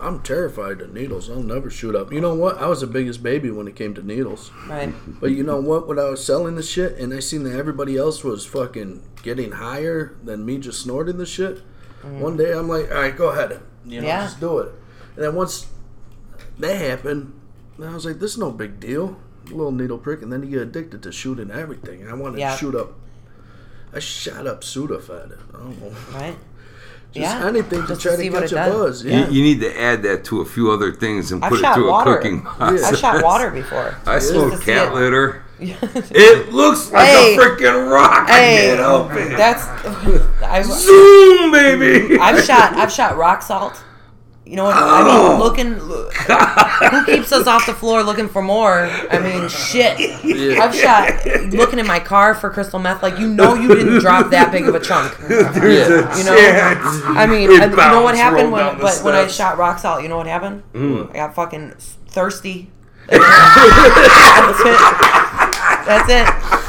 I'm 0.00 0.20
terrified 0.22 0.80
of 0.80 0.92
needles. 0.92 1.30
I'll 1.30 1.42
never 1.42 1.70
shoot 1.70 1.94
up. 1.94 2.12
You 2.12 2.20
know 2.20 2.34
what? 2.34 2.58
I 2.58 2.66
was 2.66 2.80
the 2.80 2.86
biggest 2.86 3.22
baby 3.22 3.50
when 3.50 3.66
it 3.66 3.76
came 3.76 3.94
to 3.94 4.02
needles. 4.06 4.50
right 4.68 4.92
But 5.20 5.30
you 5.30 5.42
know 5.42 5.60
what? 5.60 5.88
When 5.88 5.98
I 5.98 6.10
was 6.10 6.24
selling 6.24 6.54
the 6.54 6.62
shit 6.62 6.96
and 6.98 7.12
I 7.14 7.20
seen 7.20 7.44
that 7.44 7.54
everybody 7.56 7.96
else 7.96 8.22
was 8.22 8.44
fucking 8.44 9.02
getting 9.22 9.52
higher 9.52 10.16
than 10.22 10.44
me 10.44 10.58
just 10.58 10.82
snorting 10.82 11.18
the 11.18 11.26
shit, 11.26 11.56
mm-hmm. 12.02 12.20
one 12.20 12.36
day 12.36 12.52
I'm 12.52 12.68
like, 12.68 12.90
all 12.90 12.98
right, 12.98 13.16
go 13.16 13.30
ahead. 13.30 13.60
You 13.84 14.00
know, 14.00 14.06
Yeah. 14.06 14.24
just 14.24 14.40
do 14.40 14.58
it. 14.58 14.72
And 15.16 15.24
then 15.24 15.34
once 15.34 15.66
that 16.58 16.76
happened, 16.76 17.32
I 17.82 17.94
was 17.94 18.04
like, 18.04 18.18
this 18.18 18.32
is 18.32 18.38
no 18.38 18.50
big 18.50 18.80
deal. 18.80 19.16
A 19.46 19.50
little 19.50 19.72
needle 19.72 19.98
prick, 19.98 20.22
and 20.22 20.32
then 20.32 20.42
you 20.42 20.50
get 20.50 20.62
addicted 20.62 21.02
to 21.04 21.12
shooting 21.12 21.50
everything. 21.50 22.02
And 22.02 22.10
I 22.10 22.14
wanted 22.14 22.40
Yeah. 22.40 22.52
to 22.52 22.58
shoot 22.58 22.74
up. 22.74 22.94
I 23.94 24.00
shot 24.00 24.46
up 24.46 24.62
Sudafed. 24.62 25.38
I 25.54 25.58
don't 25.58 25.80
know. 25.80 25.92
right 26.12 26.36
Just 27.16 27.36
yeah 27.36 27.46
anything 27.48 27.82
to 27.82 27.88
Just 27.88 28.00
try 28.02 28.12
to, 28.12 28.18
see 28.18 28.30
what 28.30 28.42
catch 28.42 28.52
it 28.52 28.56
a 28.56 28.58
does. 28.70 28.72
buzz. 29.02 29.04
You, 29.04 29.10
Yeah. 29.12 29.28
you 29.28 29.42
need 29.42 29.60
to 29.60 29.80
add 29.80 30.02
that 30.04 30.24
to 30.26 30.40
a 30.40 30.44
few 30.44 30.70
other 30.70 30.92
things 30.92 31.32
and 31.32 31.42
I've 31.44 31.50
put 31.50 31.58
it 31.58 31.62
shot 31.62 31.74
through 31.74 31.88
water. 31.90 32.12
a 32.12 32.16
cooking 32.16 32.36
Yeah. 32.44 32.52
process. 32.56 32.84
i've 32.92 32.98
shot 32.98 33.24
water 33.24 33.50
before 33.62 33.94
I 34.06 34.18
smoked 34.18 34.62
cat 34.62 34.88
it. 34.88 34.94
litter. 34.94 35.42
It 35.58 36.52
looks 36.52 36.92
like 36.92 37.06
Hey. 37.08 37.34
a 37.34 37.38
freaking 37.38 37.90
rock. 37.90 38.28
I 38.28 38.32
hey 38.40 38.66
can't 38.68 38.80
help 38.80 39.12
it. 39.12 39.36
that's 39.38 39.64
I've, 40.42 40.66
Zoom, 40.66 41.50
baby. 41.50 42.18
I've 42.18 42.44
shot 42.44 42.74
i've 42.74 42.92
shot 42.92 43.16
rock 43.16 43.40
salt 43.42 43.82
you 44.46 44.54
know 44.54 44.64
what 44.64 44.76
I 44.76 45.02
mean? 45.02 45.38
Looking, 45.40 45.72
who 45.74 47.04
keeps 47.04 47.32
us 47.32 47.48
off 47.48 47.66
the 47.66 47.74
floor 47.74 48.04
looking 48.04 48.28
for 48.28 48.40
more? 48.40 48.86
I 49.10 49.18
mean, 49.18 49.48
shit. 49.48 49.98
I've 50.58 50.74
shot 50.74 51.26
looking 51.52 51.80
in 51.80 51.86
my 51.86 51.98
car 51.98 52.32
for 52.34 52.48
crystal 52.50 52.78
meth. 52.78 53.02
Like 53.02 53.18
you 53.18 53.28
know, 53.28 53.54
you 53.54 53.74
didn't 53.74 53.98
drop 53.98 54.30
that 54.30 54.52
big 54.52 54.68
of 54.68 54.74
a 54.76 54.80
chunk. 54.80 55.18
There's 55.18 55.88
You 56.18 56.24
know. 56.24 56.36
I 56.38 57.26
mean, 57.28 57.50
and 57.60 57.72
you 57.72 57.76
know 57.76 58.02
what 58.02 58.14
happened 58.14 58.52
when, 58.52 58.78
but 58.78 59.02
when 59.02 59.14
I 59.14 59.26
shot 59.26 59.58
rock 59.58 59.80
salt? 59.80 60.02
You 60.02 60.08
know 60.08 60.16
what 60.16 60.28
happened? 60.28 60.62
Mm. 60.72 61.10
I 61.10 61.14
got 61.14 61.34
fucking 61.34 61.74
thirsty. 62.08 62.70
That's 63.08 64.60
it. 64.60 64.78
That's 65.86 66.08
it. 66.08 66.26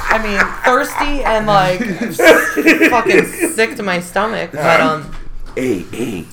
I 0.10 0.20
mean, 0.24 0.40
thirsty 0.64 1.24
and 1.24 1.46
like 1.46 1.80
fucking 2.90 3.26
sick 3.54 3.76
to 3.76 3.84
my 3.84 4.00
stomach. 4.00 4.52
But 4.52 4.82
um, 4.82 5.14
Hey, 5.56 5.80
hey. 5.92 6.26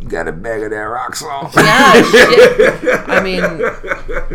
You 0.00 0.08
got 0.08 0.26
a 0.28 0.32
bag 0.32 0.62
of 0.62 0.70
that 0.70 0.76
rock 0.78 1.14
salt? 1.14 1.52
yeah, 1.56 2.02
shit. 2.10 3.08
I 3.08 3.22
mean, 3.22 3.42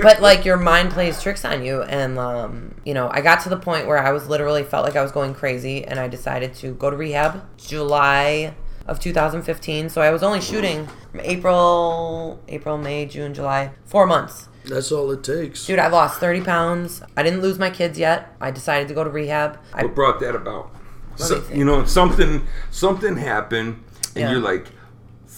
but 0.01 0.21
like 0.21 0.45
your 0.45 0.58
mind 0.58 0.91
plays 0.91 1.21
tricks 1.21 1.43
on 1.43 1.63
you, 1.65 1.82
and 1.82 2.19
um, 2.19 2.75
you 2.86 2.93
know, 2.93 3.10
I 3.12 3.21
got 3.21 3.41
to 3.41 3.49
the 3.49 3.58
point 3.58 3.88
where 3.88 3.97
I 3.97 4.12
was 4.12 4.28
literally 4.30 4.63
felt 4.63 4.86
like 4.86 4.95
I 4.95 5.01
was 5.01 5.12
going 5.12 5.34
crazy, 5.34 5.84
and 5.84 5.99
I 5.99 6.08
decided 6.08 6.54
to 6.56 6.73
go 6.75 6.89
to 6.91 6.95
rehab 6.95 7.43
July 7.58 8.54
of 8.88 8.99
2015. 8.99 9.89
So 9.89 10.01
I 10.01 10.12
was 10.12 10.21
only 10.21 10.39
shooting 10.41 10.88
from 11.12 11.21
April, 11.21 12.39
April, 12.47 12.78
May, 12.78 13.08
June, 13.08 13.34
July, 13.34 13.71
four 13.86 14.06
months. 14.06 14.47
That's 14.65 14.91
all 14.91 15.10
it 15.12 15.23
takes. 15.23 15.65
Dude, 15.65 15.80
I 15.80 15.88
lost 15.88 16.19
30 16.19 16.41
pounds. 16.41 17.01
I 17.17 17.23
didn't 17.23 17.41
lose 17.41 17.58
my 17.60 17.69
kids 17.69 17.97
yet. 17.99 18.36
I 18.41 18.51
decided 18.51 18.88
to 18.89 18.93
go 18.93 19.04
to 19.04 19.10
rehab. 19.10 19.60
I, 19.73 19.84
What 19.84 19.95
brought 19.95 20.19
that 20.21 20.36
about? 20.36 20.71
So, 21.17 21.43
you 21.51 21.63
know, 21.65 21.86
something 21.86 22.45
something 22.71 23.15
happened, 23.17 23.84
and 24.15 24.23
Yeah. 24.23 24.32
you're 24.32 24.41
like, 24.41 24.67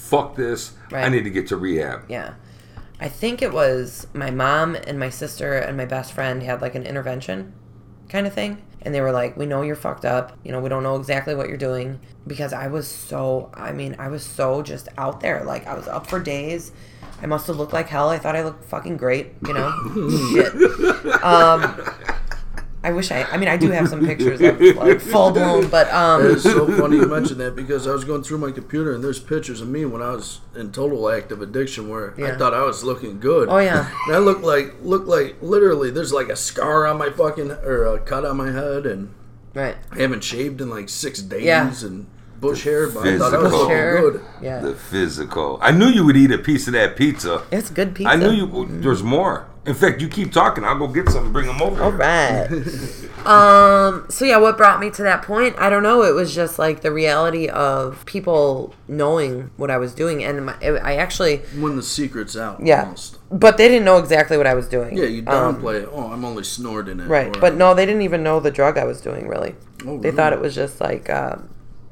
"Fuck 0.09 0.35
this! 0.35 0.73
I 0.91 1.09
need 1.09 1.23
to 1.23 1.29
get 1.29 1.47
to 1.47 1.57
rehab." 1.57 2.09
yeah. 2.09 2.33
I 2.99 3.09
think 3.09 3.43
it 3.43 3.53
was 3.53 4.07
my 4.13 4.31
mom 4.31 4.75
and 4.75 4.99
my 4.99 5.09
sister 5.09 5.53
and 5.53 5.77
my 5.77 5.85
best 5.85 6.13
friend 6.13 6.41
had 6.41 6.61
like 6.61 6.73
an 6.73 6.83
intervention 6.83 7.53
kind 8.09 8.25
of 8.25 8.33
thing. 8.33 8.63
And 8.81 8.93
they 8.93 9.01
were 9.01 9.11
like, 9.11 9.37
We 9.37 9.45
know 9.45 9.61
you're 9.61 9.75
fucked 9.75 10.05
up. 10.05 10.37
You 10.43 10.51
know, 10.51 10.59
we 10.59 10.69
don't 10.69 10.83
know 10.83 10.95
exactly 10.95 11.35
what 11.35 11.47
you're 11.47 11.57
doing. 11.57 11.99
Because 12.25 12.53
I 12.53 12.67
was 12.67 12.87
so, 12.87 13.51
I 13.53 13.71
mean, 13.71 13.95
I 13.99 14.07
was 14.07 14.23
so 14.23 14.61
just 14.61 14.87
out 14.97 15.19
there. 15.19 15.43
Like, 15.43 15.67
I 15.67 15.75
was 15.75 15.87
up 15.87 16.07
for 16.07 16.19
days. 16.19 16.71
I 17.21 17.25
must 17.25 17.47
have 17.47 17.57
looked 17.57 17.73
like 17.73 17.87
hell. 17.87 18.09
I 18.09 18.17
thought 18.17 18.35
I 18.35 18.43
looked 18.43 18.65
fucking 18.65 18.97
great, 18.97 19.33
you 19.45 19.53
know? 19.53 19.71
Shit. 20.31 21.23
Um, 21.23 21.81
I 22.83 22.91
wish 22.91 23.11
I, 23.11 23.23
I 23.23 23.37
mean, 23.37 23.49
I 23.49 23.57
do 23.57 23.71
have 23.71 23.89
some 23.89 24.05
pictures 24.05 24.39
of 24.39 24.61
like 24.77 25.01
full 25.01 25.31
blown, 25.31 25.67
but, 25.67 25.91
um, 25.91 26.25
It's 26.31 26.43
so 26.43 26.67
funny 26.77 26.97
you 26.97 27.07
mention 27.07 27.39
that 27.39 27.55
because 27.55 27.87
I 27.87 27.91
was 27.91 28.05
going 28.05 28.23
through 28.23 28.37
my 28.37 28.51
computer 28.51 28.93
and 28.93 29.03
there's 29.03 29.19
pictures 29.19 29.61
of 29.61 29.67
me 29.67 29.83
when 29.85 30.01
I 30.01 30.11
was 30.11 30.41
in 30.55 30.71
total 30.71 31.09
active 31.09 31.41
addiction 31.41 31.89
where 31.89 32.13
I 32.23 32.37
thought 32.37 32.53
I 32.53 32.61
was 32.63 32.83
looking 32.83 33.19
good. 33.19 33.49
oh 33.49 33.57
yeah. 33.57 33.89
And 34.07 34.15
I 34.15 34.19
look 34.19 34.41
like 34.43 34.75
look 34.83 35.07
like 35.07 35.35
literally 35.41 35.89
there's 35.89 36.13
like 36.13 36.29
a 36.29 36.35
scar 36.35 36.85
on 36.85 36.97
my 36.97 37.09
fucking 37.09 37.51
or 37.51 37.85
a 37.87 37.99
cut 37.99 38.23
on 38.25 38.37
my 38.37 38.51
head 38.51 38.85
and 38.85 39.13
Right. 39.53 39.75
I 39.91 39.99
haven't 40.01 40.23
shaved 40.23 40.61
in 40.61 40.69
like 40.69 40.87
six 40.87 41.19
days 41.21 41.43
Yeah. 41.45 41.73
and 41.83 42.05
bush 42.39 42.63
hair, 42.63 42.87
but 42.89 43.07
I 43.07 43.17
thought 43.17 43.33
I 43.33 43.37
was 43.37 43.51
looking 43.51 43.67
good. 43.77 44.21
Yeah. 44.41 44.59
The 44.59 44.73
physical. 44.75 45.59
I 45.61 45.71
knew 45.71 45.87
you 45.87 46.05
would 46.05 46.17
eat 46.17 46.31
a 46.31 46.37
piece 46.37 46.67
of 46.67 46.73
that 46.73 46.95
pizza. 46.95 47.43
It's 47.51 47.69
good 47.69 47.95
pizza. 47.95 48.11
I 48.11 48.15
knew 48.15 48.31
you. 48.31 48.67
There's 48.81 49.03
more. 49.03 49.47
In 49.65 49.73
fact, 49.73 49.99
you 49.99 50.07
keep 50.07 50.31
talking. 50.31 50.63
I'll 50.63 50.77
go 50.79 50.87
get 50.87 51.09
some. 51.09 51.33
Bring 51.33 51.45
them 51.47 51.61
over. 51.61 51.83
All 51.83 51.91
right. 51.91 52.47
um. 53.25 54.05
So 54.09 54.23
yeah, 54.25 54.37
what 54.37 54.55
brought 54.55 54.79
me 54.79 54.89
to 54.91 55.03
that 55.03 55.23
point? 55.23 55.55
I 55.57 55.69
don't 55.69 55.83
know. 55.83 56.03
It 56.03 56.13
was 56.13 56.33
just 56.33 56.57
like 56.57 56.81
the 56.81 56.91
reality 56.91 57.49
of 57.49 58.05
people 58.05 58.73
knowing 58.87 59.49
what 59.57 59.69
I 59.69 59.77
was 59.77 59.93
doing, 59.93 60.23
and 60.23 60.45
my, 60.45 60.55
I 60.61 60.95
actually, 60.95 61.37
When 61.59 61.75
the 61.75 61.83
secret's 61.83 62.37
out. 62.37 62.65
yeah. 62.65 62.83
Almost. 62.83 63.17
But 63.29 63.57
they 63.57 63.67
didn't 63.67 63.83
know 63.83 63.97
exactly 63.97 64.37
what 64.37 64.47
I 64.47 64.53
was 64.53 64.69
doing. 64.69 64.95
Yeah, 64.95 65.03
you 65.03 65.19
Um, 65.27 65.57
downplay 65.57 65.83
it. 65.83 65.89
Oh, 65.91 66.11
I'm 66.13 66.23
only 66.23 66.43
snorting 66.45 67.01
it. 67.01 67.07
Right, 67.09 67.35
or- 67.35 67.39
but 67.41 67.55
no, 67.55 67.73
they 67.73 67.85
didn't 67.85 68.03
even 68.03 68.23
know 68.23 68.39
the 68.39 68.51
drug 68.51 68.77
I 68.77 68.85
was 68.85 69.01
doing. 69.01 69.27
Really, 69.27 69.55
Oh, 69.85 69.99
they 69.99 70.11
thought 70.11 70.31
it 70.31 70.39
was 70.39 70.55
just 70.55 70.79
like 70.79 71.09
uh, 71.09 71.35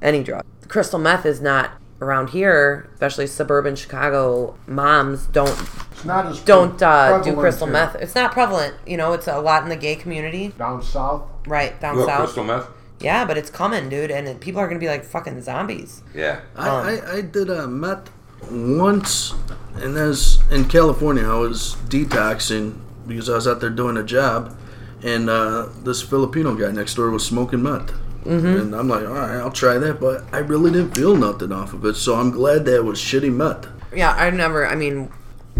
any 0.02 0.24
drug. 0.24 0.44
Crystal 0.68 1.00
meth 1.00 1.26
is 1.26 1.42
not 1.42 1.72
around 2.02 2.30
here, 2.32 2.90
especially 2.94 3.28
suburban 3.28 3.76
Chicago. 3.76 4.58
Moms 4.68 5.28
don't 5.28 5.50
It's 5.92 6.04
not 6.06 6.26
as 6.26 6.40
don't 6.42 6.82
uh, 6.82 7.22
do 7.22 7.36
crystal 7.36 7.68
here. 7.68 7.74
meth. 7.74 7.96
It's 7.96 8.16
not 8.16 8.32
prevalent. 8.32 8.76
You 8.86 8.98
know, 8.98 9.14
it's 9.14 9.28
a 9.28 9.40
lot 9.40 9.64
in 9.64 9.70
the 9.70 9.76
gay 9.78 9.96
community, 9.96 10.50
down 10.58 10.82
south. 10.84 11.24
right 11.48 11.80
down 11.80 11.98
What, 11.98 12.08
south. 12.08 12.20
crystal 12.26 12.44
meth? 12.44 12.68
Yeah, 13.00 13.26
but 13.26 13.38
it's 13.38 13.50
coming, 13.50 13.90
dude, 13.90 14.10
and 14.12 14.28
it- 14.28 14.40
people 14.40 14.60
are 14.62 14.68
gonna 14.68 14.80
be 14.80 14.88
like 14.88 15.04
fucking 15.06 15.42
zombies. 15.42 16.02
Yeah. 16.14 16.40
I, 16.56 16.70
Um, 16.70 16.86
I, 16.88 17.12
I 17.18 17.22
did 17.22 17.50
a 17.50 17.68
meth 17.68 18.10
once, 18.52 19.34
and 19.76 19.98
as 19.98 20.40
in 20.52 20.66
California, 20.66 21.28
I 21.30 21.36
was 21.38 21.76
detoxing 21.88 22.76
because 23.08 23.30
I 23.30 23.36
was 23.36 23.48
out 23.48 23.60
there 23.62 23.70
doing 23.70 23.98
a 23.98 24.04
job, 24.04 24.58
and 25.04 25.30
uh, 25.30 25.68
this 25.84 26.02
Filipino 26.02 26.56
guy 26.56 26.72
next 26.72 26.96
door 26.96 27.10
was 27.12 27.26
smoking 27.26 27.62
meth. 27.64 27.92
Mm-hmm. 28.26 28.46
And 28.48 28.76
I'm 28.76 28.88
like, 28.88 29.08
all 29.08 29.14
right, 29.14 29.36
I'll 29.38 29.52
try 29.52 29.78
that, 29.78 30.00
but 30.00 30.24
I 30.34 30.40
really 30.40 30.72
didn't 30.72 30.96
feel 30.96 31.16
nothing 31.16 31.52
off 31.52 31.74
of 31.74 31.86
it, 31.86 31.94
so 31.96 32.16
I'm 32.16 32.32
glad 32.32 32.66
that 32.66 32.76
it 32.76 32.84
was 32.84 33.00
shitty 33.00 33.32
meth. 33.32 33.68
Yeah, 33.96 34.12
I 34.14 34.30
never. 34.32 34.66
I 34.68 34.76
mean, 34.76 35.12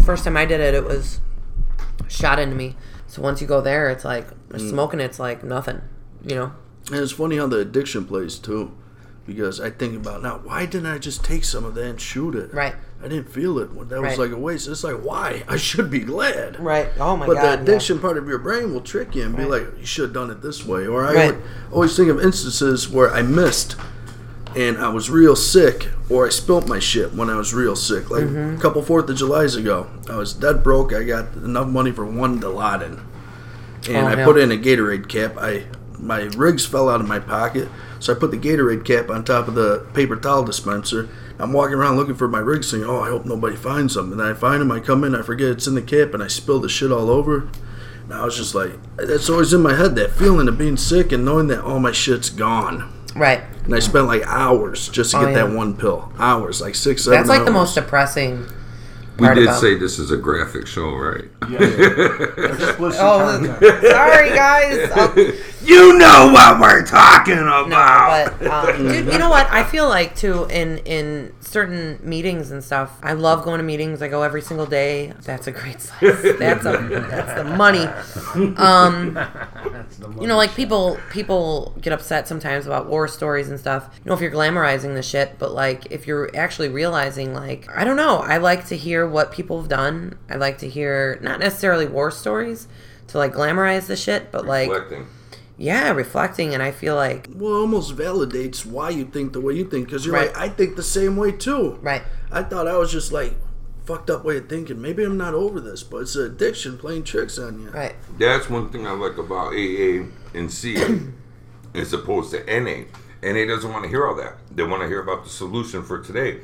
first 0.04 0.24
time 0.24 0.36
I 0.36 0.44
did 0.44 0.60
it, 0.60 0.74
it 0.74 0.84
was 0.84 1.20
shot 2.08 2.38
into 2.38 2.56
me. 2.56 2.76
So 3.06 3.22
once 3.22 3.40
you 3.40 3.46
go 3.46 3.60
there, 3.60 3.88
it's 3.88 4.04
like 4.04 4.28
Mm. 4.50 4.70
smoking. 4.70 5.00
It's 5.00 5.18
like 5.18 5.42
nothing. 5.44 5.80
You 6.24 6.34
know. 6.34 6.52
And 6.90 7.00
it's 7.00 7.12
funny 7.12 7.36
how 7.36 7.46
the 7.46 7.58
addiction 7.58 8.04
plays 8.04 8.38
too, 8.38 8.72
because 9.26 9.60
I 9.60 9.70
think 9.70 9.96
about 9.96 10.22
now, 10.22 10.40
why 10.42 10.66
didn't 10.66 10.86
I 10.86 10.98
just 10.98 11.24
take 11.24 11.44
some 11.44 11.64
of 11.64 11.74
that 11.76 11.84
and 11.84 12.00
shoot 12.00 12.34
it? 12.34 12.52
Right. 12.52 12.74
I 13.04 13.08
didn't 13.08 13.30
feel 13.30 13.58
it. 13.58 13.68
That 13.90 14.00
was 14.00 14.10
Right. 14.10 14.18
like 14.18 14.30
a 14.32 14.36
waste. 14.38 14.68
It's 14.68 14.82
like 14.82 14.96
why? 15.02 15.44
I 15.48 15.56
should 15.56 15.90
be 15.90 16.00
glad. 16.00 16.58
Right. 16.58 16.88
Oh 16.98 17.16
my 17.16 17.26
But 17.26 17.34
god. 17.34 17.40
But 17.42 17.42
the 17.42 17.46
yeah. 17.56 17.62
addiction 17.74 17.98
part 17.98 18.16
of 18.18 18.26
your 18.26 18.38
brain 18.38 18.72
will 18.72 18.80
trick 18.80 19.14
you 19.14 19.22
and 19.24 19.36
be 19.36 19.42
Right. 19.42 19.50
like, 19.62 19.66
you 19.80 19.86
should 19.86 20.04
have 20.04 20.12
done 20.14 20.30
it 20.30 20.42
this 20.42 20.64
way. 20.66 20.86
Or 20.86 21.04
I 21.04 21.14
Right. 21.14 21.26
would 21.34 21.42
always 21.72 21.96
think 21.96 22.08
of 22.08 22.20
instances 22.20 22.88
where 22.88 23.12
I 23.12 23.22
missed 23.22 23.76
and 24.54 24.78
I 24.78 24.88
was 24.88 25.10
real 25.10 25.36
sick, 25.36 25.88
or 26.08 26.26
I 26.26 26.30
spilt 26.30 26.66
my 26.66 26.78
shit 26.78 27.14
when 27.14 27.28
I 27.28 27.36
was 27.36 27.52
real 27.52 27.76
sick. 27.76 28.10
Like 28.10 28.24
Mm-hmm. 28.24 28.56
a 28.56 28.60
couple 28.60 28.80
Fourth 28.82 29.08
of 29.10 29.16
Julys 29.16 29.54
ago, 29.54 29.88
I 30.10 30.16
was 30.16 30.32
dead 30.32 30.62
broke. 30.64 30.94
I 30.94 31.02
got 31.02 31.26
enough 31.36 31.68
money 31.68 31.92
for 31.92 32.06
one 32.06 32.40
Dilaudid, 32.40 32.98
and 33.88 33.96
Oh, 33.96 34.06
I 34.06 34.14
yeah. 34.16 34.24
put 34.24 34.38
in 34.38 34.50
a 34.50 34.56
Gatorade 34.56 35.08
cap. 35.08 35.36
I 35.38 35.64
my 35.98 36.28
rigs 36.36 36.64
fell 36.66 36.88
out 36.90 37.00
of 37.00 37.08
my 37.08 37.18
pocket, 37.18 37.68
so 38.00 38.12
I 38.12 38.16
put 38.16 38.30
the 38.30 38.36
Gatorade 38.38 38.84
cap 38.84 39.10
on 39.10 39.24
top 39.24 39.48
of 39.48 39.54
the 39.54 39.82
paper 39.94 40.16
towel 40.16 40.42
dispenser. 40.44 41.08
I'm 41.38 41.52
walking 41.52 41.74
around 41.74 41.96
looking 41.96 42.14
for 42.14 42.28
my 42.28 42.38
rig, 42.38 42.64
saying, 42.64 42.84
"Oh, 42.84 43.00
I 43.00 43.08
hope 43.08 43.24
nobody 43.26 43.56
finds 43.56 43.94
them." 43.94 44.12
And 44.12 44.22
I 44.22 44.32
find 44.34 44.60
them. 44.60 44.70
I 44.72 44.80
come 44.80 45.04
in, 45.04 45.14
I 45.14 45.22
forget 45.22 45.48
it's 45.50 45.66
in 45.66 45.74
the 45.74 45.82
cap, 45.82 46.14
and 46.14 46.22
I 46.22 46.28
spill 46.28 46.60
the 46.60 46.68
shit 46.68 46.90
all 46.92 47.10
over. 47.10 47.48
And 48.04 48.14
I 48.14 48.24
was 48.24 48.36
just 48.36 48.54
like, 48.54 48.72
that's 48.96 49.28
always 49.28 49.52
in 49.52 49.62
my 49.62 49.74
head 49.74 49.96
that 49.96 50.12
feeling 50.12 50.46
of 50.46 50.56
being 50.56 50.76
sick 50.76 51.10
and 51.10 51.24
knowing 51.24 51.48
that 51.48 51.64
all 51.64 51.80
my 51.80 51.90
shit's 51.90 52.30
gone. 52.30 52.92
Right. 53.16 53.42
And 53.64 53.74
I 53.74 53.80
spent 53.80 54.06
like 54.06 54.22
hours 54.26 54.88
just 54.88 55.10
to 55.10 55.16
Oh, 55.18 55.20
get 55.26 55.32
yeah. 55.32 55.46
that 55.46 55.56
one 55.56 55.76
pill. 55.76 56.12
Hours, 56.18 56.60
like 56.60 56.74
six, 56.76 57.02
seven. 57.02 57.18
That's 57.18 57.28
like 57.28 57.44
the 57.44 57.50
most 57.50 57.74
depressing. 57.74 58.46
We 59.18 59.26
did 59.28 59.44
about- 59.44 59.60
say 59.60 59.74
this 59.76 59.98
is 59.98 60.10
a 60.12 60.16
graphic 60.18 60.66
show, 60.66 60.94
right? 60.94 61.24
Yeah, 61.50 61.62
yeah. 61.62 62.76
Oh, 62.78 63.58
sorry 63.82 64.28
guys. 64.30 64.90
Oh, 64.94 65.32
You 65.66 65.98
know 65.98 66.30
what 66.32 66.60
we're 66.60 66.84
talking 66.84 67.38
about. 67.38 67.68
no, 67.68 68.38
but 68.38 68.46
um, 68.46 68.88
dude, 68.88 69.12
you 69.12 69.18
know 69.18 69.28
what? 69.28 69.50
I 69.50 69.64
feel 69.64 69.88
like 69.88 70.14
too 70.14 70.44
in 70.44 70.78
in 70.78 71.32
certain 71.40 71.98
meetings 72.02 72.50
and 72.50 72.62
stuff. 72.62 72.98
I 73.02 73.14
love 73.14 73.44
going 73.44 73.58
to 73.58 73.64
meetings. 73.64 74.00
I 74.02 74.08
go 74.08 74.22
every 74.22 74.42
single 74.42 74.66
day. 74.66 75.12
That's 75.22 75.46
a 75.46 75.52
great 75.52 75.80
slice. 75.80 76.22
That's 76.38 76.64
a 76.64 77.06
that's 77.10 77.34
the 77.34 77.44
money. 77.44 77.86
Um, 78.56 79.14
That's 79.14 79.96
the 79.96 80.08
money 80.08 80.22
you 80.22 80.28
know, 80.28 80.36
like 80.36 80.54
people 80.54 80.98
people 81.10 81.74
get 81.80 81.92
upset 81.92 82.28
sometimes 82.28 82.66
about 82.66 82.86
war 82.86 83.08
stories 83.08 83.48
and 83.48 83.58
stuff. 83.58 83.90
You 84.04 84.08
know, 84.08 84.14
if 84.14 84.20
you're 84.20 84.30
glamorizing 84.30 84.94
the 84.94 85.02
shit, 85.02 85.38
but 85.38 85.52
like 85.52 85.86
if 85.90 86.06
you're 86.06 86.30
actually 86.36 86.68
realizing, 86.68 87.34
like 87.34 87.68
I 87.74 87.84
don't 87.84 87.96
know, 87.96 88.18
I 88.18 88.36
like 88.38 88.66
to 88.68 88.76
hear 88.76 89.06
what 89.06 89.32
people 89.32 89.60
have 89.60 89.68
done. 89.68 90.18
I 90.30 90.36
like 90.36 90.58
to 90.58 90.68
hear 90.68 91.18
not 91.22 91.40
necessarily 91.40 91.86
war 91.86 92.10
stories 92.10 92.68
to 93.08 93.18
like 93.18 93.32
glamorize 93.32 93.86
the 93.86 93.96
shit, 93.96 94.30
but 94.30 94.46
like 94.46 94.70
Reflecting. 94.70 95.06
Yeah, 95.58 95.90
reflecting. 95.92 96.52
And 96.54 96.62
I 96.62 96.70
feel 96.70 96.94
like 96.94 97.28
Well, 97.34 97.54
it 97.56 97.58
almost 97.60 97.96
validates 97.96 98.64
why 98.66 98.90
you 98.90 99.04
think 99.06 99.32
the 99.32 99.40
way 99.40 99.54
you 99.54 99.64
think 99.64 99.86
because 99.86 100.04
you're 100.04 100.14
Right. 100.14 100.28
like, 100.28 100.36
I 100.38 100.48
think 100.48 100.76
the 100.76 100.82
same 100.82 101.16
way 101.16 101.32
too. 101.32 101.78
right, 101.82 102.02
I 102.30 102.42
thought 102.42 102.66
I 102.68 102.76
was 102.76 102.92
just 102.92 103.12
like 103.12 103.34
fucked 103.84 104.10
up 104.10 104.24
way 104.24 104.36
of 104.38 104.48
thinking. 104.48 104.80
Maybe 104.82 105.04
I'm 105.04 105.16
not 105.16 105.32
over 105.34 105.60
this, 105.60 105.82
but 105.82 105.98
it's 105.98 106.16
an 106.16 106.26
addiction 106.26 106.76
playing 106.76 107.04
tricks 107.04 107.38
on 107.38 107.60
you. 107.60 107.70
right, 107.70 107.94
That's 108.18 108.50
one 108.50 108.68
thing 108.70 108.86
I 108.86 108.90
like 108.92 109.16
about 109.16 109.54
AA 109.54 110.06
and 110.34 110.50
CA 110.52 111.00
as 111.74 111.92
opposed 111.92 112.32
to 112.32 112.38
NA. 112.46 112.84
NA 113.22 113.46
doesn't 113.46 113.72
want 113.72 113.84
to 113.84 113.88
hear 113.88 114.06
all 114.06 114.14
that. 114.16 114.34
They 114.54 114.62
want 114.64 114.82
to 114.82 114.88
hear 114.88 115.00
about 115.00 115.24
the 115.24 115.30
solution 115.30 115.82
for 115.82 116.00
today. 116.00 116.40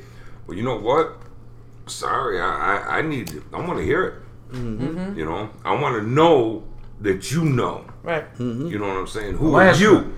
Well, 0.47 0.57
you 0.57 0.63
know 0.63 0.77
what? 0.77 1.17
Sorry, 1.87 2.39
I, 2.39 2.77
I, 2.77 2.97
I 2.99 3.01
need, 3.01 3.41
I 3.53 3.59
want 3.59 3.77
to 3.79 3.83
hear 3.85 4.03
it. 4.05 4.13
Mm-hmm. 4.55 5.17
You 5.19 5.25
know, 5.25 5.49
I 5.65 5.73
want 5.79 6.01
to 6.01 6.07
know 6.07 6.63
that 7.03 7.31
you 7.31 7.43
know. 7.43 7.85
right. 8.03 8.25
You 8.39 8.79
know 8.79 8.87
what 8.87 8.97
I'm 8.97 9.07
saying? 9.07 9.37
Who 9.37 9.49
Last 9.51 9.79
are 9.79 9.83
you? 9.83 10.17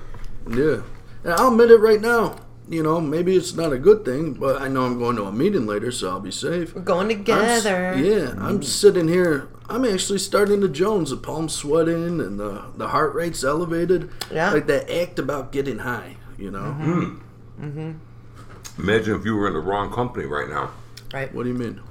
Yeah. 0.49 0.81
And 1.23 1.33
I'll 1.33 1.49
admit 1.49 1.71
it 1.71 1.77
right 1.77 1.99
now. 2.01 2.37
You 2.67 2.81
know, 2.81 2.99
maybe 2.99 3.35
it's 3.35 3.53
not 3.53 3.73
a 3.73 3.77
good 3.77 4.03
thing, 4.05 4.33
but 4.33 4.59
I 4.61 4.67
know 4.69 4.85
I'm 4.85 4.97
going 4.97 5.15
to 5.17 5.23
a 5.25 5.31
meeting 5.31 5.67
later, 5.67 5.91
so 5.91 6.09
I'll 6.09 6.19
be 6.19 6.31
safe. 6.31 6.73
We're 6.73 6.81
going 6.81 7.05
I'm 7.11 7.11
s- 7.11 7.63
together. 7.63 7.95
yeah, 7.97 8.33
I'm 8.39 8.63
sitting 8.63 9.07
here. 9.07 9.49
I'm 9.69 9.85
actually 9.85 10.17
starting 10.19 10.61
to 10.61 10.67
Jones. 10.69 11.11
The 11.11 11.17
palms 11.17 11.53
sweating 11.53 12.19
and 12.19 12.39
the 12.39 12.63
the 12.75 12.87
heart 12.87 13.13
rate's 13.13 13.43
elevated. 13.43 14.09
Yeah. 14.31 14.51
like 14.51 14.65
that 14.67 14.89
act 14.91 15.19
about 15.19 15.51
getting 15.51 15.79
high. 15.79 16.17
You 16.39 16.49
know. 16.51 16.75
Mm-hmm. 16.79 17.21
Mhm. 17.65 17.95
Imagine 18.79 19.15
if 19.19 19.25
you 19.25 19.35
were 19.35 19.47
in 19.47 19.53
the 19.53 19.59
wrong 19.59 19.91
company 19.93 20.25
right 20.25 20.49
now. 20.49 20.71
Right. 21.13 21.31
What 21.33 21.43
do 21.43 21.49
you 21.49 21.55
mean? 21.55 21.81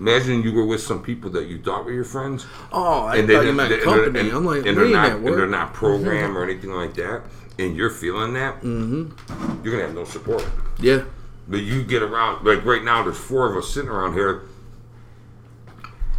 Imagine 0.00 0.42
you 0.42 0.52
were 0.52 0.64
with 0.64 0.80
some 0.82 1.02
people 1.02 1.28
that 1.30 1.46
you 1.46 1.60
thought 1.60 1.84
were 1.84 1.92
your 1.92 2.04
friends. 2.04 2.46
Oh, 2.72 3.04
I 3.04 3.16
and 3.16 3.28
they 3.28 3.34
thought 3.34 3.40
you 3.40 3.44
didn't- 3.52 3.56
meant 3.56 3.68
they- 3.68 3.74
and 3.76 3.84
company. 3.84 4.10
they're- 4.12 4.22
and- 4.22 4.32
I'm 4.36 4.44
like, 4.46 4.56
and 4.66 4.76
we 4.78 4.82
they're 4.82 4.88
not, 4.92 5.10
and 5.12 5.26
they're 5.26 5.46
not 5.46 5.74
programmed 5.82 6.36
or 6.36 6.42
anything 6.42 6.70
like 6.72 6.94
that, 6.94 7.22
and 7.58 7.76
you're 7.76 7.90
feeling 7.90 8.32
that, 8.32 8.56
mm-hmm. 8.62 9.62
you're 9.62 9.72
gonna 9.74 9.86
have 9.86 9.94
no 9.94 10.04
support. 10.04 10.44
Yeah. 10.80 11.02
But 11.48 11.60
you 11.60 11.82
get 11.84 12.02
around 12.02 12.46
like 12.46 12.64
right 12.64 12.82
now. 12.82 13.02
There's 13.02 13.18
four 13.18 13.50
of 13.50 13.56
us 13.56 13.68
sitting 13.74 13.90
around 13.90 14.14
here. 14.14 14.42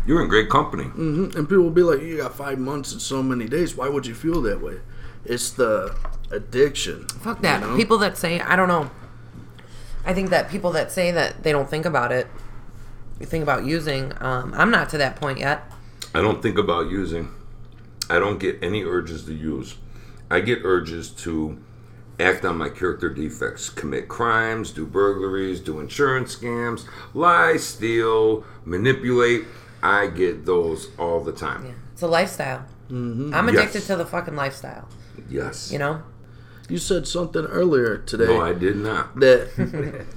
You're 0.06 0.22
in 0.22 0.28
great 0.30 0.50
company. 0.50 0.84
hmm 0.86 1.26
And 1.36 1.48
people 1.48 1.64
will 1.64 1.70
be 1.72 1.84
like, 1.84 2.02
"You 2.02 2.18
got 2.18 2.36
five 2.36 2.60
months 2.60 2.92
and 2.92 3.02
so 3.02 3.22
many 3.24 3.48
days. 3.48 3.76
Why 3.76 3.88
would 3.90 4.06
you 4.06 4.14
feel 4.16 4.42
that 4.44 4.62
way?" 4.62 4.80
It's 5.26 5.52
the 5.52 5.96
addiction. 6.32 7.08
Fuck 7.08 7.42
that. 7.42 7.62
you 7.62 7.68
know? 7.68 7.76
People 7.78 7.98
that 8.00 8.18
say 8.18 8.40
I 8.42 8.56
don't 8.56 8.68
know. 8.68 8.90
I 10.06 10.14
think 10.14 10.32
that 10.32 10.50
people 10.50 10.72
that 10.72 10.92
say 10.92 11.12
that 11.12 11.44
they 11.44 11.52
don't 11.52 11.70
think 11.70 11.86
about 11.86 12.12
it, 12.12 12.28
think 13.20 13.44
about 13.44 13.66
using. 13.66 14.14
Um, 14.22 14.54
I'm 14.56 14.72
not 14.72 14.90
to 14.90 14.98
that 14.98 15.16
point 15.16 15.40
yet. 15.40 15.64
I 16.14 16.22
don't 16.22 16.42
think 16.42 16.58
about 16.58 16.90
using. 16.90 17.30
I 18.10 18.20
don't 18.20 18.40
get 18.40 18.58
any 18.62 18.84
urges 18.84 19.26
to 19.26 19.34
use. 19.34 19.76
I 20.30 20.40
get 20.42 20.60
urges 20.64 21.10
to 21.12 21.58
act 22.20 22.46
on 22.46 22.58
my 22.58 22.70
character 22.70 23.10
defects, 23.10 23.70
commit 23.70 24.08
crimes, 24.08 24.72
do 24.72 24.86
burglaries, 24.86 25.60
do 25.60 25.80
insurance 25.80 26.36
scams, 26.36 26.86
lie, 27.14 27.58
steal, 27.58 28.44
manipulate. 28.66 29.44
I 29.84 30.08
get 30.08 30.46
those 30.46 30.90
all 31.00 31.24
the 31.24 31.32
time. 31.32 31.66
Yeah. 31.66 31.72
It's 31.94 32.02
a 32.02 32.08
lifestyle. 32.08 32.66
I'm 32.90 33.48
addicted 33.48 33.76
Yes. 33.80 33.88
to 33.88 33.96
the 33.96 34.06
fucking 34.06 34.36
lifestyle. 34.36 34.88
Yes. 35.30 35.72
You 35.72 35.80
know. 35.80 36.04
You 36.70 36.78
said 36.78 37.08
something 37.08 37.46
earlier 37.46 37.98
today 37.98 38.28
No, 38.28 38.42
I 38.42 38.54
did 38.54 38.76
not. 38.78 39.16
that 39.20 39.50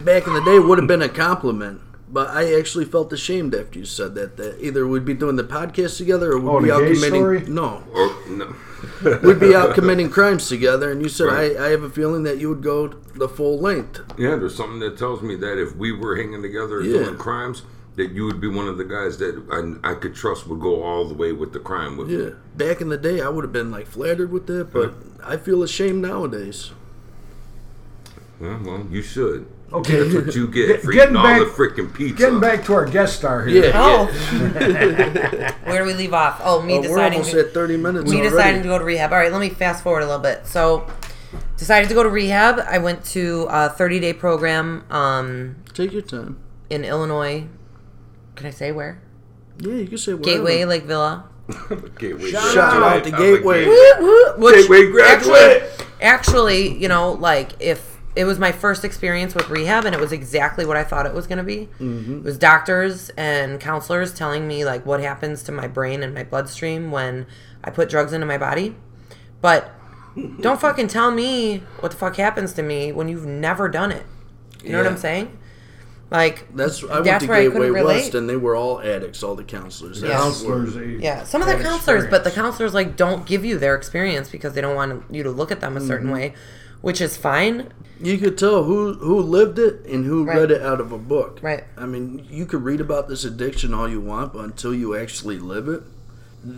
back 0.05 0.27
in 0.27 0.35
the 0.35 0.43
day 0.45 0.59
would 0.59 0.79
have 0.79 0.87
been 0.87 1.03
a 1.03 1.09
compliment. 1.09 1.81
But 2.15 2.31
I 2.31 2.55
actually 2.55 2.85
felt 2.85 3.13
ashamed 3.13 3.57
after 3.57 3.77
you 3.81 3.85
said 3.85 4.15
that. 4.15 4.37
That 4.37 4.65
either 4.65 4.87
we'd 4.87 5.05
be 5.05 5.15
doing 5.15 5.35
the 5.35 5.43
podcast 5.43 5.97
together, 5.99 6.31
or 6.33 6.39
we'd 6.39 6.49
Oh, 6.49 6.61
be 6.63 6.71
out 6.71 6.79
committing. 6.85 7.01
story? 7.11 7.41
No, 7.49 7.83
Or 7.93 8.15
no. 8.31 8.55
we'd 9.25 9.41
be 9.41 9.53
out 9.53 9.75
committing 9.75 10.09
crimes 10.11 10.49
together. 10.49 10.93
And 10.93 11.03
you 11.03 11.09
said, 11.09 11.25
Right. 11.25 11.57
I, 11.57 11.67
"I 11.67 11.69
have 11.71 11.83
a 11.83 11.91
feeling 11.91 12.23
that 12.23 12.39
you 12.39 12.49
would 12.51 12.63
go 12.63 12.87
the 13.17 13.29
full 13.29 13.59
length." 13.59 14.01
Yeah, 14.17 14.37
there's 14.37 14.55
something 14.55 14.79
that 14.79 14.97
tells 14.97 15.23
me 15.23 15.35
that 15.35 15.59
if 15.61 15.75
we 15.75 15.91
were 15.91 16.15
hanging 16.15 16.41
together 16.41 16.79
and 16.79 16.89
Yeah. 16.89 17.03
doing 17.03 17.17
crimes, 17.17 17.63
that 17.97 18.13
you 18.13 18.25
would 18.27 18.41
be 18.41 18.47
one 18.49 18.69
of 18.69 18.79
the 18.79 18.85
guys 18.85 19.19
that 19.19 19.35
I, 19.83 19.91
I 19.91 19.95
could 19.95 20.15
trust 20.15 20.47
would 20.47 20.61
go 20.61 20.85
all 20.85 21.09
the 21.09 21.15
way 21.15 21.33
with 21.33 21.53
the 21.53 21.59
crime 21.61 21.97
with 21.97 22.09
me. 22.09 22.17
Yeah, 22.23 22.31
back 22.57 22.81
in 22.81 22.91
the 22.91 22.97
day, 22.99 23.21
I 23.23 23.29
would 23.29 23.43
have 23.43 23.53
been 23.53 23.73
like 23.73 23.89
flattered 23.89 24.31
with 24.31 24.47
that, 24.47 24.73
but 24.73 24.95
I 25.25 25.37
feel 25.37 25.65
ashamed 25.65 26.01
nowadays. 26.03 26.71
Yeah, 28.41 28.59
well, 28.65 28.87
you 28.91 29.03
should. 29.03 29.47
Okay, 29.75 30.09
That's 30.09 30.27
what 30.27 30.35
you 30.37 30.47
get 30.47 30.67
Get- 30.69 30.83
for 30.83 30.93
getting 30.93 31.15
eating 31.15 31.17
all 31.17 31.23
back- 31.25 31.41
the 31.41 31.47
freaking 31.47 31.93
pizza. 31.93 32.17
getting 32.17 32.41
back 32.41 32.65
to 32.67 32.75
our 32.75 32.87
guest 32.87 33.17
star 33.17 33.45
here. 33.45 33.65
Yeah. 33.67 33.73
Oh. 33.75 34.07
Where 35.65 35.79
do 35.81 35.85
we 35.85 35.95
leave 35.95 36.15
off? 36.15 36.41
Oh, 36.45 36.63
me 36.63 36.81
deciding. 36.81 36.91
we're 36.97 37.03
almost 37.05 37.31
to, 37.33 37.41
at 37.41 37.53
30 37.55 37.77
minutes 37.79 38.11
me 38.11 38.19
already. 38.19 38.31
deciding 38.31 38.63
to 38.63 38.69
go 38.69 38.79
to 38.79 38.85
rehab. 38.85 39.13
All 39.13 39.19
right, 39.19 39.33
let 39.33 39.41
me 39.41 39.49
fast 39.51 39.83
forward 39.83 40.03
a 40.03 40.07
little 40.07 40.21
bit. 40.23 40.47
So, 40.47 40.87
decided 41.57 41.89
to 41.89 41.95
go 41.95 42.03
to 42.03 42.09
rehab. 42.09 42.61
I 42.61 42.79
went 42.79 43.05
to 43.07 43.47
a 43.51 43.69
30 43.71 44.01
day 44.01 44.13
program 44.13 44.85
um, 44.91 45.57
Take 45.73 45.93
your 45.93 46.03
time. 46.03 46.39
in 46.71 46.85
Illinois. 46.85 47.47
Can 48.37 48.47
I 48.47 48.51
say 48.51 48.71
where? 48.73 49.01
Yeah, 49.59 49.75
you 49.75 49.87
can 49.89 49.99
say 49.99 50.15
whatever. 50.15 50.37
Gateway 50.39 50.65
Lake 50.65 50.85
Villa. 50.85 51.29
Gateway 51.99 52.31
Shout 52.31 52.57
out 52.57 53.03
graduate. 53.03 53.05
to 53.05 53.13
I'm 53.17 53.23
Gateway. 53.23 53.65
Gateway 54.63 54.91
graduate. 54.91 55.63
Actually, 56.01 56.01
actually, 56.01 56.79
you 56.79 56.89
know, 56.89 57.13
like 57.13 57.51
if 57.61 57.94
it 58.17 58.25
was 58.25 58.39
my 58.39 58.53
first 58.53 58.85
experience 58.85 59.35
with 59.35 59.49
rehab, 59.51 59.85
and 59.85 59.95
it 59.95 60.01
was 60.01 60.13
exactly 60.13 60.65
what 60.65 60.77
I 60.77 60.85
thought 60.85 61.07
it 61.07 61.15
was 61.15 61.27
going 61.27 61.39
to 61.39 61.45
be. 61.45 61.69
Mm-hmm. 61.81 62.19
It 62.19 62.25
was 62.25 62.39
doctors 62.39 63.11
and 63.17 63.61
counselors 63.61 64.15
telling 64.15 64.47
me 64.47 64.65
like 64.65 64.87
what 64.87 65.01
happens 65.01 65.43
to 65.45 65.53
my 65.53 65.67
brain 65.67 66.03
and 66.03 66.15
my 66.15 66.25
bloodstream 66.25 66.91
when 66.91 67.27
I 67.63 67.71
put 67.71 67.89
drugs 67.89 68.13
into 68.13 68.27
my 68.27 68.39
body. 68.39 68.77
But 69.41 69.73
don't 70.41 70.61
fucking 70.61 70.89
tell 70.89 71.11
me 71.11 71.59
what 71.81 71.91
the 71.93 71.99
fuck 71.99 72.17
happens 72.17 72.53
to 72.55 72.63
me 72.63 72.93
when 72.93 73.09
you've 73.09 73.27
never 73.27 73.69
done 73.69 73.91
it. 73.91 74.07
You 74.63 74.73
know 74.73 74.79
what 74.79 74.87
I'm 74.87 74.97
saying? 74.97 75.37
Like 76.11 76.47
That's 76.55 76.83
I 76.85 77.01
went 77.01 77.05
That's 77.07 77.25
to 77.27 77.29
Gateway. 77.51 77.71
West, 77.83 78.15
and 78.15 78.29
they 78.31 78.37
were 78.37 78.55
all 78.55 78.81
addicts. 78.81 79.23
All 79.23 79.35
the 79.35 79.43
counselors. 79.43 80.01
That's 80.01 80.13
Yeah. 80.13 80.19
Counselors, 80.19 81.01
Yeah, 81.03 81.25
some 81.25 81.41
of 81.43 81.49
the 81.49 81.57
had 81.57 81.65
counselors, 81.65 82.07
but 82.07 82.23
the 82.25 82.31
counselors 82.31 82.73
like 82.75 82.97
don't 82.97 83.27
give 83.27 83.45
you 83.45 83.59
their 83.59 83.75
experience 83.75 84.29
because 84.31 84.53
they 84.55 84.61
don't 84.61 84.77
want 84.77 85.05
you 85.11 85.23
to 85.25 85.31
look 85.31 85.51
at 85.51 85.61
them 85.61 85.77
a 85.77 85.81
certain 85.81 86.07
Mm-hmm. 86.07 86.15
way, 86.15 86.35
which 86.85 87.01
is 87.01 87.17
fine. 87.17 87.73
You 88.01 88.19
could 88.19 88.37
tell 88.37 88.65
who 88.65 88.95
who 88.95 89.21
lived 89.21 89.59
it 89.59 89.85
and 89.87 90.05
who 90.05 90.25
Right. 90.25 90.37
read 90.39 90.51
it 90.51 90.63
out 90.63 90.81
of 90.81 90.93
a 90.93 90.99
book. 90.99 91.39
Right. 91.43 91.65
I 91.79 91.87
mean, 91.87 92.27
you 92.31 92.45
could 92.45 92.63
read 92.63 92.81
about 92.81 93.09
this 93.09 93.25
addiction 93.25 93.73
all 93.73 93.89
you 93.89 94.01
want, 94.01 94.35
but 94.35 94.45
until 94.45 94.75
you 94.75 94.95
actually 94.95 95.39
live 95.39 95.69
it, 95.69 95.83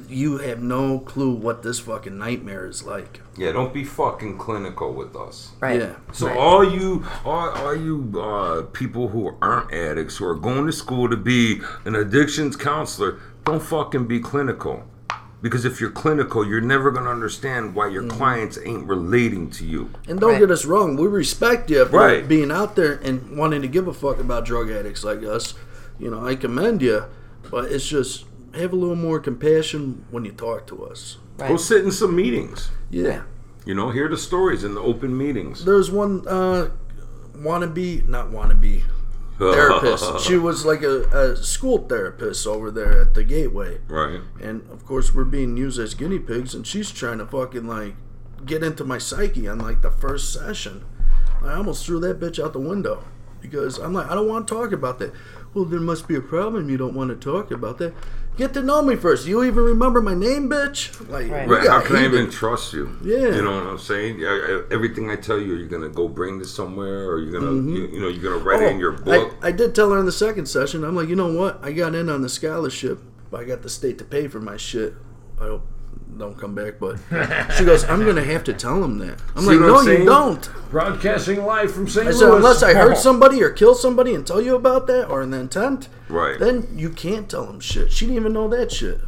you 0.09 0.39
have 0.39 0.61
no 0.61 0.99
clue 0.99 1.31
what 1.31 1.63
this 1.63 1.79
fucking 1.79 2.19
nightmare 2.19 2.67
is 2.67 2.83
like. 2.85 3.21
Yeah, 3.37 3.53
don't 3.53 3.73
be 3.73 3.85
fucking 3.85 4.37
clinical 4.39 4.93
with 4.93 5.15
us. 5.15 5.53
Right. 5.61 5.79
Yeah. 5.81 5.95
So 6.13 6.27
Right. 6.27 6.37
all 6.37 6.65
you, 6.65 7.05
all, 7.25 7.51
all 7.51 7.77
you 7.77 8.13
uh, 8.21 8.63
people 8.73 9.09
who 9.09 9.35
aren't 9.41 9.73
addicts, 9.73 10.17
who 10.17 10.25
are 10.27 10.35
going 10.35 10.67
to 10.67 10.73
school 10.73 11.09
to 11.09 11.17
be 11.17 11.61
an 11.85 11.95
addictions 11.95 12.57
counselor, 12.57 13.21
don't 13.45 13.63
fucking 13.63 14.07
be 14.07 14.19
clinical. 14.19 14.83
Because 15.47 15.65
if 15.65 15.81
you're 15.81 15.91
clinical, 15.91 16.45
you're 16.45 16.61
never 16.61 16.91
gonna 16.91 17.09
understand 17.09 17.77
why 17.77 17.87
your 17.87 18.03
clients 18.03 18.59
ain't 18.65 18.85
relating 18.89 19.49
to 19.51 19.65
you. 19.65 19.91
And 20.09 20.19
don't 20.19 20.33
Right. 20.33 20.41
get 20.41 20.51
us 20.51 20.65
wrong, 20.65 20.97
we 20.97 21.07
respect 21.07 21.71
you 21.71 21.85
for 21.85 21.99
Right. 22.01 22.27
being 22.27 22.51
out 22.51 22.75
there 22.75 22.99
and 23.01 23.39
wanting 23.39 23.63
to 23.63 23.69
give 23.69 23.87
a 23.87 23.93
fuck 23.93 24.19
about 24.19 24.45
drug 24.45 24.73
addicts 24.73 25.05
like 25.05 25.23
us. 25.23 25.55
You 26.01 26.11
know, 26.11 26.27
I 26.27 26.35
commend 26.35 26.83
you, 26.83 27.05
but 27.49 27.71
it's 27.71 27.87
just 27.87 28.25
have 28.55 28.73
a 28.73 28.77
little 28.77 28.97
more 28.97 29.21
compassion 29.21 30.03
when 30.11 30.25
you 30.25 30.33
talk 30.33 30.67
to 30.67 30.83
us. 30.85 31.19
Right. 31.39 31.51
Go 31.51 31.57
sit 31.57 31.85
in 31.85 31.93
some 31.93 32.17
meetings. 32.17 32.71
Yeah. 32.91 33.21
You 33.65 33.77
know, 33.77 33.91
hear 33.91 34.09
the 34.09 34.17
stories 34.17 34.65
in 34.65 34.75
the 34.75 34.81
open 34.81 35.17
meetings. 35.17 35.65
There's 35.65 35.93
one 35.93 36.27
uh 36.27 36.71
wannabe, 37.41 38.09
not 38.09 38.33
wannabe 38.33 38.83
therapist. 39.39 40.21
she 40.27 40.37
was 40.37 40.65
like 40.65 40.83
a, 40.83 41.03
a 41.05 41.37
school 41.37 41.87
therapist 41.87 42.47
over 42.47 42.71
there 42.71 43.01
at 43.01 43.15
the 43.15 43.25
gateway. 43.25 43.79
right. 43.89 44.21
And 44.41 44.69
of 44.71 44.85
course, 44.85 45.15
we're 45.15 45.25
being 45.25 45.57
used 45.57 45.79
as 45.79 45.95
guinea 45.95 46.19
pigs, 46.19 46.55
and 46.55 46.67
she's 46.67 46.91
trying 46.91 47.19
to 47.19 47.27
fucking 47.27 47.67
like 47.67 47.95
get 48.45 48.63
into 48.63 48.85
my 48.85 48.99
psyche 48.99 49.49
on 49.49 49.59
like 49.59 49.83
the 49.83 49.91
first 49.91 50.33
session. 50.33 50.85
I 51.43 51.55
almost 51.55 51.87
threw 51.87 52.01
that 52.01 52.19
bitch 52.19 52.43
out 52.43 52.53
the 52.53 52.61
window 52.61 53.05
because 53.41 53.79
I'm 53.79 53.93
like, 53.93 54.11
I 54.11 54.15
don't 54.15 54.29
want 54.29 54.49
to 54.49 54.55
talk 54.55 54.73
about 54.73 54.99
that. 54.99 55.13
Well, 55.55 55.65
there 55.65 55.81
must 55.81 56.09
be 56.09 56.17
a 56.17 56.21
problem. 56.21 56.69
You 56.69 56.77
don't 56.77 56.95
want 56.95 57.11
to 57.11 57.17
talk 57.17 57.51
about 57.51 57.79
that. 57.79 57.95
Get 58.37 58.53
to 58.53 58.63
know 58.63 58.83
me 58.83 58.97
first. 58.97 59.27
You 59.27 59.43
even 59.45 59.65
remember 59.65 60.03
my 60.03 60.13
name, 60.15 60.51
bitch? 60.51 60.93
Like, 61.09 61.31
Right. 61.31 61.49
Right. 61.49 61.67
How 61.69 61.81
can 61.81 61.97
I 61.97 62.05
even 62.05 62.27
heated. 62.27 62.33
trust 62.33 62.75
you? 62.75 62.91
Yeah. 63.03 63.35
You 63.35 63.43
know 63.43 63.55
what 63.55 63.67
I'm 63.67 63.79
saying? 63.79 64.19
Yeah, 64.19 64.29
I- 64.29 64.63
Everything 64.75 65.11
I 65.11 65.17
tell 65.17 65.39
you, 65.39 65.55
you're 65.55 65.69
gonna 65.69 65.89
go 65.89 66.07
bring 66.07 66.39
this 66.39 66.53
somewhere, 66.53 67.09
or 67.09 67.19
you're 67.19 67.33
gonna, 67.33 67.53
you, 67.53 67.87
you 67.87 68.01
know, 68.01 68.09
you're 68.09 68.23
gonna 68.23 68.45
write 68.45 68.61
it 68.63 68.71
in 68.73 68.79
your 68.79 68.93
Mm-hmm. 68.93 69.09
Oh, 69.09 69.25
book. 69.29 69.35
I, 69.43 69.49
I 69.49 69.53
did 69.53 69.75
tell 69.75 69.91
her 69.91 69.99
in 69.99 70.05
the 70.05 70.13
second 70.13 70.47
session. 70.47 70.85
I'm 70.85 70.95
like, 70.95 71.09
you 71.09 71.17
know 71.17 71.33
what? 71.33 71.59
I 71.63 71.73
got 71.73 71.95
in 71.95 72.11
on 72.11 72.21
the 72.21 72.29
scholarship, 72.29 73.01
but 73.31 73.41
I 73.41 73.45
got 73.45 73.63
the 73.63 73.71
state 73.71 73.97
to 73.99 74.05
pay 74.05 74.29
for 74.29 74.41
my 74.41 74.57
shit. 74.59 74.95
I 75.41 75.45
hope 75.45 75.67
don't 76.19 76.39
come 76.39 76.55
back. 76.55 76.75
But 76.81 76.99
she 77.57 77.65
goes, 77.65 77.85
I'm 77.85 78.05
gonna 78.05 78.25
have 78.25 78.45
to 78.45 78.53
tell 78.53 78.83
him 78.83 78.99
that. 78.99 79.21
I'm 79.35 79.43
See 79.45 79.51
like, 79.51 79.61
no, 79.61 79.77
I'm 79.79 79.87
you 79.87 79.95
saying? 79.95 80.07
don't. 80.07 80.51
broadcasting 80.71 81.45
live 81.45 81.73
from 81.73 81.89
St. 81.89 82.07
I 82.07 82.11
Louis. 82.11 82.19
said, 82.19 82.31
unless 82.33 82.63
I 82.63 82.75
hurt 82.75 82.93
oh. 82.93 83.01
somebody 83.01 83.43
or 83.43 83.51
kill 83.51 83.75
somebody 83.75 84.15
and 84.15 84.27
tell 84.27 84.41
you 84.41 84.55
about 84.55 84.87
that 84.89 85.09
or 85.09 85.23
an 85.23 85.33
intent, 85.35 85.89
Right. 86.09 86.39
then 86.39 86.69
you 86.75 86.91
can't 86.91 87.29
tell 87.29 87.47
him 87.49 87.61
shit. 87.61 87.91
She 87.93 88.07
didn't 88.07 88.17
even 88.21 88.33
know 88.33 88.49
that 88.49 88.71
shit. 88.73 89.01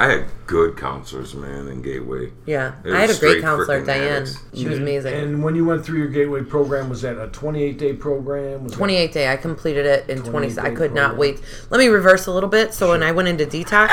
I 0.00 0.06
had 0.06 0.26
good 0.46 0.76
counselors, 0.76 1.34
man, 1.34 1.66
in 1.66 1.82
Gateway. 1.82 2.30
Yeah, 2.46 2.74
It 2.84 2.92
I 2.92 3.00
had 3.00 3.10
a 3.10 3.18
great 3.18 3.42
counselor, 3.42 3.80
freaking 3.82 3.86
Diane. 3.86 4.22
addicts. 4.22 4.38
She 4.54 4.68
was 4.68 4.78
amazing. 4.78 5.12
And 5.12 5.42
when 5.42 5.56
you 5.56 5.64
went 5.64 5.84
through 5.84 5.98
your 5.98 6.08
Gateway 6.08 6.42
program, 6.44 6.88
was 6.88 7.02
that 7.02 7.18
a 7.20 7.26
28 7.28 7.78
day 7.78 7.92
program? 7.94 8.62
Was 8.64 8.72
28 8.74 9.12
day. 9.12 9.32
I 9.32 9.36
completed 9.36 9.86
it 9.86 10.08
in 10.08 10.22
20. 10.22 10.56
I 10.58 10.70
day 10.70 10.74
could 10.76 10.94
not 10.94 11.16
wait. 11.16 11.40
Let 11.70 11.78
me 11.78 11.88
reverse 11.88 12.26
a 12.26 12.32
little 12.32 12.48
bit. 12.48 12.72
So 12.74 12.90
when 12.90 13.02
I 13.02 13.10
went 13.10 13.26
into 13.26 13.44
detox, 13.44 13.88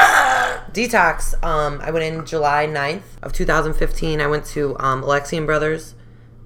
detox, 0.72 1.44
um, 1.44 1.80
I 1.82 1.89
went 1.91 2.06
in 2.06 2.24
July 2.26 2.68
9th 2.68 3.02
of 3.24 3.34
2015. 3.34 4.22
I 4.22 4.28
went 4.28 4.46
to 4.48 4.76
um, 4.80 5.02
Alexian 5.02 5.46
Brothers 5.48 5.96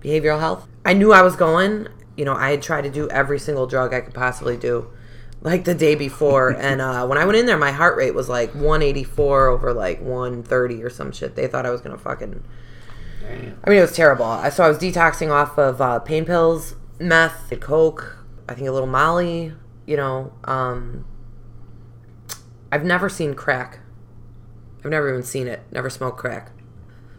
Behavioral 0.02 0.40
Health. 0.40 0.68
I 0.86 0.94
knew 0.94 1.12
I 1.12 1.22
was 1.22 1.36
going. 1.36 1.88
You 2.16 2.24
know, 2.26 2.34
I 2.34 2.52
had 2.52 2.62
tried 2.62 2.82
to 2.84 2.90
do 2.90 3.10
every 3.10 3.40
single 3.40 3.68
drug 3.68 3.94
I 3.94 4.02
could 4.02 4.14
possibly 4.14 4.56
do, 4.58 4.88
like 5.42 5.64
the 5.66 5.74
day 5.76 5.96
before. 5.96 6.50
and 6.58 6.82
uh, 6.82 7.06
when 7.08 7.18
I 7.18 7.26
went 7.26 7.38
in 7.38 7.46
there, 7.46 7.58
my 7.58 7.72
heart 7.72 7.98
rate 7.98 8.14
was 8.14 8.30
like 8.30 8.54
184 8.54 9.48
over 9.48 9.74
like 9.74 10.02
130 10.02 10.84
or 10.84 10.90
some 10.90 11.12
shit. 11.12 11.36
They 11.36 11.48
thought 11.48 11.66
I 11.66 11.70
was 11.70 11.82
gonna 11.82 11.98
fucking. 11.98 12.44
I 13.64 13.70
mean, 13.70 13.78
it 13.78 13.82
was 13.82 13.96
terrible. 13.96 14.26
I- 14.26 14.50
So 14.50 14.64
I 14.64 14.68
was 14.70 14.78
detoxing 14.80 15.30
off 15.32 15.58
of 15.60 15.80
uh, 15.82 16.00
pain 16.00 16.26
pills, 16.26 16.76
meth, 17.00 17.54
coke, 17.60 18.18
I 18.48 18.54
think 18.56 18.68
a 18.68 18.72
little 18.72 18.88
Molly. 18.88 19.54
You 19.86 19.98
know, 19.98 20.34
um, 20.46 21.06
I've 22.72 22.86
never 22.86 23.10
seen 23.10 23.34
crack. 23.34 23.80
I've 24.84 24.92
never 24.92 25.10
even 25.10 25.24
seen 25.24 25.48
it. 25.48 25.62
Never 25.72 25.90
smoked 25.90 26.18
crack. 26.18 26.52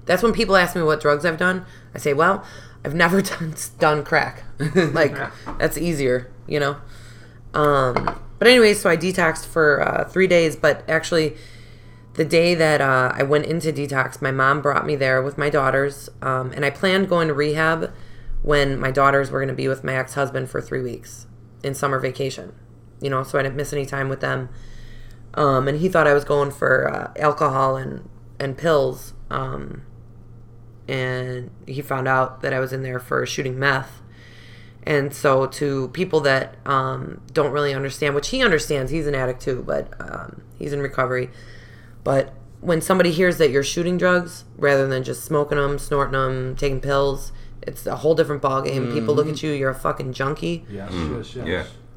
That's 0.07 0.23
when 0.23 0.33
people 0.33 0.57
ask 0.57 0.75
me 0.75 0.83
what 0.83 1.01
drugs 1.01 1.25
I've 1.25 1.37
done. 1.37 1.67
I 1.95 1.99
say, 1.99 2.15
well, 2.15 2.45
I've 2.85 2.95
never 2.95 3.21
done 3.23 3.55
done 3.79 4.05
crack. 4.05 4.45
like 4.75 5.17
that's 5.59 5.77
easier, 5.79 6.33
you 6.47 6.59
know. 6.61 6.77
Um, 7.55 8.21
but 8.39 8.49
anyway, 8.49 8.75
so 8.75 8.89
I 8.89 8.97
detoxed 8.97 9.47
for 9.47 9.83
uh, 9.87 10.05
three 10.05 10.27
days. 10.27 10.57
But 10.57 10.89
actually, 10.89 11.37
the 12.15 12.25
day 12.25 12.55
that 12.55 12.81
uh, 12.81 13.13
I 13.15 13.23
went 13.23 13.47
into 13.47 13.73
detox, 13.73 14.21
my 14.23 14.31
mom 14.31 14.63
brought 14.63 14.87
me 14.87 14.97
there 14.97 15.23
with 15.23 15.39
my 15.39 15.51
daughters, 15.51 16.09
um, 16.23 16.53
and 16.53 16.65
I 16.65 16.71
planned 16.71 17.09
going 17.09 17.29
to 17.29 17.35
rehab 17.35 17.93
when 18.43 18.79
my 18.79 18.91
daughters 18.91 19.31
were 19.31 19.41
going 19.41 19.49
to 19.49 19.55
be 19.55 19.69
with 19.69 19.85
my 19.85 19.95
ex 19.95 20.15
husband 20.15 20.49
for 20.49 20.61
three 20.61 20.83
weeks 20.83 21.27
in 21.63 21.75
summer 21.75 21.99
vacation. 21.99 22.55
You 23.01 23.11
know, 23.11 23.23
so 23.23 23.39
I 23.39 23.43
didn't 23.43 23.57
miss 23.57 23.73
any 23.73 23.87
time 23.87 24.09
with 24.09 24.21
them. 24.21 24.49
Um, 25.35 25.69
and 25.69 25.79
he 25.79 25.89
thought 25.89 26.07
I 26.07 26.15
was 26.15 26.25
going 26.25 26.51
for 26.51 26.93
uh, 26.93 27.13
alcohol 27.21 27.77
and 27.77 28.09
and 28.39 28.57
pills. 28.57 29.15
Um, 29.31 29.83
and 30.89 31.51
he 31.67 31.83
found 31.83 32.09
out 32.09 32.43
that 32.43 32.53
I 32.53 32.59
was 32.59 32.73
in 32.73 32.83
there 32.83 32.99
for 32.99 33.25
shooting 33.25 33.59
meth. 33.59 34.03
And 34.85 35.13
so, 35.15 35.47
to 35.47 35.89
people 35.89 36.21
that 36.21 36.57
um, 36.67 37.21
don't 37.33 37.53
really 37.53 37.75
understand, 37.75 38.15
which 38.15 38.29
he 38.29 38.43
understands, 38.43 38.91
he's 38.91 39.07
an 39.07 39.15
addict 39.15 39.43
too, 39.43 39.63
but 39.67 39.89
um, 40.01 40.43
he's 40.59 40.73
in 40.73 40.81
recovery. 40.81 41.31
But 42.03 42.33
when 42.61 42.81
somebody 42.81 43.11
hears 43.11 43.37
that 43.39 43.51
you're 43.51 43.63
shooting 43.63 43.99
drugs 43.99 44.45
rather 44.57 44.87
than 44.87 45.03
just 45.05 45.23
smoking 45.25 45.59
them, 45.59 45.79
snorting 45.79 46.13
them, 46.13 46.57
taking 46.57 46.81
pills, 46.81 47.31
it's 47.63 47.87
a 47.87 47.97
whole 47.97 48.15
different 48.15 48.41
ballgame. 48.43 48.91
People 48.93 49.15
look 49.15 49.29
at 49.29 49.43
you, 49.43 49.51
you're 49.53 49.71
a 49.71 49.75
fucking 49.75 50.15
junkie. 50.15 50.65
Yes, 50.71 50.91
Mm. 50.93 51.17
yes, 51.19 51.35
yes. 51.37 51.47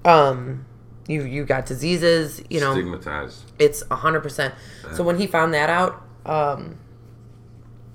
Yeah. 0.06 0.12
Um, 0.28 0.65
you 1.08 1.24
you 1.24 1.46
got 1.46 1.65
diseases, 1.65 2.41
you 2.50 2.60
know 2.60 2.74
Stigmatized. 2.74 3.52
it's 3.60 3.84
a 3.89 3.96
hundred 3.96 4.22
percent. 4.22 4.54
So 4.93 5.04
when 5.04 5.17
he 5.19 5.28
found 5.28 5.54
that 5.54 5.69
out, 5.69 6.02
um, 6.26 6.78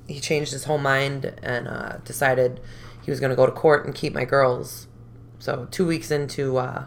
he 0.06 0.18
changed 0.20 0.52
his 0.52 0.64
whole 0.64 0.78
mind 0.78 1.34
and 1.42 1.68
uh, 1.68 1.98
decided 2.04 2.60
he 3.02 3.10
was 3.10 3.20
going 3.20 3.30
to 3.30 3.36
go 3.36 3.46
to 3.46 3.52
court 3.52 3.86
and 3.86 3.94
keep 3.94 4.12
my 4.12 4.24
girls. 4.24 4.86
So 5.38 5.68
two 5.70 5.86
weeks 5.86 6.10
into 6.10 6.56
uh, 6.58 6.86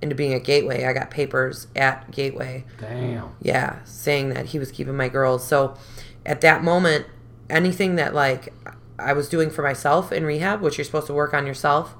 into 0.00 0.14
being 0.14 0.34
at 0.34 0.44
Gateway, 0.44 0.84
I 0.84 0.92
got 0.92 1.10
papers 1.10 1.66
at 1.76 2.10
Gateway. 2.10 2.64
Damn. 2.78 3.34
Yeah, 3.40 3.82
saying 3.84 4.30
that 4.30 4.46
he 4.46 4.58
was 4.58 4.72
keeping 4.72 4.96
my 4.96 5.08
girls. 5.08 5.46
So 5.46 5.76
at 6.24 6.40
that 6.42 6.62
moment, 6.62 7.06
anything 7.50 7.96
that 7.96 8.14
like 8.14 8.52
I 8.98 9.12
was 9.12 9.28
doing 9.28 9.50
for 9.50 9.62
myself 9.62 10.12
in 10.12 10.24
rehab, 10.24 10.60
which 10.60 10.78
you're 10.78 10.84
supposed 10.84 11.06
to 11.08 11.14
work 11.14 11.34
on 11.34 11.46
yourself, 11.46 11.94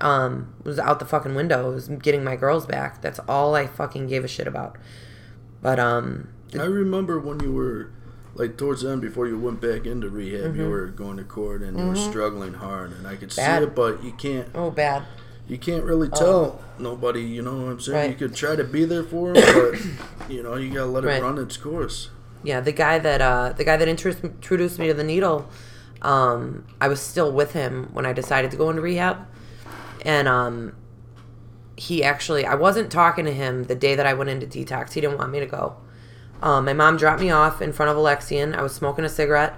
um, 0.00 0.54
was 0.64 0.78
out 0.78 0.98
the 0.98 1.04
fucking 1.04 1.34
window. 1.34 1.70
It 1.70 1.74
was 1.74 1.88
getting 1.88 2.24
my 2.24 2.36
girls 2.36 2.66
back. 2.66 3.02
That's 3.02 3.18
all 3.28 3.54
I 3.54 3.66
fucking 3.66 4.06
gave 4.06 4.24
a 4.24 4.28
shit 4.28 4.46
about. 4.46 4.76
But 5.62 5.78
um, 5.78 6.28
I 6.58 6.64
remember 6.64 7.20
when 7.20 7.40
you 7.40 7.52
were 7.52 7.92
like 8.40 8.56
towards 8.56 8.80
the 8.82 8.90
end 8.90 9.02
before 9.02 9.26
you 9.28 9.38
went 9.38 9.60
back 9.60 9.84
into 9.86 10.08
rehab, 10.08 10.56
you 10.56 10.68
were 10.68 10.86
going 10.86 11.18
to 11.18 11.24
court 11.24 11.60
and 11.62 11.78
you 11.78 11.86
were 11.86 11.94
struggling 11.96 12.54
hard, 12.54 12.90
and 12.92 13.06
I 13.06 13.14
could 13.16 13.28
Mm-hmm. 13.28 13.36
Bad. 13.46 13.58
see 13.60 13.64
it, 13.68 13.74
but 13.74 14.02
you 14.02 14.12
can't 14.12 14.48
Oh, 14.54 14.70
bad. 14.70 15.02
you 15.46 15.58
can't 15.58 15.84
really 15.84 16.08
tell 16.08 16.60
nobody. 16.78 17.22
You 17.22 17.42
know 17.42 17.52
what 17.56 17.70
I'm 17.72 17.80
saying? 17.80 17.96
Right. 17.98 18.10
You 18.10 18.16
could 18.16 18.34
try 18.34 18.56
to 18.56 18.64
be 18.64 18.84
there 18.86 19.04
for 19.04 19.32
them, 19.34 19.34
but 20.18 20.30
you 20.30 20.42
know 20.42 20.56
you 20.56 20.70
gotta 20.72 20.86
let 20.86 21.04
it 21.04 21.08
Right. 21.08 21.22
run 21.22 21.36
its 21.38 21.56
course. 21.58 22.08
Yeah, 22.42 22.60
the 22.60 22.72
guy 22.72 22.98
that 22.98 23.20
uh, 23.20 23.52
the 23.54 23.64
guy 23.64 23.76
that 23.76 23.86
introduced, 23.88 24.24
introduced 24.24 24.78
me 24.78 24.86
to 24.86 24.94
the 24.94 25.04
needle, 25.04 25.46
um, 26.00 26.64
I 26.80 26.88
was 26.88 27.00
still 27.00 27.30
with 27.30 27.52
him 27.52 27.90
when 27.92 28.06
I 28.06 28.14
decided 28.14 28.50
to 28.52 28.56
go 28.56 28.70
into 28.70 28.80
rehab, 28.80 29.18
and 30.02 30.26
um, 30.26 30.74
he 31.76 32.02
actually 32.02 32.46
I 32.46 32.54
wasn't 32.54 32.90
talking 32.90 33.26
to 33.26 33.32
him 33.32 33.64
the 33.64 33.74
day 33.74 33.94
that 33.94 34.06
I 34.06 34.14
went 34.14 34.30
into 34.30 34.46
detox. 34.46 34.94
He 34.94 35.02
didn't 35.02 35.18
want 35.18 35.30
me 35.30 35.40
to 35.40 35.46
go. 35.46 35.76
Um, 36.42 36.64
my 36.64 36.72
mom 36.72 36.96
dropped 36.96 37.20
me 37.20 37.30
off 37.30 37.60
in 37.60 37.72
front 37.72 37.90
of 37.90 37.96
Alexian. 37.96 38.54
I 38.56 38.62
was 38.62 38.74
smoking 38.74 39.04
a 39.04 39.08
cigarette, 39.08 39.54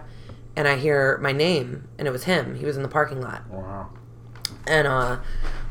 and 0.57 0.67
I 0.67 0.77
hear 0.77 1.19
my 1.19 1.33
name, 1.33 1.89
and 1.99 2.09
it 2.09 2.11
was 2.11 2.25
him. 2.25 2.57
He 2.57 2.65
was 2.65 2.77
in 2.77 2.83
the 2.83 2.89
parking 2.89 3.21
lot, 3.21 3.49
Wow. 3.51 3.91
and 4.67 4.87
uh, 4.89 5.19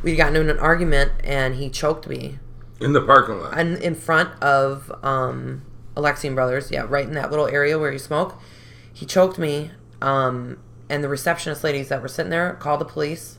we 0.04 0.15
got 0.15 0.34
into 0.36 0.50
an 0.50 0.60
argument, 0.60 1.12
and 1.24 1.56
he 1.56 1.69
choked 1.69 2.08
me 2.08 2.39
In 2.80 2.93
the 2.93 3.02
parking 3.02 3.39
lot. 3.39 3.58
and 3.58 3.78
in 3.80 3.93
front 3.95 4.30
of 4.41 4.91
um, 5.04 5.63
Alexian 5.95 6.34
Brothers, 6.34 6.71
yeah, 6.71 6.86
right 6.88 7.06
in 7.06 7.13
that 7.15 7.30
little 7.30 7.47
area 7.47 7.78
where 7.78 7.91
you 7.91 8.00
smoke. 8.00 8.39
He 8.93 9.06
choked 9.06 9.38
me, 9.38 9.71
um, 10.02 10.58
and 10.89 11.04
the 11.04 11.10
receptionist 11.10 11.63
ladies 11.63 11.89
that 11.89 12.02
were 12.02 12.08
sitting 12.08 12.30
there 12.30 12.54
called 12.54 12.80
the 12.82 12.86
police. 12.86 13.38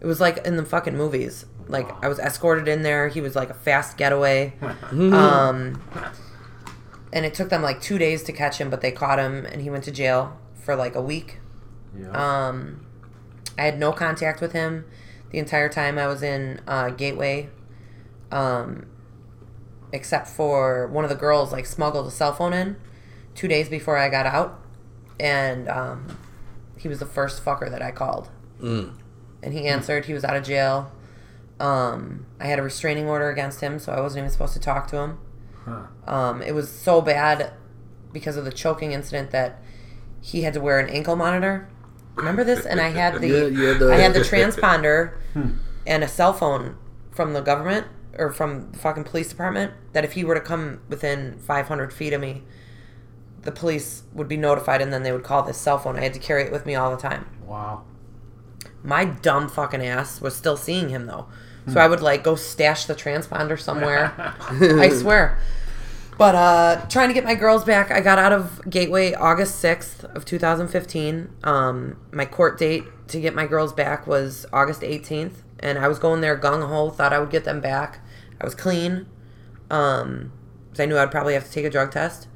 It 0.00 0.06
was 0.06 0.20
like 0.20 0.38
in 0.46 0.56
the 0.56 0.64
fucking 0.64 0.96
movies. 0.96 1.44
Like 1.68 1.88
I 2.04 2.08
was 2.08 2.18
escorted 2.18 2.66
in 2.68 2.82
there. 2.82 3.08
He 3.08 3.20
was 3.20 3.36
like 3.36 3.50
a 3.50 3.54
fast 3.54 3.96
getaway. 3.96 4.54
um, 4.92 5.80
and 7.12 7.24
it 7.24 7.34
took 7.34 7.48
them 7.48 7.62
like 7.62 7.80
two 7.80 7.98
days 7.98 8.22
to 8.24 8.32
catch 8.32 8.58
him, 8.58 8.70
but 8.70 8.80
they 8.80 8.92
caught 8.92 9.18
him, 9.18 9.44
and 9.46 9.62
he 9.62 9.70
went 9.70 9.84
to 9.84 9.90
jail 9.92 10.38
for 10.54 10.76
like 10.76 10.94
a 10.94 11.02
week. 11.02 11.38
Yeah. 11.98 12.10
Um, 12.48 12.86
I 13.58 13.62
had 13.64 13.78
no 13.78 13.92
contact 13.92 14.40
with 14.40 14.52
him 14.52 14.84
the 15.30 15.38
entire 15.38 15.68
time 15.68 15.98
I 15.98 16.06
was 16.06 16.22
in 16.22 16.60
uh, 16.66 16.90
Gateway, 16.90 17.50
um, 18.30 18.86
except 19.92 20.28
for 20.28 20.86
one 20.88 21.04
of 21.04 21.10
the 21.10 21.16
girls 21.16 21.52
like 21.52 21.66
smuggled 21.66 22.06
a 22.06 22.10
cell 22.10 22.32
phone 22.32 22.52
in 22.52 22.76
two 23.34 23.48
days 23.48 23.68
before 23.68 23.96
I 23.96 24.08
got 24.08 24.26
out, 24.26 24.60
and 25.18 25.68
um, 25.68 26.18
he 26.78 26.88
was 26.88 26.98
the 27.00 27.06
first 27.06 27.44
fucker 27.44 27.70
that 27.70 27.82
I 27.82 27.90
called, 27.90 28.28
Mm. 28.60 28.92
and 29.42 29.52
he 29.54 29.66
answered. 29.66 30.04
He 30.06 30.12
was 30.12 30.24
out 30.24 30.36
of 30.36 30.44
jail. 30.44 30.92
Um, 31.58 32.26
I 32.40 32.46
had 32.46 32.58
a 32.58 32.62
restraining 32.62 33.06
order 33.06 33.28
against 33.30 33.60
him, 33.60 33.78
so 33.78 33.92
I 33.92 34.00
wasn't 34.00 34.20
even 34.20 34.30
supposed 34.30 34.54
to 34.54 34.60
talk 34.60 34.86
to 34.88 34.96
him. 34.96 35.18
Huh. 35.64 35.86
Um, 36.06 36.42
it 36.42 36.52
was 36.52 36.70
so 36.70 37.00
bad 37.00 37.52
because 38.12 38.36
of 38.36 38.44
the 38.44 38.52
choking 38.52 38.92
incident 38.92 39.30
that 39.30 39.62
he 40.20 40.42
had 40.42 40.54
to 40.54 40.60
wear 40.60 40.78
an 40.78 40.88
ankle 40.90 41.16
monitor. 41.16 41.68
Remember 42.16 42.44
this? 42.44 42.66
And 42.66 42.80
I 42.80 42.88
had 42.90 43.20
the, 43.20 43.28
Yeah, 43.52 43.68
had 43.72 43.78
the- 43.80 43.92
I 43.92 43.96
had 43.96 44.14
the 44.14 44.20
transponder 44.20 45.14
and 45.86 46.04
a 46.04 46.08
cell 46.08 46.32
phone 46.32 46.76
from 47.10 47.32
the 47.32 47.40
government 47.40 47.86
or 48.18 48.32
from 48.32 48.72
the 48.72 48.78
fucking 48.78 49.04
police 49.04 49.28
department 49.28 49.72
that 49.92 50.04
if 50.04 50.12
he 50.12 50.24
were 50.24 50.34
to 50.34 50.40
come 50.40 50.80
within 50.88 51.38
500 51.38 51.92
feet 51.92 52.12
of 52.12 52.20
me, 52.20 52.42
the 53.42 53.52
police 53.52 54.02
would 54.12 54.28
be 54.28 54.36
notified 54.36 54.82
and 54.82 54.92
then 54.92 55.02
they 55.02 55.12
would 55.12 55.22
call 55.22 55.42
this 55.42 55.56
cell 55.56 55.78
phone. 55.78 55.96
I 55.96 56.02
had 56.02 56.12
to 56.14 56.20
carry 56.20 56.42
it 56.42 56.52
with 56.52 56.66
me 56.66 56.74
all 56.74 56.90
the 56.94 57.00
time. 57.00 57.26
Wow. 57.46 57.84
My 58.82 59.04
dumb 59.04 59.48
fucking 59.48 59.84
ass 59.84 60.20
was 60.20 60.34
still 60.34 60.56
seeing 60.56 60.88
him 60.90 61.06
though. 61.06 61.28
So 61.72 61.80
I 61.80 61.86
would 61.86 62.00
like 62.00 62.22
go 62.24 62.34
stash 62.36 62.84
the 62.86 62.94
transponder 62.94 63.58
somewhere. 63.60 64.12
I 64.38 64.88
swear. 64.90 65.38
But 66.18 66.34
uh 66.34 66.86
trying 66.88 67.08
to 67.08 67.14
get 67.14 67.24
my 67.24 67.34
girls 67.34 67.64
back, 67.64 67.90
I 67.90 68.00
got 68.00 68.18
out 68.18 68.32
of 68.32 68.60
Gateway 68.68 69.14
August 69.14 69.62
6th 69.64 70.04
of 70.14 70.24
2015. 70.24 71.30
Um 71.44 71.96
my 72.12 72.24
court 72.26 72.58
date 72.58 72.84
to 73.08 73.20
get 73.20 73.34
my 73.34 73.46
girls 73.46 73.72
back 73.72 74.06
was 74.06 74.46
August 74.52 74.82
18th 74.82 75.42
and 75.60 75.78
I 75.78 75.88
was 75.88 75.98
going 75.98 76.20
there 76.20 76.36
gung 76.38 76.66
ho, 76.68 76.90
thought 76.90 77.12
I 77.12 77.18
would 77.18 77.30
get 77.30 77.44
them 77.44 77.60
back. 77.60 78.00
I 78.40 78.44
was 78.44 78.54
clean. 78.54 79.06
Um 79.70 80.32
'cause 80.70 80.80
I 80.80 80.86
knew 80.86 80.98
I'd 80.98 81.10
probably 81.10 81.34
have 81.34 81.44
to 81.44 81.50
take 81.52 81.64
a 81.64 81.70
drug 81.70 81.90
test. 81.92 82.28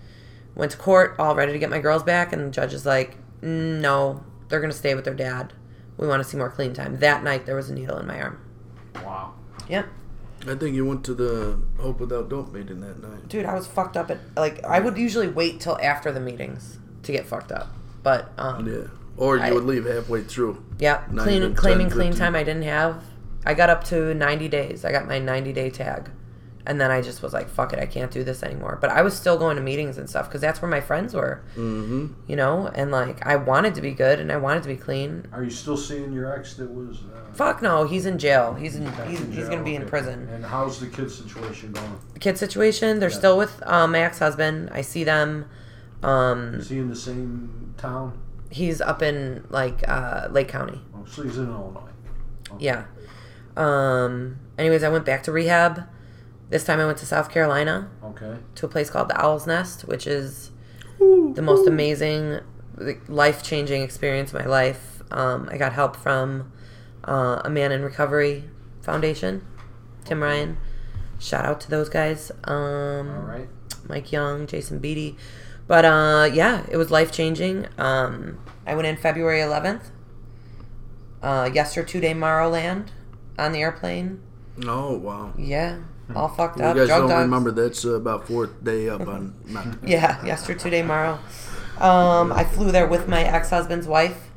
Went 0.55 0.73
to 0.73 0.79
court 0.79 1.15
all 1.19 1.35
ready 1.35 1.53
to 1.53 1.59
get 1.59 1.71
my 1.71 1.79
girls 1.81 2.03
back 2.03 2.33
and 2.33 2.47
the 2.47 2.51
judge 2.51 2.73
is 2.73 2.87
like, 2.87 3.17
"No, 3.43 4.23
they're 4.49 4.61
going 4.61 4.71
to 4.71 4.77
stay 4.77 4.95
with 4.95 5.05
their 5.05 5.15
dad. 5.15 5.53
We 5.97 6.07
want 6.07 6.23
to 6.23 6.29
see 6.29 6.37
more 6.37 6.49
clean 6.51 6.73
time." 6.73 6.99
That 6.99 7.23
night 7.25 7.45
there 7.47 7.57
was 7.57 7.71
a 7.71 7.75
needle 7.75 7.99
in 7.99 8.07
my 8.07 8.21
arm. 8.21 8.39
Wow. 8.97 9.35
Yep. 9.69 9.87
I 10.47 10.55
think 10.57 10.75
you 10.77 10.85
went 10.85 11.05
to 11.05 11.15
the 11.15 11.59
Hope 11.79 12.01
Without 12.01 12.29
Dope 12.29 12.53
meeting 12.53 12.81
that 12.81 13.03
night. 13.03 13.29
dude, 13.29 13.47
I 13.47 13.55
was 13.55 13.67
fucked 13.67 13.97
up 13.97 14.11
at 14.11 14.19
like 14.37 14.63
I 14.65 14.79
would 14.81 14.99
usually 14.99 15.29
wait 15.29 15.61
till 15.61 15.79
after 15.81 16.13
the 16.13 16.21
meetings 16.21 16.79
to 17.03 17.13
get 17.13 17.27
fucked 17.27 17.51
up, 17.53 17.69
but 18.03 18.31
um, 18.39 18.67
Yeah. 18.67 18.89
Or 19.17 19.37
you 19.37 19.43
I- 19.45 19.53
would 19.53 19.65
leave 19.65 19.87
halfway 19.87 20.23
through. 20.23 20.63
yeah, 20.79 21.05
clean 21.17 21.55
claiming 21.55 21.87
10, 21.89 21.97
clean 21.97 22.11
15. 22.13 22.19
time 22.19 22.35
I 22.35 22.43
didn't 22.43 22.65
have. 22.65 23.03
I 23.47 23.55
got 23.55 23.71
up 23.71 23.85
to 23.85 24.13
ninety 24.15 24.49
days. 24.49 24.85
I 24.85 24.91
got 24.93 25.07
my 25.07 25.19
ninety 25.19 25.53
day 25.53 25.71
tag, 25.71 26.11
and 26.67 26.81
then 26.81 26.91
I 26.91 27.01
just 27.03 27.23
was 27.23 27.33
like, 27.33 27.49
"Fuck 27.49 27.73
it, 27.73 27.79
I 27.79 27.87
can't 27.87 28.11
do 28.11 28.25
this 28.25 28.43
anymore." 28.43 28.79
But 28.81 28.91
I 28.91 29.03
was 29.03 29.15
still 29.15 29.37
going 29.37 29.57
to 29.57 29.63
meetings 29.63 29.99
and 29.99 30.09
stuff 30.09 30.29
because 30.29 30.41
that's 30.41 30.61
where 30.63 30.71
my 30.71 30.81
friends 30.81 31.15
were, 31.15 31.43
Mm-hmm. 31.57 32.07
you 32.27 32.37
know. 32.37 32.69
And 32.75 32.91
like 32.91 33.25
I 33.27 33.37
wanted 33.37 33.75
to 33.77 33.81
be 33.83 33.93
good 33.93 34.19
and 34.21 34.31
I 34.33 34.37
wanted 34.37 34.63
to 34.65 34.69
be 34.69 34.77
clean. 34.77 35.27
Are 35.33 35.45
you 35.45 35.51
still 35.51 35.77
seeing 35.77 36.13
your 36.13 36.33
ex 36.37 36.55
that 36.55 36.71
was? 36.71 36.99
Uh, 36.99 37.33
Fuck 37.35 37.63
no, 37.63 37.85
he's 37.85 38.07
in 38.07 38.19
jail. 38.19 38.55
He's 38.55 38.77
in 38.77 38.87
he's, 39.09 39.21
in 39.21 39.33
he's 39.33 39.49
gonna 39.49 39.65
be 39.65 39.75
in 39.75 39.87
prison. 39.87 40.29
And 40.33 40.45
how's 40.45 40.79
the 40.81 40.87
kid 40.87 41.11
situation 41.11 41.73
going? 41.73 41.99
The 42.15 42.21
kid 42.21 42.39
situation, 42.39 43.01
they're 43.01 43.11
still 43.11 43.37
with 43.37 43.63
um, 43.67 43.93
my 43.93 44.01
ex 44.01 44.19
husband. 44.21 44.71
I 44.73 44.83
see 44.83 45.05
them. 45.05 45.47
Um, 46.03 46.55
Is 46.57 46.69
he 46.69 46.79
in 46.79 46.89
the 46.91 46.97
same 46.97 47.75
town? 47.79 48.21
he's 48.51 48.81
up 48.81 49.03
in 49.03 49.45
like 49.51 49.83
uh, 49.89 50.29
Lake 50.31 50.47
County. 50.49 50.81
Oh, 50.95 51.05
so 51.07 51.23
he's 51.25 51.39
in 51.39 51.47
Illinois. 51.49 51.81
Okay. 52.53 52.67
Yeah. 52.67 52.85
Um. 53.57 54.39
Anyways, 54.59 54.83
I 54.83 54.89
went 54.89 55.05
back 55.05 55.23
to 55.25 55.33
rehab. 55.33 55.85
This 56.51 56.65
time 56.65 56.79
I 56.81 56.87
went 56.87 56.99
to 56.99 57.07
South 57.07 57.31
Carolina 57.31 57.91
Okay. 58.03 58.37
to 58.57 58.67
a 58.67 58.69
place 58.69 58.91
called 58.91 59.09
the 59.09 59.21
Owl's 59.21 59.47
Nest, 59.47 59.83
which 59.83 60.07
is 60.07 60.51
the 60.99 61.43
most 61.43 61.67
amazing, 61.67 62.41
life 63.09 63.43
changing 63.43 63.83
experience 63.83 64.33
of 64.33 64.41
my 64.41 64.47
life. 64.47 65.03
Um, 65.11 65.49
I 65.51 65.57
got 65.57 65.73
help 65.73 65.97
from 65.97 66.53
uh, 67.05 67.41
a 67.45 67.51
Man 67.51 67.73
in 67.73 67.83
Recovery 67.83 68.45
Foundation, 68.83 69.45
Tim 70.05 70.23
Ryan. 70.23 70.59
Shout 71.19 71.45
out 71.45 71.61
to 71.63 71.71
those 71.71 71.89
guys. 71.89 72.31
Um, 72.45 73.11
All 73.11 73.23
right. 73.27 73.49
Mike 73.89 74.13
Young, 74.13 74.47
Jason 74.47 74.79
Beatty. 74.79 75.17
But 75.67 75.85
uh, 75.85 76.31
yeah, 76.33 76.67
it 76.71 76.77
was 76.77 76.91
life 76.91 77.11
changing. 77.11 77.67
Um, 77.79 78.39
I 78.67 78.75
went 78.75 78.87
in 78.87 78.97
February 78.97 79.41
11th. 79.41 79.91
Uh, 81.23 81.49
yester 81.53 81.83
two 81.83 82.01
day 82.01 82.13
Morrowland 82.13 82.89
on 83.39 83.53
the 83.53 83.61
airplane. 83.61 84.21
Oh 84.67 84.97
wow. 84.99 85.33
Yeah, 85.39 85.79
all 86.15 86.29
fucked 86.29 86.59
You 86.59 86.65
up. 86.65 86.77
You 86.77 86.83
guys 86.83 86.89
Drug 86.89 87.01
don't 87.03 87.11
dogs. 87.11 87.23
remember 87.25 87.51
that's 87.51 87.85
uh, 87.85 87.95
about 87.95 88.27
fourth 88.27 88.63
day 88.65 88.89
up 88.89 89.07
on 89.09 89.35
Mount. 89.47 89.79
Yeah, 89.89 90.25
yester 90.25 90.55
two 90.55 90.71
day 90.71 90.83
Morrow. 90.83 91.19
Um, 91.79 92.33
I 92.33 92.45
flew 92.45 92.71
there 92.71 92.87
with 92.87 93.09
my 93.09 93.23
ex 93.25 93.51
husband's 93.51 93.87
wife. 93.87 94.31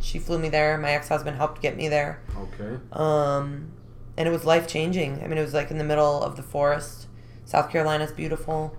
She 0.00 0.18
flew 0.18 0.38
me 0.38 0.48
there. 0.48 0.78
My 0.78 0.92
ex 0.92 1.08
husband 1.08 1.36
helped 1.36 1.60
get 1.60 1.76
me 1.76 1.88
there. 1.88 2.20
Okay. 2.38 2.78
Um, 2.92 3.70
and 4.16 4.28
it 4.28 4.30
was 4.30 4.44
life 4.44 4.66
changing. 4.68 5.22
I 5.22 5.26
mean, 5.28 5.38
it 5.38 5.42
was 5.42 5.54
like 5.54 5.70
in 5.70 5.78
the 5.78 5.84
middle 5.84 6.22
of 6.22 6.36
the 6.36 6.42
forest. 6.42 7.06
South 7.44 7.70
Carolina's 7.70 8.12
beautiful. 8.12 8.76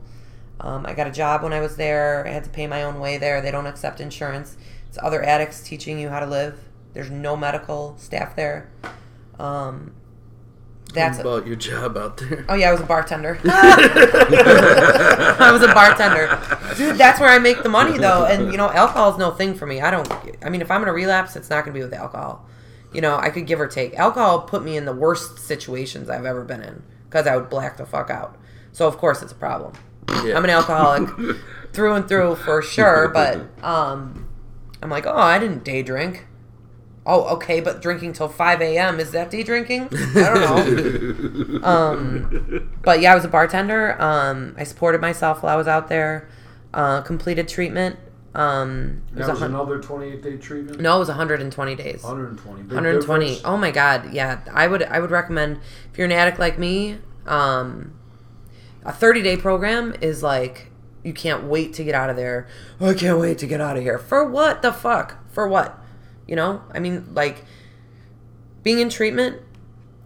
Um, 0.62 0.86
I 0.86 0.94
got 0.94 1.08
a 1.08 1.12
job 1.12 1.42
when 1.44 1.54
I 1.54 1.62
was 1.62 1.78
there. 1.78 2.26
I 2.28 2.32
had 2.32 2.44
to 2.44 2.50
pay 2.50 2.68
my 2.68 2.84
own 2.84 3.00
way 3.00 3.18
there. 3.18 3.42
They 3.42 3.52
don't 3.52 3.66
accept 3.66 4.00
insurance. 4.02 4.58
It's 4.88 4.98
other 5.02 5.24
addicts 5.24 5.62
teaching 5.62 6.00
you 6.00 6.10
how 6.10 6.20
to 6.20 6.26
live. 6.26 6.60
There's 6.94 7.10
no 7.10 7.38
medical 7.38 7.96
staff 7.98 8.36
there. 8.36 8.70
Um, 9.40 9.94
that's 10.94 11.20
about 11.20 11.46
your 11.46 11.56
job 11.56 11.98
out 11.98 12.18
there. 12.18 12.46
Oh 12.50 12.56
yeah, 12.56 12.70
I 12.70 12.72
was 12.72 12.82
a 12.82 12.86
bartender. 12.86 13.40
I 13.46 15.50
was 15.52 15.62
a 15.62 15.74
bartender, 15.74 16.40
dude. 16.76 16.98
That's 16.98 17.20
where 17.20 17.30
I 17.30 17.40
make 17.40 17.64
the 17.64 17.70
money 17.70 17.98
though, 17.98 18.26
and 18.26 18.52
you 18.52 18.58
know, 18.58 18.70
alcohol 18.70 19.12
is 19.12 19.18
no 19.18 19.32
thing 19.32 19.54
for 19.54 19.66
me. 19.66 19.82
I 19.82 19.92
don't. 19.92 20.12
I 20.44 20.50
mean, 20.50 20.62
if 20.62 20.72
I'm 20.72 20.82
gonna 20.82 20.94
relapse, 20.94 21.36
it's 21.36 21.50
not 21.50 21.66
gonna 21.66 21.76
be 21.76 21.82
with 21.82 21.94
alcohol. 21.94 22.48
You 22.94 23.02
know, 23.02 23.18
I 23.18 23.30
could 23.30 23.46
give 23.46 23.62
or 23.62 23.68
take. 23.68 23.94
Alcohol 23.96 24.42
put 24.42 24.64
me 24.64 24.76
in 24.76 24.86
the 24.86 24.94
worst 24.94 25.40
situations 25.40 26.10
I've 26.10 26.26
ever 26.26 26.44
been 26.44 26.64
in 26.64 26.84
because 27.08 27.28
I 27.28 27.36
would 27.36 27.50
black 27.50 27.78
the 27.78 27.86
fuck 27.86 28.10
out. 28.10 28.38
So 28.72 28.88
of 28.88 28.98
course 28.98 29.22
it's 29.22 29.32
a 29.32 29.36
problem. 29.36 29.74
Yeah. 30.26 30.36
I'm 30.36 30.44
an 30.44 30.50
alcoholic 30.50 31.38
through 31.74 31.94
and 31.94 32.08
through 32.08 32.36
for 32.36 32.62
sure, 32.62 33.10
but 33.10 33.42
um, 33.64 34.28
I'm 34.82 34.90
like, 34.90 35.06
oh, 35.06 35.16
I 35.16 35.38
didn't 35.38 35.64
day 35.64 35.84
drink. 35.84 36.26
Oh, 37.12 37.24
okay, 37.36 37.60
but 37.60 37.82
drinking 37.82 38.14
till 38.14 38.30
5 38.30 38.62
a.m. 38.62 39.00
is 39.00 39.10
that 39.12 39.32
day 39.32 39.42
drinking? 39.42 39.90
I 39.92 40.32
don't 40.32 41.62
know. 41.64 41.68
um, 41.68 42.70
but 42.84 43.02
yeah, 43.02 43.12
I 43.12 43.16
was 43.16 43.26
a 43.26 43.30
bartender. 43.30 44.00
Um, 44.00 44.54
I 44.60 44.64
supported 44.64 45.02
myself 45.02 45.42
while 45.42 45.52
I 45.54 45.58
was 45.58 45.68
out 45.68 45.88
there. 45.88 46.30
Uh, 46.72 47.02
completed 47.02 47.48
treatment. 47.48 47.98
Um, 48.36 49.02
it 49.12 49.18
was 49.18 49.26
That 49.26 49.32
was 49.34 49.40
hun- 49.40 49.50
another 49.56 49.80
28 49.80 50.22
day 50.22 50.38
treatment. 50.38 50.80
no, 50.80 50.98
it 50.98 51.00
was 51.00 51.08
120 51.08 51.76
days. 51.76 52.04
120. 52.04 52.62
Big 52.62 52.72
120. 52.74 53.26
difference? 53.26 53.42
Oh 53.44 53.58
my 53.58 53.72
god, 53.72 54.14
yeah. 54.14 54.42
I 54.54 54.68
would 54.68 54.84
I 54.84 55.00
would 55.00 55.10
recommend 55.10 55.58
if 55.92 55.98
you're 55.98 56.06
an 56.06 56.12
addict 56.12 56.38
like 56.38 56.60
me, 56.60 57.00
um, 57.26 57.94
a 58.86 58.94
30 58.94 59.24
day 59.24 59.36
program 59.36 59.96
is 60.00 60.22
like 60.22 60.68
you 61.04 61.12
can't 61.12 61.46
wait 61.46 61.74
to 61.74 61.84
get 61.84 61.96
out 61.96 62.12
of 62.12 62.18
there. 62.18 62.48
I 62.80 62.94
can't 62.94 63.20
wait 63.20 63.40
to 63.40 63.48
get 63.48 63.62
out 63.62 63.78
of 63.78 63.82
here. 63.84 63.98
For 63.98 64.24
what 64.30 64.62
the 64.62 64.72
fuck? 64.72 65.28
For 65.34 65.48
what? 65.48 65.80
You 66.30 66.36
know? 66.36 66.62
I 66.72 66.78
mean, 66.78 67.08
like 67.16 67.44
being 68.62 68.78
in 68.80 68.90
treatment, 68.90 69.42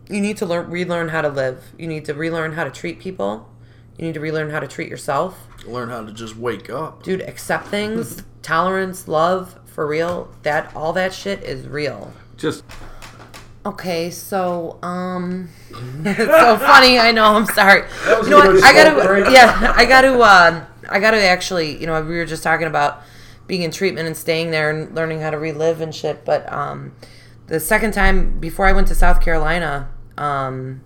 you 0.10 0.22
need 0.22 0.38
to 0.38 0.46
learn 0.46 0.70
relearn 0.70 1.10
how 1.10 1.22
to 1.22 1.28
live. 1.28 1.74
You 1.78 1.86
need 1.86 2.06
to 2.06 2.14
relearn 2.14 2.54
how 2.54 2.64
to 2.64 2.72
treat 2.72 3.00
people. 3.00 3.50
You 3.98 4.06
need 4.06 4.14
to 4.14 4.22
relearn 4.22 4.50
how 4.50 4.62
to 4.62 4.68
treat 4.68 4.90
yourself. 4.90 5.38
Learn 5.66 5.90
how 5.90 6.06
to 6.06 6.14
just 6.14 6.38
wake 6.38 6.70
up. 6.70 7.04
Dude, 7.04 7.22
accept 7.22 7.68
things, 7.68 8.24
tolerance, 8.42 9.10
love, 9.10 9.60
for 9.66 9.86
real. 9.86 10.34
That 10.44 10.74
all 10.74 10.94
that 10.94 11.14
shit 11.14 11.44
is 11.44 11.68
real. 11.68 12.14
Just 12.38 12.64
Okay, 13.66 14.10
so 14.10 14.80
um, 14.82 15.50
it's 16.06 16.18
so 16.18 16.58
funny. 16.58 17.00
I 17.00 17.12
know. 17.12 17.36
I'm 17.36 17.46
sorry. 17.48 17.82
was 17.82 18.28
You 18.28 18.32
know 18.32 18.38
what? 18.38 18.64
I 18.64 18.74
gotta. 18.74 19.30
Yeah, 19.32 19.74
I 19.76 19.84
gotta. 19.84 20.18
Uh, 20.18 20.66
I 20.90 21.00
gotta 21.00 21.22
actually. 21.22 21.80
You 21.80 21.88
know, 21.88 22.02
we 22.02 22.16
were 22.16 22.26
just 22.26 22.44
talking 22.44 22.68
about 22.68 23.04
being 23.48 23.62
in 23.62 23.72
treatment 23.72 24.08
and 24.08 24.16
staying 24.16 24.52
there 24.52 24.70
and 24.70 24.94
learning 24.96 25.22
how 25.22 25.30
to 25.30 25.38
relive 25.38 25.82
and 25.82 25.94
shit. 25.94 26.26
But 26.26 26.52
um, 26.52 26.96
the 27.48 27.60
second 27.60 27.94
time 27.94 28.40
before 28.40 28.68
I 28.68 28.74
went 28.74 28.88
to 28.88 28.96
South 28.96 29.22
Carolina, 29.22 29.90
um, 30.18 30.82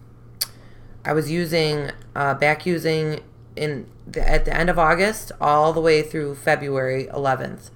I 1.06 1.14
was 1.14 1.32
using 1.32 1.92
uh, 2.16 2.34
back 2.34 2.66
using 2.66 3.22
in 3.56 3.88
the, 4.06 4.28
at 4.28 4.46
the 4.46 4.56
end 4.56 4.70
of 4.70 4.78
August 4.78 5.32
all 5.40 5.74
the 5.74 5.82
way 5.82 6.02
through 6.02 6.36
February 6.36 7.08
11th. 7.14 7.70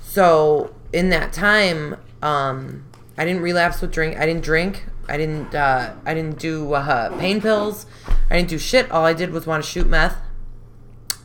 So 0.00 0.74
in 0.92 1.10
that 1.10 1.32
time, 1.32 1.96
um, 2.22 2.84
I 3.18 3.24
didn't 3.24 3.42
relapse 3.42 3.80
with 3.80 3.92
drink. 3.92 4.18
I 4.18 4.26
didn't 4.26 4.44
drink. 4.44 4.84
I 5.08 5.16
didn't. 5.16 5.54
Uh, 5.54 5.94
I 6.04 6.14
didn't 6.14 6.38
do 6.38 6.72
uh, 6.72 7.16
pain 7.18 7.40
pills. 7.40 7.86
I 8.30 8.36
didn't 8.36 8.48
do 8.48 8.58
shit. 8.58 8.90
All 8.90 9.04
I 9.04 9.12
did 9.12 9.30
was 9.30 9.46
want 9.46 9.64
to 9.64 9.70
shoot 9.70 9.86
meth. 9.86 10.16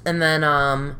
And 0.05 0.21
then 0.21 0.43
um, 0.43 0.97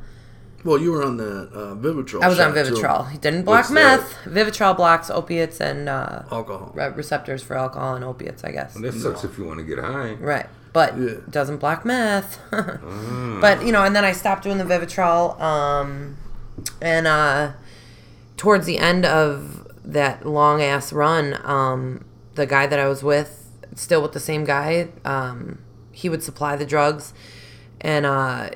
Well, 0.63 0.77
you 0.79 0.91
were 0.91 1.03
on 1.03 1.17
the 1.17 1.49
uh, 1.53 1.75
Vivitrol. 1.75 2.23
I 2.23 2.27
was 2.29 2.39
on 2.39 2.53
shot, 2.53 2.65
too. 2.65 2.73
Vivitrol. 2.73 3.09
He 3.11 3.17
didn't 3.17 3.43
block 3.43 3.69
What's 3.69 3.69
that? 3.69 3.99
meth. 4.01 4.17
Vivitrol 4.25 4.75
blocks 4.77 5.09
opiates 5.09 5.59
and 5.59 5.89
uh, 5.89 6.23
Alcohol. 6.31 6.71
re- 6.75 6.89
receptors 6.89 7.41
for 7.41 7.55
alcohol 7.57 7.95
and 7.95 8.03
opiates. 8.05 8.43
I 8.43 8.51
guess. 8.51 8.73
that 8.75 8.93
sucks 8.93 9.23
if 9.23 9.37
you 9.37 9.45
want 9.45 9.59
to 9.59 9.65
get 9.65 9.79
high. 9.79 10.13
Right. 10.13 10.47
But 10.73 10.97
Yeah. 10.97 11.15
doesn't 11.29 11.57
block 11.57 11.83
meth. 11.85 12.39
But 13.41 13.65
you 13.65 13.71
know, 13.71 13.83
and 13.83 13.95
then 13.95 14.05
I 14.05 14.11
stopped 14.11 14.43
doing 14.43 14.57
the 14.59 14.63
Vivitrol. 14.63 15.39
Um, 15.41 16.17
and 16.81 17.07
uh, 17.07 17.53
towards 18.37 18.65
the 18.67 18.77
end 18.77 19.03
of 19.05 19.67
that 19.83 20.25
long 20.27 20.61
ass 20.61 20.93
run, 20.93 21.39
um, 21.43 22.05
the 22.35 22.45
guy 22.45 22.67
that 22.67 22.77
I 22.79 22.87
was 22.87 23.01
with, 23.03 23.49
still 23.75 24.01
with 24.01 24.11
the 24.13 24.19
same 24.19 24.43
guy, 24.45 24.89
um, 25.03 25.57
he 25.91 26.07
would 26.07 26.21
supply 26.23 26.55
the 26.55 26.65
drugs, 26.65 27.13
and 27.81 28.05
uh, 28.05 28.51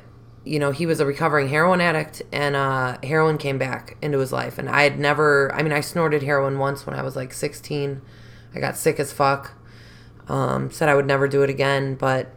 you 0.45 0.59
know, 0.59 0.71
he 0.71 0.85
was 0.85 0.99
a 0.99 1.05
recovering 1.05 1.49
heroin 1.49 1.81
addict, 1.81 2.21
and 2.31 2.55
uh, 2.55 2.97
heroin 3.03 3.37
came 3.37 3.57
back 3.57 3.97
into 4.01 4.19
his 4.19 4.31
life. 4.31 4.57
And 4.57 4.69
I 4.69 4.83
had 4.83 4.99
never, 4.99 5.53
I 5.53 5.63
mean, 5.63 5.73
I 5.73 5.81
snorted 5.81 6.23
heroin 6.23 6.59
once 6.59 6.85
when 6.85 6.95
I 6.97 7.01
was 7.01 7.15
like 7.15 7.33
16. 7.33 8.01
I 8.53 8.59
got 8.59 8.77
sick 8.77 8.99
as 8.99 9.11
fuck 9.11 9.53
um, 10.27 10.71
said 10.71 10.89
I 10.89 10.95
would 10.95 11.05
never 11.05 11.27
do 11.27 11.43
it 11.43 11.49
again, 11.49 11.95
but 11.95 12.31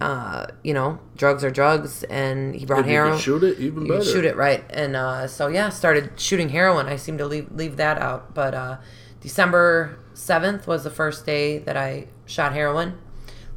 uh, 0.00 0.46
you 0.64 0.74
know, 0.74 0.98
drugs 1.16 1.44
are 1.44 1.50
drugs, 1.50 2.02
and 2.04 2.54
he 2.56 2.66
brought 2.66 2.80
If 2.80 2.86
heroin. 2.86 3.18
shoot 3.18 3.42
it, 3.44 3.58
even 3.60 3.86
You 3.86 3.92
better. 3.92 4.04
shoot 4.04 4.24
it 4.24 4.36
right, 4.36 4.64
and 4.70 4.96
uh, 4.96 5.26
so 5.28 5.46
yeah, 5.46 5.68
started 5.68 6.18
shooting 6.20 6.48
heroin. 6.48 6.86
I 6.86 6.96
seem 6.96 7.18
to 7.18 7.26
leave 7.26 7.50
leave 7.52 7.76
that 7.76 7.98
out, 7.98 8.34
but 8.34 8.54
uh, 8.54 8.76
December 9.20 9.98
seventh 10.14 10.66
was 10.66 10.84
the 10.84 10.90
first 10.90 11.24
day 11.24 11.58
that 11.58 11.76
I 11.76 12.08
shot 12.26 12.52
heroin. 12.52 12.98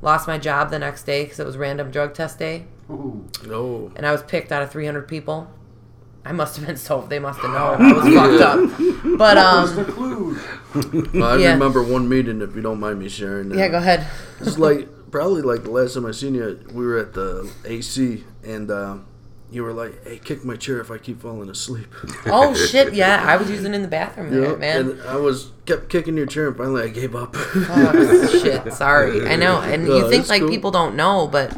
Lost 0.02 0.28
my 0.28 0.38
job 0.38 0.70
the 0.70 0.80
next 0.80 1.04
day 1.04 1.24
because 1.24 1.40
it 1.40 1.46
was 1.46 1.58
random 1.58 1.90
drug 1.90 2.14
test 2.14 2.38
day, 2.38 2.66
Ooh. 2.90 3.26
No. 3.48 3.92
and 3.96 4.06
I 4.06 4.12
was 4.12 4.22
picked 4.24 4.52
out 4.52 4.62
of 4.62 4.72
300 4.72 5.08
people. 5.08 5.50
I 6.28 6.32
must 6.32 6.56
have 6.58 6.66
been 6.66 6.78
so. 6.78 7.02
They 7.02 7.20
must 7.20 7.40
have 7.42 7.52
known 7.52 7.82
I 7.82 7.94
was 7.94 8.14
fucked 8.14 8.42
up. 8.42 9.18
But 9.18 9.38
What's 9.38 9.72
the 9.74 9.82
um, 9.82 9.92
clue? 9.92 11.24
I 11.24 11.38
Yeah. 11.38 11.52
remember 11.54 11.84
one 11.84 12.10
meeting, 12.10 12.42
if 12.42 12.56
you 12.56 12.62
don't 12.64 12.80
mind 12.80 12.98
me 13.00 13.10
sharing. 13.10 13.50
That. 13.50 13.58
yeah, 13.60 13.68
go 13.68 13.78
ahead. 13.78 14.08
It's 14.40 14.58
like 14.58 14.88
probably 15.12 15.44
like 15.44 15.64
the 15.64 15.70
last 15.72 15.94
time 15.94 16.06
I 16.08 16.12
seen 16.12 16.34
you, 16.34 16.60
we 16.74 16.84
were 16.86 16.98
at 16.98 17.14
the 17.14 17.48
AC, 17.64 18.24
and 18.44 18.72
um, 18.72 19.06
you 19.52 19.62
were 19.64 19.72
like, 19.72 20.04
"Hey, 20.04 20.18
kick 20.18 20.44
my 20.44 20.56
chair 20.56 20.80
if 20.82 20.90
I 20.90 20.98
keep 20.98 21.22
falling 21.22 21.48
asleep." 21.50 21.94
Oh 22.26 22.56
shit! 22.56 22.96
Yeah, 22.96 23.24
I 23.24 23.38
was 23.38 23.48
using 23.52 23.74
it 23.74 23.76
in 23.76 23.84
the 23.84 23.88
bathroom 23.88 24.32
there, 24.32 24.50
Yeah, 24.52 24.56
man. 24.58 24.90
And 24.90 25.02
I 25.04 25.18
was 25.18 25.52
kept 25.68 25.90
kicking 25.90 26.18
your 26.18 26.26
chair, 26.26 26.48
and 26.48 26.58
finally 26.58 26.82
I 26.84 26.88
gave 26.90 27.16
up. 27.16 27.36
Oh, 27.36 28.28
shit, 28.42 28.74
sorry. 28.74 29.28
I 29.28 29.36
know. 29.36 29.62
And 29.62 29.86
No, 29.88 29.96
you 29.98 30.10
think 30.10 30.22
it's 30.22 30.30
like 30.30 30.42
cool. 30.42 30.50
people 30.50 30.72
don't 30.72 30.96
know, 30.96 31.28
but 31.28 31.56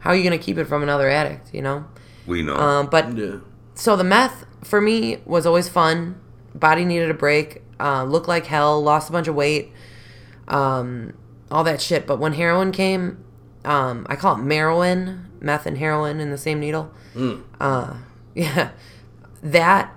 how 0.00 0.10
are 0.10 0.16
you 0.16 0.22
going 0.22 0.38
to 0.38 0.44
keep 0.44 0.58
it 0.58 0.64
from 0.64 0.82
another 0.82 1.08
addict, 1.08 1.52
you 1.54 1.62
know? 1.62 1.86
We 2.26 2.42
know. 2.42 2.56
Um, 2.56 2.86
but 2.88 3.16
yeah. 3.16 3.38
so 3.74 3.96
the 3.96 4.04
meth 4.04 4.44
for 4.62 4.80
me 4.80 5.18
was 5.24 5.46
always 5.46 5.68
fun. 5.68 6.20
Body 6.54 6.84
needed 6.84 7.10
a 7.10 7.14
break. 7.14 7.62
Uh, 7.80 8.04
looked 8.04 8.28
like 8.28 8.46
hell. 8.46 8.80
Lost 8.82 9.08
a 9.08 9.12
bunch 9.12 9.28
of 9.28 9.34
weight. 9.34 9.72
Um, 10.48 11.14
all 11.50 11.64
that 11.64 11.80
shit. 11.80 12.06
But 12.06 12.18
when 12.18 12.34
heroin 12.34 12.72
came, 12.72 13.24
um, 13.64 14.06
I 14.08 14.16
call 14.16 14.34
it 14.36 14.38
Merowin, 14.38 15.24
meth 15.40 15.66
and 15.66 15.78
heroin 15.78 16.20
in 16.20 16.30
the 16.30 16.38
same 16.38 16.60
needle. 16.60 16.92
Uh, 17.60 17.94
yeah, 18.34 18.70
that 19.42 19.94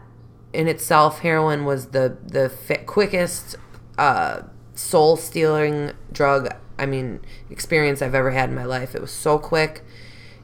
in 0.54 0.68
itself, 0.68 1.20
heroin 1.20 1.66
was 1.66 1.88
the 1.88 2.18
the 2.26 2.50
fi- 2.50 2.84
quickest 2.86 3.56
uh, 3.98 4.42
soul 4.74 5.18
stealing 5.18 5.92
drug. 6.12 6.50
I 6.80 6.86
mean, 6.86 7.20
experience 7.50 8.02
I've 8.02 8.16
ever 8.16 8.32
had 8.32 8.50
in 8.50 8.56
my 8.56 8.66
life. 8.66 8.96
It 8.96 9.02
was 9.02 9.12
so 9.12 9.38
quick. 9.38 9.84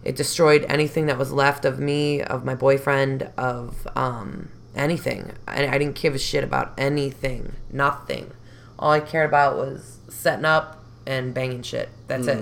It 0.08 0.16
destroyed 0.16 0.66
anything 0.70 1.08
that 1.08 1.18
was 1.18 1.32
left 1.34 1.66
of 1.66 1.80
me, 1.80 2.22
of 2.22 2.46
my 2.46 2.56
boyfriend, 2.56 3.30
of 3.38 3.88
um, 3.96 4.50
anything. 4.74 5.34
I, 5.48 5.68
I 5.68 5.78
didn't 5.78 5.96
give 5.96 6.16
a 6.16 6.20
shit 6.20 6.44
about 6.46 6.74
anything. 6.78 7.54
Nothing. 7.72 8.32
All 8.80 8.92
I 8.92 9.02
cared 9.02 9.28
about 9.28 9.58
was 9.58 9.98
setting 10.08 10.46
up 10.46 10.84
and 11.06 11.34
banging 11.34 11.62
shit. 11.62 11.90
That's 12.08 12.28
it. 12.28 12.38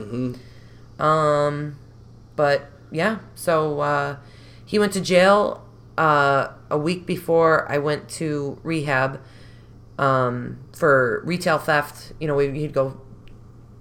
Um, 0.99 1.77
but 2.35 2.69
yeah, 2.91 3.19
so 3.33 3.79
uh, 3.79 4.17
he 4.65 4.77
went 4.77 4.93
to 4.93 5.01
jail 5.01 5.65
uh, 5.97 6.49
a 6.69 6.77
week 6.77 7.05
before 7.05 7.69
I 7.71 7.77
went 7.79 8.09
to 8.21 8.59
rehab 8.63 9.19
um, 9.97 10.59
for 10.75 11.21
retail 11.25 11.57
theft. 11.57 12.13
You 12.19 12.27
know, 12.27 12.35
we- 12.35 12.51
he'd 12.59 12.73
go 12.73 13.01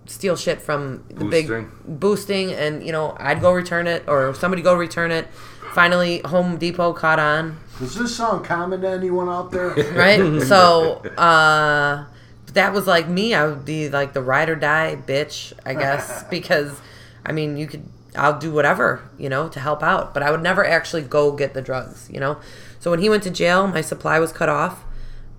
steal 0.07 0.37
shit 0.37 0.61
from 0.61 1.05
the 1.09 1.25
big 1.25 1.49
Boosting. 1.49 1.71
boosting, 1.87 2.53
and 2.53 2.85
you 2.85 2.93
know, 2.93 3.17
I'd 3.19 3.41
go 3.41 3.53
return 3.53 3.87
it, 3.87 4.05
or 4.07 4.35
somebody 4.35 4.63
go 4.63 4.75
return 4.75 5.11
it. 5.11 5.29
Finally, 5.73 6.21
Home 6.27 6.57
Depot 6.57 6.93
caught 6.93 7.19
on 7.19 7.59
Does 7.81 7.97
this 7.97 8.17
sound 8.17 8.45
common 8.45 8.81
to 8.83 8.89
anyone 8.89 9.29
out 9.29 9.51
there? 9.51 9.71
right? 9.95 10.41
so 10.43 10.99
uh, 11.17 12.05
that 12.53 12.73
was 12.73 12.87
like 12.87 13.09
me. 13.09 13.35
I 13.35 13.47
would 13.47 13.65
be 13.65 13.89
like 13.89 14.13
the 14.13 14.23
ride 14.23 14.49
or 14.49 14.57
die 14.57 14.97
bitch, 14.97 15.53
I 15.67 15.75
guess, 15.75 16.23
because 16.31 16.81
I 17.25 17.33
mean, 17.33 17.57
you 17.57 17.67
could. 17.67 17.85
I'll 18.17 18.39
do 18.39 18.53
whatever, 18.53 19.03
you 19.19 19.29
know, 19.29 19.49
to 19.49 19.59
help 19.59 19.83
out, 19.83 20.15
but 20.15 20.23
I 20.23 20.31
would 20.31 20.41
never 20.41 20.65
actually 20.65 21.03
go 21.03 21.33
get 21.33 21.53
the 21.53 21.61
drugs, 21.61 22.09
you 22.13 22.21
know. 22.21 22.39
So 22.79 22.93
when 22.93 23.01
he 23.01 23.11
went 23.11 23.25
to 23.25 23.31
jail, 23.31 23.67
my 23.67 23.81
supply 23.81 24.21
was 24.21 24.31
cut 24.31 24.49
off, 24.49 24.85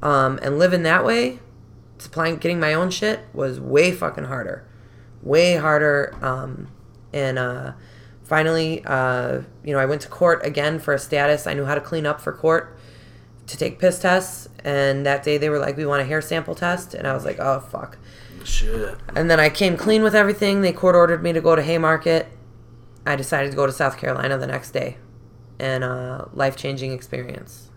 um, 0.02 0.38
and 0.42 0.60
living 0.60 0.84
that 0.84 1.06
way, 1.06 1.40
supplying, 1.98 2.38
getting 2.38 2.60
my 2.60 2.74
own 2.74 2.90
shit 2.90 3.22
was 3.34 3.60
way 3.60 3.92
fucking 3.92 4.26
harder, 4.26 4.68
way 5.22 5.56
harder. 5.56 6.16
Um, 6.22 6.70
and 7.14 7.40
uh, 7.40 7.74
finally, 8.24 8.84
uh, 8.86 9.42
you 9.64 9.74
know, 9.74 9.80
I 9.80 9.86
went 9.86 10.02
to 10.02 10.08
court 10.08 10.46
again 10.46 10.80
for 10.80 10.94
a 10.94 11.00
status. 11.00 11.48
I 11.48 11.54
knew 11.54 11.66
how 11.66 11.76
to 11.76 11.82
clean 11.82 12.06
up 12.06 12.22
for 12.22 12.34
court 12.34 12.78
to 13.48 13.58
take 13.58 13.80
piss 13.80 14.00
tests, 14.00 14.50
and 14.64 15.06
that 15.06 15.24
day 15.24 15.38
they 15.38 15.50
were 15.50 15.60
like, 15.60 15.78
"We 15.78 15.86
want 15.86 16.02
a 16.02 16.06
hair 16.06 16.22
sample 16.22 16.56
test," 16.56 16.94
and 16.94 17.08
I 17.08 17.14
was 17.14 17.26
like, 17.26 17.40
"Oh 17.40 17.60
fuck." 17.60 17.98
Shit. 18.44 18.96
And 19.16 19.30
then 19.30 19.40
I 19.40 19.50
came 19.50 19.76
clean 19.78 20.04
with 20.04 20.16
everything. 20.16 20.62
They 20.62 20.72
court 20.72 20.96
ordered 20.96 21.24
me 21.24 21.34
to 21.34 21.42
go 21.42 21.56
to 21.56 21.64
Haymarket. 21.64 22.28
I 23.06 23.16
decided 23.16 23.52
to 23.52 23.56
go 23.56 23.66
to 23.66 23.72
South 23.72 23.98
Carolina 23.98 24.38
the 24.38 24.48
next 24.48 24.72
day, 24.72 24.98
and 25.60 25.84
uh, 25.84 26.26
life 26.34 26.56
changing 26.56 26.92
experience. 26.92 27.70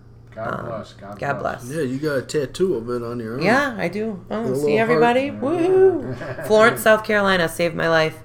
God 0.45 0.67
bless. 0.67 0.93
God, 0.95 1.11
Um, 1.13 1.19
God 1.19 1.39
bless. 1.41 1.71
Yeah, 1.71 1.83
you 1.83 1.99
got 1.99 2.19
a 2.19 2.23
tattoo 2.23 2.75
of 2.75 2.89
it 2.91 3.03
on 3.03 3.19
your 3.21 3.35
arm. 3.35 3.43
Yeah, 3.43 3.75
I 3.79 3.89
do. 3.89 4.25
Oh, 4.31 4.55
see 4.55 4.79
everybody? 4.79 5.29
heart. 5.29 5.43
Woohoo! 5.43 6.47
Florence, 6.47 6.83
South 6.83 7.05
Carolina 7.05 7.49
saved 7.49 7.75
my 7.75 7.89
life. 7.89 8.19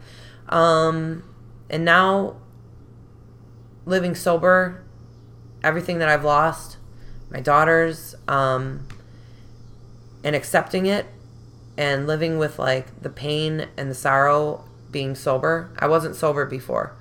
Um, 0.49 1.23
and 1.69 1.83
now, 1.85 2.35
living 3.85 4.15
sober, 4.15 4.83
everything 5.63 5.99
that 5.99 6.09
I've 6.09 6.23
lost, 6.23 6.77
my 7.29 7.39
daughters, 7.39 8.15
um, 8.27 8.87
and 10.23 10.35
accepting 10.35 10.85
it, 10.85 11.05
and 11.77 12.05
living 12.05 12.37
with 12.37 12.59
like 12.59 13.01
the 13.01 13.09
pain 13.09 13.67
and 13.77 13.89
the 13.89 13.95
sorrow 13.95 14.63
being 14.91 15.15
sober. 15.15 15.71
I 15.79 15.87
wasn't 15.87 16.15
sober 16.15 16.45
before. 16.45 16.95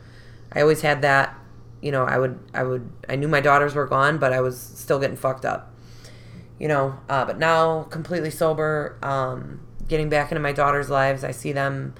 I 0.53 0.63
always 0.63 0.81
had 0.81 1.03
that. 1.03 1.35
You 1.83 1.93
know, 1.93 2.05
I 2.05 2.17
would, 2.19 2.39
I 2.55 2.63
would, 2.63 2.91
I 3.09 3.17
knew 3.17 3.29
my 3.29 3.41
daughters 3.41 3.75
were 3.75 3.87
gone, 3.87 4.19
but 4.19 4.33
I 4.33 4.41
was 4.41 4.59
still 4.59 4.99
getting 4.99 5.17
fucked 5.17 5.45
up 5.45 5.69
you 6.59 6.69
know 6.69 6.97
uh, 7.09 7.25
but 7.25 7.39
now 7.39 7.85
completely 7.85 8.31
sober 8.31 8.97
um, 9.03 9.59
getting 9.89 10.11
back 10.11 10.31
into 10.31 10.41
my 10.41 10.53
daughter's 10.53 10.91
lives 10.91 11.25
i 11.25 11.31
see 11.31 11.51
them 11.51 11.95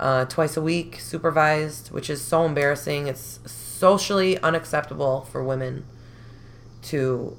uh, 0.00 0.24
twice 0.24 0.56
a 0.56 0.62
week 0.62 0.98
supervised 0.98 1.92
which 1.92 2.08
is 2.10 2.20
so 2.20 2.44
embarrassing 2.44 3.06
it's 3.06 3.38
socially 3.46 4.36
unacceptable 4.38 5.24
for 5.30 5.44
women 5.44 5.84
to 6.82 7.36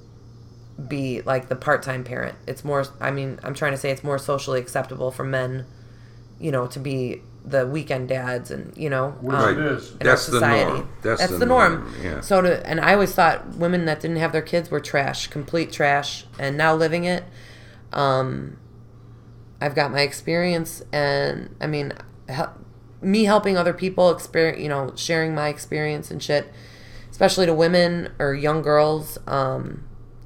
be 0.88 1.22
like 1.22 1.50
the 1.50 1.56
part-time 1.56 2.04
parent. 2.04 2.38
It's 2.48 2.64
more 2.64 2.86
I 3.00 3.12
mean, 3.12 3.40
I'm 3.44 3.54
trying 3.54 3.72
to 3.72 3.78
say 3.78 3.92
it's 3.92 4.04
more 4.04 4.18
socially 4.18 4.60
acceptable 4.60 5.12
for 5.12 5.24
men, 5.24 5.66
you 6.40 6.52
know, 6.52 6.68
to 6.68 6.80
be 6.80 7.22
the 7.46 7.66
weekend 7.66 8.10
dads 8.10 8.52
and, 8.52 8.76
you 8.78 8.90
know, 8.90 9.16
um, 9.30 9.58
it 9.58 9.66
is. 9.66 9.92
in 9.94 9.98
That's 10.00 10.28
our 10.28 10.32
the 10.34 10.40
society. 10.40 10.72
norm. 10.72 10.90
That's 11.02 11.20
That's 11.22 11.32
the 11.34 11.40
the 11.40 11.46
norm. 11.46 11.74
norm, 11.84 11.96
yeah. 12.04 12.22
So 12.22 12.42
to 12.42 12.68
and 12.68 12.80
I 12.80 12.94
always 12.94 13.14
thought 13.14 13.56
women 13.56 13.86
that 13.86 14.00
didn't 14.02 14.18
have 14.18 14.32
their 14.32 14.42
kids 14.42 14.70
were 14.70 14.80
trash, 14.80 15.28
complete 15.28 15.72
trash, 15.72 16.26
and 16.38 16.58
now 16.58 16.76
living 16.76 17.06
it 17.06 17.24
um 17.92 18.58
I've 19.62 19.76
got 19.76 19.92
my 19.92 20.02
experience 20.02 20.84
and 20.94 21.56
I 21.60 21.68
mean 21.68 21.94
hel- 22.28 22.56
me 23.02 23.24
helping 23.24 23.58
other 23.58 23.74
people 23.74 24.12
experience, 24.12 24.62
you 24.62 24.70
know, 24.70 24.92
sharing 24.96 25.34
my 25.34 25.48
experience 25.48 26.12
and 26.12 26.22
shit, 26.22 26.52
especially 27.10 27.46
to 27.46 27.54
women 27.54 28.12
or 28.20 28.34
young 28.34 28.62
girls 28.62 29.18
um 29.28 29.84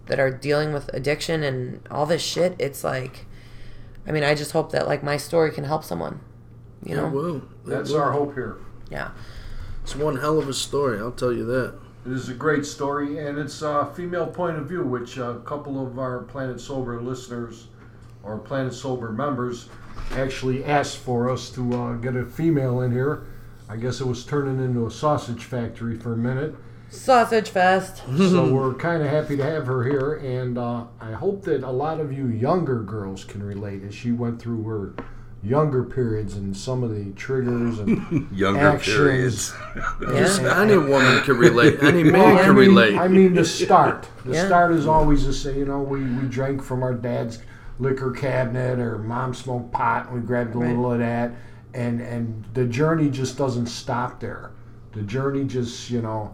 that 0.07 0.20
are 0.20 0.32
dealing 0.32 0.74
with 0.74 0.89
addiction 0.93 1.43
and 1.43 1.88
all 1.89 2.05
this 2.05 2.22
shit, 2.22 2.55
it's 2.59 2.84
like 2.84 3.26
I 4.05 4.11
mean, 4.11 4.24
I 4.24 4.36
just 4.36 4.51
hope 4.51 4.72
that 4.74 4.88
like 4.88 5.03
my 5.03 5.16
story 5.18 5.51
can 5.51 5.64
help 5.64 5.84
someone. 5.84 6.20
You 6.86 6.95
know? 6.95 7.07
It 7.07 7.11
will. 7.11 7.38
It 7.38 7.43
That's 7.65 7.91
will. 7.91 8.01
our 8.01 8.11
hope 8.11 8.34
here. 8.34 8.57
Yeah. 8.89 9.11
It's 9.84 9.95
one 9.95 10.17
hell 10.17 10.39
of 10.39 10.47
a 10.47 10.53
story. 10.53 10.99
I'll 10.99 11.11
tell 11.11 11.34
you 11.34 11.45
that. 11.45 11.75
It 12.05 12.11
is 12.11 12.29
a 12.29 12.34
great 12.34 12.65
story, 12.65 13.25
and 13.25 13.38
it's 13.38 13.61
a 13.61 13.91
female 13.95 14.27
point 14.27 14.57
of 14.57 14.67
view, 14.67 14.84
which 14.84 15.17
a 15.17 15.41
couple 15.45 15.86
of 15.86 15.97
our 15.97 16.19
Planet 16.23 16.59
Sober 16.59 17.01
listeners 17.01 17.67
or 18.23 18.38
Planet 18.38 18.73
Sober 18.73 19.11
members 19.11 19.69
actually 20.11 20.63
asked 20.65 20.97
for 20.97 21.29
us 21.29 21.49
to 21.51 21.73
uh, 21.73 21.93
get 21.95 22.15
a 22.15 22.25
female 22.25 22.81
in 22.81 22.91
here. 22.91 23.25
I 23.69 23.77
guess 23.77 24.01
it 24.01 24.07
was 24.07 24.25
turning 24.25 24.63
into 24.63 24.86
a 24.86 24.91
sausage 24.91 25.45
factory 25.45 25.97
for 25.97 26.13
a 26.13 26.17
minute. 26.17 26.55
Sausage 26.89 27.49
fest. 27.49 27.97
so 28.17 28.53
we're 28.53 28.73
kind 28.73 29.01
of 29.01 29.09
happy 29.09 29.38
to 29.38 29.43
have 29.43 29.65
her 29.67 29.84
here, 29.84 30.15
and 30.15 30.57
uh, 30.57 30.86
I 30.99 31.13
hope 31.13 31.43
that 31.43 31.63
a 31.63 31.71
lot 31.71 31.99
of 31.99 32.11
you 32.11 32.27
younger 32.27 32.84
girls 32.84 33.23
can 33.23 33.41
relate 33.41 33.84
as 33.84 33.95
she 33.95 34.11
went 34.11 34.41
through 34.41 34.63
her 34.63 34.93
younger 35.43 35.83
periods 35.83 36.35
and 36.35 36.55
some 36.55 36.83
of 36.83 36.95
the 36.95 37.11
triggers 37.13 37.79
and 37.79 38.27
Younger 38.31 38.59
actions. 38.67 38.95
periods. 38.97 39.53
Yeah. 40.01 40.61
Any 40.61 40.77
woman 40.77 41.21
can 41.23 41.37
relate. 41.37 41.83
Any 41.83 42.03
man 42.03 42.13
Well, 42.13 42.37
I 42.37 42.43
can 42.43 42.55
mean, 42.55 42.69
relate. 42.69 42.97
I 42.97 43.07
mean, 43.07 43.33
the 43.33 43.45
start. 43.45 44.07
The 44.25 44.33
Yeah. 44.35 44.45
start 44.45 44.71
is 44.71 44.87
always 44.87 45.25
the 45.25 45.33
same. 45.33 45.57
You 45.57 45.65
know, 45.65 45.81
we, 45.81 45.99
we 46.01 46.27
drank 46.29 46.63
from 46.63 46.81
our 46.81 46.93
dad's 46.93 47.39
liquor 47.77 48.11
cabinet, 48.11 48.79
or 48.79 48.97
mom 48.99 49.33
smoked 49.33 49.73
pot, 49.73 50.05
and 50.09 50.15
we 50.15 50.25
grabbed 50.25 50.55
a 50.55 50.59
little 50.59 50.93
of 50.93 50.99
that, 50.99 51.31
and 51.73 51.99
and 51.99 52.45
the 52.53 52.63
journey 52.65 53.09
just 53.09 53.37
doesn't 53.37 53.65
stop 53.65 54.21
there. 54.21 54.51
The 54.93 55.01
journey 55.01 55.43
just 55.43 55.89
you 55.89 56.01
know 56.01 56.33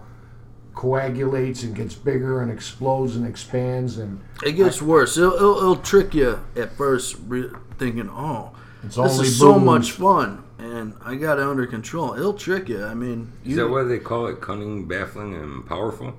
coagulates 0.75 1.63
and 1.63 1.75
gets 1.75 1.95
bigger 1.95 2.41
and 2.41 2.51
explodes 2.51 3.15
and 3.15 3.25
expands 3.25 3.97
and 3.97 4.21
It 4.45 4.51
gets 4.53 4.81
worse. 4.81 5.17
It'll, 5.17 5.33
it'll, 5.33 5.57
it'll 5.57 5.75
trick 5.77 6.13
you 6.13 6.39
at 6.55 6.71
first, 6.77 7.17
re- 7.27 7.49
thinking, 7.79 8.09
"Oh, 8.09 8.51
It's 8.83 8.95
this 8.95 9.11
only 9.11 9.27
is 9.27 9.37
so 9.39 9.53
booze. 9.53 9.63
much 9.63 9.91
fun," 9.91 10.43
and 10.57 10.93
I 11.03 11.15
got 11.15 11.37
it 11.39 11.45
under 11.45 11.65
control. 11.67 12.13
It'll 12.13 12.33
trick 12.33 12.69
you. 12.69 12.83
I 12.83 12.93
mean, 12.93 13.31
Is 13.43 13.51
you, 13.51 13.55
that 13.57 13.67
why 13.69 13.83
they 13.83 13.99
call 13.99 14.27
it 14.27 14.39
cunning, 14.41 14.87
baffling, 14.87 15.35
and 15.35 15.65
powerful? 15.65 16.13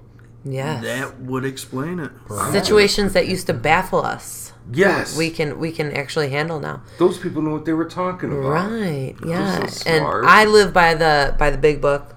Yes. 0.45 0.83
that 0.85 1.21
would 1.21 1.45
explain 1.45 1.99
it. 2.01 2.11
Situations 2.51 3.13
that 3.13 3.29
used 3.29 3.47
to 3.49 3.53
baffle 3.55 4.01
us. 4.03 4.53
Yes, 4.73 5.17
We 5.17 5.31
can 5.31 5.59
we 5.59 5.73
can 5.73 5.91
actually 5.93 6.29
handle 6.31 6.61
now. 6.61 6.83
Those 6.99 7.19
people 7.19 7.43
know 7.43 7.51
what 7.51 7.65
they 7.65 7.73
were 7.73 7.85
talking 7.87 8.31
about. 8.31 8.49
Right. 8.71 9.15
Yeah. 9.27 9.67
so 9.67 9.91
and. 9.91 10.05
I 10.27 10.45
live 10.45 10.73
by 10.73 10.95
the 10.95 11.35
by 11.39 11.51
the 11.51 11.59
big 11.59 11.81
book. 11.81 12.15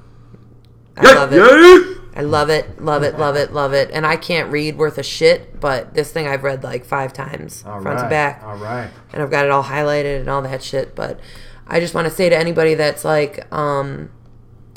I 0.95 1.03
Yeah, 1.03 1.13
love 1.15 1.33
it. 1.33 1.37
yeah. 1.37 2.02
I 2.15 2.21
love 2.21 2.49
it, 2.49 2.79
love 2.79 3.01
it, 3.01 3.17
love 3.17 3.35
it, 3.35 3.53
love 3.53 3.73
it. 3.73 3.89
And 3.91 4.05
I 4.05 4.17
can't 4.17 4.51
read 4.51 4.77
worth 4.77 4.97
a 4.99 5.03
shit, 5.03 5.59
but 5.59 5.95
this 5.95 6.11
thing 6.11 6.27
I've 6.27 6.43
read 6.43 6.63
like 6.63 6.85
five 6.85 7.11
times, 7.11 7.63
all 7.65 7.81
front 7.81 7.99
to 7.99 8.09
back. 8.09 8.43
All 8.43 8.55
right. 8.57 8.89
and 9.11 9.21
I've 9.23 9.31
got 9.31 9.45
it 9.45 9.51
all 9.51 9.63
highlighted 9.63 10.19
and 10.19 10.29
all 10.29 10.41
that 10.43 10.61
shit. 10.61 10.95
But 10.95 11.19
I 11.67 11.79
just 11.79 11.95
want 11.95 12.07
to 12.07 12.13
say 12.13 12.29
to 12.29 12.37
anybody 12.37 12.75
that's 12.75 13.03
like, 13.03 13.51
um, 13.51 14.11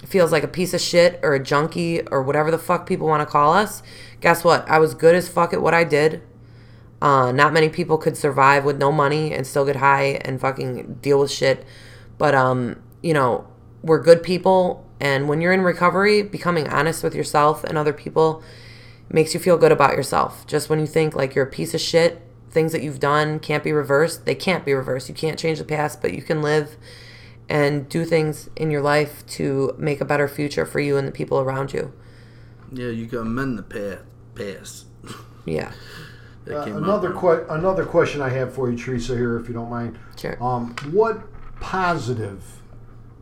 feels 0.06 0.32
like 0.32 0.44
a 0.44 0.48
piece 0.48 0.72
of 0.72 0.80
shit 0.80 1.20
or 1.22 1.34
a 1.34 1.42
junkie 1.42 2.00
or 2.08 2.22
whatever 2.22 2.50
the 2.50 2.58
fuck 2.58 2.86
people 2.86 3.06
want 3.06 3.20
to 3.20 3.30
call 3.30 3.52
us, 3.52 3.82
guess 4.20 4.42
what? 4.44 4.66
I 4.68 4.78
was 4.78 4.94
good 4.94 5.14
as 5.14 5.28
fuck 5.28 5.52
at 5.52 5.60
what 5.60 5.74
I 5.74 5.84
did. 5.84 6.22
Uh, 7.02 7.32
not 7.32 7.52
many 7.52 7.68
people 7.68 7.98
could 7.98 8.16
survive 8.16 8.64
with 8.64 8.78
no 8.78 8.90
money 8.90 9.32
and 9.32 9.46
still 9.46 9.66
get 9.66 9.76
high 9.76 10.18
and 10.22 10.40
fucking 10.40 10.94
deal 11.02 11.20
with 11.20 11.30
shit. 11.30 11.66
But, 12.16 12.34
um, 12.34 12.82
you 13.02 13.12
know, 13.12 13.46
we're 13.82 14.00
good 14.00 14.22
people. 14.22 14.85
And 15.00 15.28
when 15.28 15.40
you're 15.40 15.52
in 15.52 15.60
recovery, 15.62 16.22
becoming 16.22 16.68
honest 16.68 17.02
with 17.02 17.14
yourself 17.14 17.64
and 17.64 17.76
other 17.76 17.92
people 17.92 18.42
makes 19.10 19.34
you 19.34 19.40
feel 19.40 19.56
good 19.56 19.72
about 19.72 19.92
yourself. 19.92 20.46
Just 20.46 20.68
when 20.68 20.80
you 20.80 20.86
think 20.86 21.14
like 21.14 21.34
you're 21.34 21.44
a 21.44 21.50
piece 21.50 21.74
of 21.74 21.80
shit, 21.80 22.22
things 22.50 22.72
that 22.72 22.82
you've 22.82 23.00
done 23.00 23.38
can't 23.38 23.62
be 23.62 23.72
reversed, 23.72 24.24
they 24.24 24.34
can't 24.34 24.64
be 24.64 24.72
reversed. 24.72 25.08
You 25.08 25.14
can't 25.14 25.38
change 25.38 25.58
the 25.58 25.64
past, 25.64 26.00
but 26.00 26.14
you 26.14 26.22
can 26.22 26.40
live 26.42 26.76
and 27.48 27.88
do 27.88 28.04
things 28.04 28.48
in 28.56 28.70
your 28.70 28.82
life 28.82 29.24
to 29.26 29.74
make 29.78 30.00
a 30.00 30.04
better 30.04 30.26
future 30.26 30.64
for 30.66 30.80
you 30.80 30.96
and 30.96 31.06
the 31.06 31.12
people 31.12 31.38
around 31.38 31.72
you. 31.72 31.92
yeah, 32.72 32.88
you 32.88 33.06
can 33.06 33.18
amend 33.18 33.58
the 33.58 33.62
path, 33.62 34.00
past. 34.34 34.86
Yeah. 35.44 35.72
Uh, 36.50 36.62
another 36.62 37.12
que- 37.12 37.46
another 37.48 37.84
question 37.84 38.20
I 38.20 38.30
have 38.30 38.52
for 38.52 38.70
you, 38.70 38.76
Teresa, 38.76 39.14
here, 39.14 39.36
if 39.36 39.46
you 39.48 39.54
don't 39.54 39.70
mind. 39.70 39.98
Sure. 40.16 40.36
Um, 40.42 40.74
what 40.90 41.20
positive, 41.60 42.42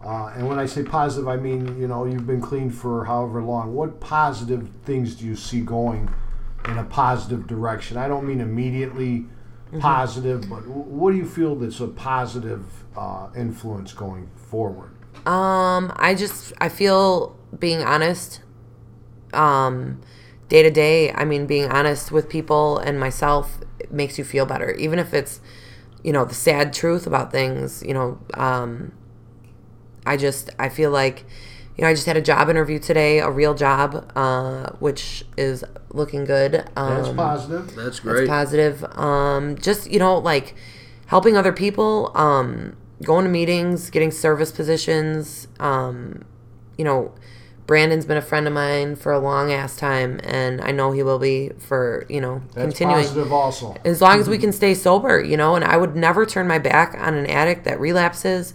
uh, 0.05 0.33
and 0.37 0.47
when 0.49 0.59
I 0.59 0.67
say 0.67 0.83
positive, 0.83 1.29
I 1.29 1.37
mean 1.37 1.79
you 1.81 1.89
know 1.89 2.05
you've 2.05 2.27
been 2.27 2.41
clean 2.41 2.71
for 2.71 3.05
however 3.07 3.43
long. 3.43 3.75
What 3.75 4.01
positive 4.01 4.69
things 4.85 5.15
do 5.17 5.25
you 5.27 5.37
see 5.37 5.61
going 5.61 6.11
in 6.69 6.79
a 6.79 6.85
positive 6.85 7.47
direction? 7.47 7.97
I 7.97 8.09
don't 8.09 8.27
mean 8.27 8.41
immediately 8.41 9.27
Mm-hmm. 9.73 9.81
positive, 9.81 10.49
but 10.49 10.61
w- 10.61 10.73
what 10.83 11.11
do 11.11 11.17
you 11.17 11.27
feel 11.27 11.57
that's 11.57 11.81
a 11.81 11.89
positive 11.89 12.65
uh, 12.97 13.29
influence 13.37 13.93
going 13.93 14.31
forward? 14.37 14.91
Um, 15.27 15.93
I 15.97 16.15
just 16.15 16.53
I 16.61 16.69
feel 16.69 17.37
being 17.59 17.83
honest, 17.83 18.41
um, 19.33 20.01
day 20.49 20.63
to 20.63 20.71
day. 20.71 21.13
I 21.13 21.25
mean, 21.25 21.47
being 21.47 21.71
honest 21.71 22.13
with 22.13 22.29
people 22.29 22.79
and 22.79 22.99
myself 23.01 23.59
makes 23.91 24.19
you 24.19 24.25
feel 24.25 24.47
better, 24.47 24.73
even 24.73 24.99
if 24.99 25.15
it's, 25.15 25.41
you 26.03 26.13
know, 26.13 26.25
the 26.25 26.35
sad 26.35 26.73
truth 26.73 27.07
about 27.07 27.33
things. 27.33 27.83
You 27.83 27.95
know, 27.95 28.19
um, 28.35 28.93
I 30.07 30.17
just 30.17 30.51
I 30.59 30.69
feel 30.69 30.91
like, 30.91 31.25
you 31.77 31.83
know, 31.83 31.89
I 31.89 31.95
just 31.95 32.07
had 32.07 32.17
a 32.17 32.23
job 32.23 32.49
interview 32.49 32.79
today, 32.79 33.19
a 33.21 33.31
real 33.31 33.55
job, 33.55 34.11
uh, 34.17 34.71
which 34.79 35.25
is 35.37 35.65
looking 35.91 36.25
good. 36.25 36.69
Um, 36.77 37.03
That's 37.03 37.09
positive. 37.15 37.67
That's 37.67 37.77
that's 37.77 38.01
great. 38.01 38.29
positive. 38.29 38.85
Um, 38.97 39.57
just 39.59 39.91
you 39.91 39.99
know, 39.99 40.19
like 40.19 40.55
helping 41.07 41.37
other 41.37 41.53
people, 41.53 42.13
um, 42.15 42.77
going 43.03 43.25
to 43.25 43.31
meetings, 43.31 43.91
getting 43.91 44.11
service 44.11 44.53
positions. 44.53 45.49
Um, 45.59 46.25
you 46.77 46.85
know, 46.85 47.13
Brandon's 47.67 48.05
been 48.05 48.17
a 48.19 48.23
friend 48.23 48.47
of 48.47 48.53
mine 48.53 48.95
for 48.95 49.13
a 49.13 49.19
long 49.19 49.51
ass 49.53 49.77
time, 49.77 50.21
and 50.23 50.61
I 50.61 50.71
know 50.71 50.93
he 50.93 51.03
will 51.03 51.19
be 51.19 51.51
for 51.59 52.05
you 52.11 52.21
know 52.21 52.43
That's 52.53 52.67
continuing. 52.67 53.05
positive 53.05 53.33
also. 53.33 53.75
As 53.85 54.03
long 54.03 54.21
as 54.21 54.29
we 54.29 54.39
can 54.39 54.53
stay 54.53 54.75
sober, 54.75 55.23
you 55.23 55.37
know, 55.37 55.55
and 55.55 55.65
I 55.65 55.77
would 55.77 55.97
never 55.97 56.27
turn 56.27 56.47
my 56.47 56.59
back 56.59 56.95
on 56.99 57.15
an 57.15 57.27
addict 57.27 57.65
that 57.65 57.81
relapses. 57.81 58.53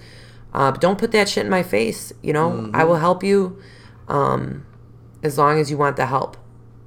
Uh, 0.54 0.72
but 0.72 0.82
don't 0.82 0.98
put 0.98 1.12
that 1.12 1.30
shit 1.30 1.46
in 1.46 1.50
my 1.52 1.64
face, 1.64 2.12
you 2.24 2.34
know. 2.34 2.72
I 2.74 2.84
will 2.84 2.98
help 2.98 3.24
you, 3.24 3.62
um, 4.08 4.66
as 5.22 5.38
long 5.38 5.60
as 5.60 5.70
you 5.70 5.78
want 5.78 5.96
the 5.96 6.08
help, 6.08 6.38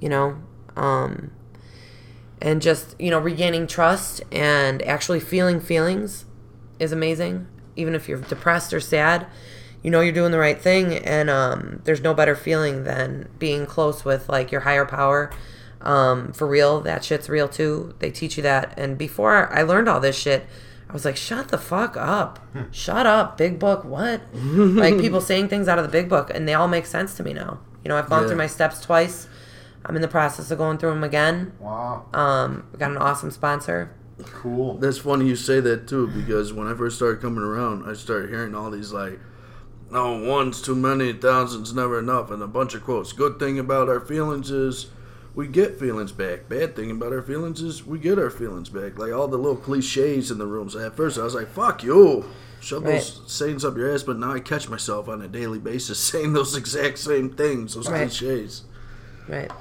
you 0.01 0.09
know. 0.09 0.37
Um, 0.75 1.31
and 2.41 2.61
just 2.61 2.99
you 2.99 3.09
know 3.09 3.19
regaining 3.19 3.65
trust 3.67 4.21
and 4.31 4.81
actually 4.83 5.21
feeling 5.21 5.59
feelings 5.59 6.25
is 6.79 6.91
amazing. 6.91 7.47
Even 7.75 7.95
if 7.95 8.07
you're 8.07 8.19
depressed 8.19 8.73
or 8.73 8.79
sad, 8.79 9.25
you 9.81 9.89
know 9.89 10.01
you're 10.01 10.13
doing 10.13 10.31
the 10.31 10.39
right 10.39 10.61
thing, 10.61 10.97
and 10.97 11.29
um, 11.29 11.81
there's 11.85 12.01
no 12.01 12.13
better 12.13 12.35
feeling 12.35 12.83
than 12.83 13.29
being 13.39 13.65
close 13.65 14.03
with 14.03 14.29
like 14.29 14.51
your 14.51 14.61
higher 14.61 14.85
power. 14.85 15.31
Um, 15.81 16.31
for 16.31 16.47
real, 16.47 16.79
that 16.81 17.03
shit's 17.03 17.29
real 17.29 17.47
too. 17.47 17.95
They 17.99 18.11
teach 18.11 18.37
you 18.37 18.43
that. 18.43 18.73
And 18.77 18.97
before 18.97 19.53
I 19.53 19.63
learned 19.63 19.89
all 19.89 19.99
this 19.99 20.17
shit, 20.17 20.45
I 20.93 20.95
was 20.95 21.05
like, 21.05 21.17
shut 21.17 21.47
the 21.47 21.57
fuck 21.57 21.97
up. 21.97 22.37
Shut 22.69 23.07
up, 23.07 23.35
big 23.35 23.57
book. 23.57 23.83
What? 23.83 24.21
like 24.35 24.99
people 24.99 25.21
saying 25.21 25.47
things 25.47 25.67
out 25.67 25.79
of 25.79 25.83
the 25.85 25.89
big 25.91 26.07
book, 26.07 26.29
and 26.31 26.47
they 26.47 26.53
all 26.53 26.67
make 26.67 26.85
sense 26.85 27.15
to 27.17 27.23
me 27.23 27.33
now. 27.33 27.59
You 27.83 27.89
know, 27.89 27.97
I've 27.97 28.07
gone 28.11 28.21
Yeah. 28.21 28.27
through 28.27 28.37
my 28.37 28.45
steps 28.45 28.79
twice. 28.79 29.27
I'm 29.83 29.95
in 29.95 30.03
the 30.03 30.07
process 30.07 30.51
of 30.51 30.59
going 30.59 30.77
through 30.77 30.91
them 30.91 31.03
again. 31.03 31.53
Wow, 31.59 32.05
Um, 32.13 32.65
we 32.71 32.77
got 32.77 32.91
an 32.91 32.97
awesome 32.97 33.31
sponsor. 33.31 33.89
cool. 34.33 34.77
That's 34.77 34.99
funny 34.99 35.25
you 35.27 35.35
say 35.35 35.59
that 35.61 35.87
too, 35.87 36.07
because 36.09 36.53
when 36.53 36.67
I 36.67 36.75
first 36.75 36.95
started 36.97 37.19
coming 37.21 37.43
around, 37.43 37.89
I 37.89 37.93
started 37.93 38.29
hearing 38.29 38.53
all 38.53 38.69
these 38.69 38.93
like, 38.93 39.19
"No, 39.91 40.13
one's 40.23 40.61
too 40.61 40.75
many, 40.75 41.11
thousands 41.11 41.73
never 41.73 41.97
enough," 41.97 42.29
and 42.29 42.41
a 42.43 42.47
bunch 42.47 42.75
of 42.75 42.83
quotes. 42.83 43.11
Good 43.13 43.39
thing 43.39 43.57
about 43.57 43.89
our 43.89 43.99
feelings 43.99 44.51
is 44.51 44.91
we 45.35 45.47
get 45.47 45.79
feelings 45.79 46.11
back. 46.11 46.47
Bad 46.47 46.75
thing 46.75 46.91
about 46.91 47.11
our 47.13 47.21
feelings 47.21 47.61
is 47.61 47.85
we 47.85 47.97
get 47.99 48.19
our 48.19 48.29
feelings 48.29 48.69
back. 48.69 48.97
Like 48.99 49.11
all 49.13 49.27
the 49.27 49.37
little 49.37 49.55
cliches 49.57 50.29
in 50.31 50.37
the 50.37 50.45
rooms. 50.45 50.75
At 50.75 50.95
first, 50.95 51.17
I 51.17 51.23
was 51.23 51.35
like, 51.35 51.49
"Fuck 51.49 51.83
you." 51.83 52.25
Shove 52.59 52.83
Right. 52.83 52.93
those 52.93 53.21
sayings 53.27 53.65
up 53.65 53.75
your 53.75 53.93
ass, 53.93 54.03
but 54.03 54.17
now 54.17 54.31
I 54.31 54.39
catch 54.39 54.69
myself 54.69 55.09
on 55.09 55.21
a 55.21 55.27
daily 55.27 55.59
basis 55.59 55.99
saying 56.11 56.33
those 56.33 56.55
exact 56.55 56.97
same 56.99 57.29
things, 57.29 57.73
those 57.75 57.89
Right. 57.89 58.07
cliches. 58.09 58.63
Right. 59.27 59.51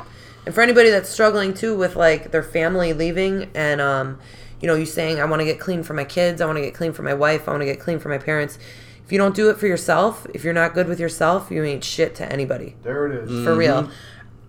And 0.46 0.54
for 0.54 0.60
anybody 0.60 0.90
that's 0.90 1.08
struggling 1.08 1.52
too 1.54 1.76
with 1.76 1.96
like 1.96 2.30
their 2.32 2.42
family 2.42 2.92
leaving 2.92 3.48
and 3.54 3.80
um, 3.80 4.18
you 4.60 4.68
know, 4.68 4.74
you 4.76 4.86
saying 4.86 5.20
I 5.20 5.24
want 5.24 5.40
to 5.40 5.44
get 5.44 5.58
clean 5.58 5.82
for 5.82 5.94
my 5.94 6.04
kids, 6.04 6.40
I 6.40 6.46
want 6.46 6.58
to 6.58 6.62
get 6.62 6.74
clean 6.74 6.92
for 6.92 7.02
my 7.02 7.14
wife, 7.14 7.48
I 7.48 7.52
want 7.52 7.62
to 7.62 7.66
get 7.66 7.80
clean 7.80 7.98
for 7.98 8.08
my 8.08 8.18
parents. 8.18 8.58
If 9.04 9.10
you 9.10 9.18
don't 9.18 9.34
do 9.34 9.50
it 9.50 9.58
for 9.58 9.66
yourself, 9.66 10.26
if 10.32 10.44
you're 10.44 10.52
not 10.52 10.74
good 10.74 10.86
with 10.86 11.00
yourself, 11.00 11.50
you 11.50 11.64
ain't 11.64 11.82
shit 11.82 12.14
to 12.16 12.32
anybody. 12.32 12.76
There 12.84 13.06
it 13.06 13.24
is. 13.24 13.44
For 13.44 13.54
real. 13.56 13.90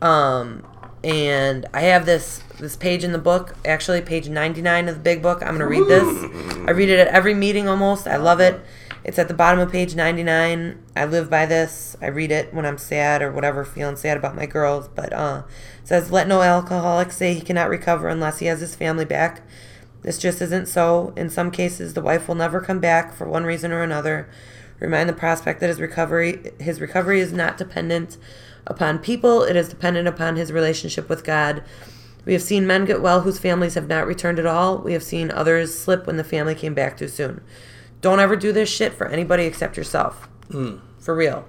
Um 0.02 0.64
and 1.04 1.66
I 1.74 1.82
have 1.82 2.06
this 2.06 2.42
this 2.60 2.76
page 2.76 3.04
in 3.04 3.12
the 3.12 3.18
book, 3.20 3.56
actually 3.66 4.02
page 4.02 4.30
99 4.30 4.88
of 4.88 4.96
the 4.96 5.02
big 5.02 5.22
book. 5.22 5.42
I'm 5.42 5.58
going 5.58 5.60
to 5.60 5.68
read 5.68 5.88
this. 5.88 6.66
I 6.68 6.72
read 6.72 6.88
it 6.88 7.00
at 7.00 7.08
every 7.08 7.34
meeting 7.34 7.68
almost. 7.68 8.08
I 8.08 8.16
love 8.16 8.40
it. 8.40 8.62
It's 9.04 9.20
at 9.20 9.28
the 9.28 9.34
bottom 9.34 9.60
of 9.60 9.72
page 9.72 9.96
99. 9.96 10.82
I 10.96 11.06
live 11.06 11.30
by 11.30 11.46
this. 11.46 11.98
I 12.02 12.08
read 12.08 12.32
it 12.32 12.54
when 12.54 12.66
I'm 12.66 12.78
sad 12.78 13.22
or 13.22 13.32
whatever, 13.32 13.66
feeling 13.66 13.98
sad 13.98 14.16
about 14.16 14.36
my 14.36 14.46
girls. 14.46 14.88
But 14.88 15.12
uh, 15.12 15.44
it 15.82 15.88
says, 15.88 16.12
Let 16.12 16.28
no 16.28 16.42
alcoholic 16.42 17.12
say 17.12 17.34
he 17.34 17.42
cannot 17.42 17.70
recover 17.70 18.08
unless 18.08 18.40
he 18.40 18.46
has 18.46 18.62
his 18.62 18.76
family 18.76 19.06
back. 19.06 19.42
This 20.04 20.18
just 20.18 20.42
isn't 20.42 20.68
so. 20.68 21.14
In 21.18 21.30
some 21.30 21.52
cases, 21.52 21.94
the 21.94 22.02
wife 22.02 22.28
will 22.28 22.36
never 22.36 22.62
come 22.62 22.80
back 22.80 23.14
for 23.14 23.28
one 23.28 23.44
reason 23.44 23.72
or 23.74 23.82
another. 23.82 24.30
Remind 24.80 25.10
the 25.10 25.14
prospect 25.14 25.60
that 25.60 25.70
his 25.70 25.80
recovery 25.80 26.52
his 26.60 26.82
recovery 26.82 27.20
is 27.20 27.32
not 27.32 27.58
dependent 27.58 28.18
upon 28.68 29.00
people, 29.00 29.44
it 29.44 29.56
is 29.56 29.70
dependent 29.70 30.08
upon 30.08 30.36
his 30.36 30.52
relationship 30.52 31.10
with 31.10 31.24
God. 31.24 31.64
We 32.26 32.34
have 32.34 32.42
seen 32.42 32.66
men 32.66 32.86
get 32.86 33.02
well 33.02 33.22
whose 33.22 33.40
families 33.40 33.74
have 33.76 33.88
not 33.88 34.08
returned 34.08 34.40
at 34.40 34.46
all. 34.46 34.78
We 34.78 34.94
have 34.94 35.04
seen 35.04 35.30
others 35.32 35.78
slip 35.78 36.08
when 36.08 36.18
the 36.18 36.24
family 36.24 36.56
came 36.56 36.74
back 36.74 36.98
too 36.98 37.08
soon. 37.10 37.42
Don't 38.02 38.20
ever 38.20 38.36
do 38.36 38.52
this 38.52 38.70
shit 38.70 38.94
for 38.94 39.08
anybody 39.08 39.44
except 39.46 39.78
yourself. 39.78 40.28
For 41.00 41.16
real. 41.16 41.46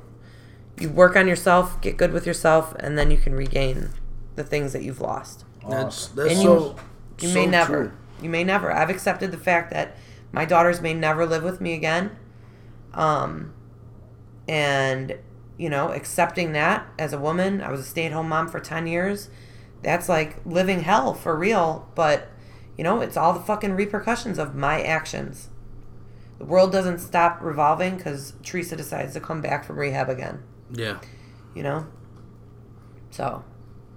You 0.81 0.89
work 0.89 1.15
on 1.17 1.29
yourself, 1.29 1.81
get 1.81 1.97
good 1.97 2.13
with 2.13 2.27
yourself, 2.27 2.75
and 2.81 2.99
then 2.99 3.11
you 3.11 3.17
can 3.17 3.35
regain 3.35 3.91
the 4.35 4.43
things 4.43 4.73
that 4.73 4.83
you've 4.83 5.01
lost. 5.01 5.45
That's 5.69 6.09
that's 6.09 6.33
And 6.33 6.41
so. 6.43 6.77
You 7.21 7.29
so 7.29 7.35
may 7.35 7.47
never. 7.47 7.85
true. 7.89 7.93
You 8.21 8.29
may 8.29 8.43
never. 8.43 8.73
I've 8.73 8.91
accepted 8.91 9.31
the 9.31 9.39
fact 9.39 9.71
that 9.73 9.97
my 10.33 10.45
daughters 10.45 10.81
may 10.81 10.95
never 10.95 11.27
live 11.27 11.45
with 11.45 11.61
me 11.61 11.75
again. 11.75 12.17
Um, 12.93 13.55
and 14.49 15.17
you 15.57 15.69
know, 15.71 15.91
accepting 15.93 16.53
that 16.53 16.87
as 16.99 17.13
a 17.13 17.19
woman, 17.19 17.61
I 17.61 17.71
was 17.71 17.81
a 17.81 17.85
stay-at-home 17.85 18.29
mom 18.29 18.49
for 18.49 18.61
ten 18.61 18.87
years. 18.87 19.31
That's 19.83 20.09
like 20.09 20.37
living 20.47 20.81
hell 20.81 21.15
for 21.15 21.37
real. 21.37 21.89
But 21.95 22.29
you 22.77 22.83
know, 22.85 23.01
it's 23.01 23.17
all 23.17 23.33
the 23.33 23.41
fucking 23.41 23.73
repercussions 23.75 24.39
of 24.39 24.55
my 24.55 24.83
actions. 24.83 25.49
The 26.39 26.45
world 26.45 26.73
doesn't 26.73 26.99
stop 26.99 27.39
revolving 27.41 27.97
because 27.97 28.33
Teresa 28.43 28.75
decides 28.77 29.13
to 29.15 29.21
come 29.21 29.41
back 29.41 29.65
from 29.65 29.79
rehab 29.79 30.09
again. 30.09 30.43
Yeah. 30.73 30.99
You 31.55 31.63
know. 31.63 31.87
So 33.11 33.45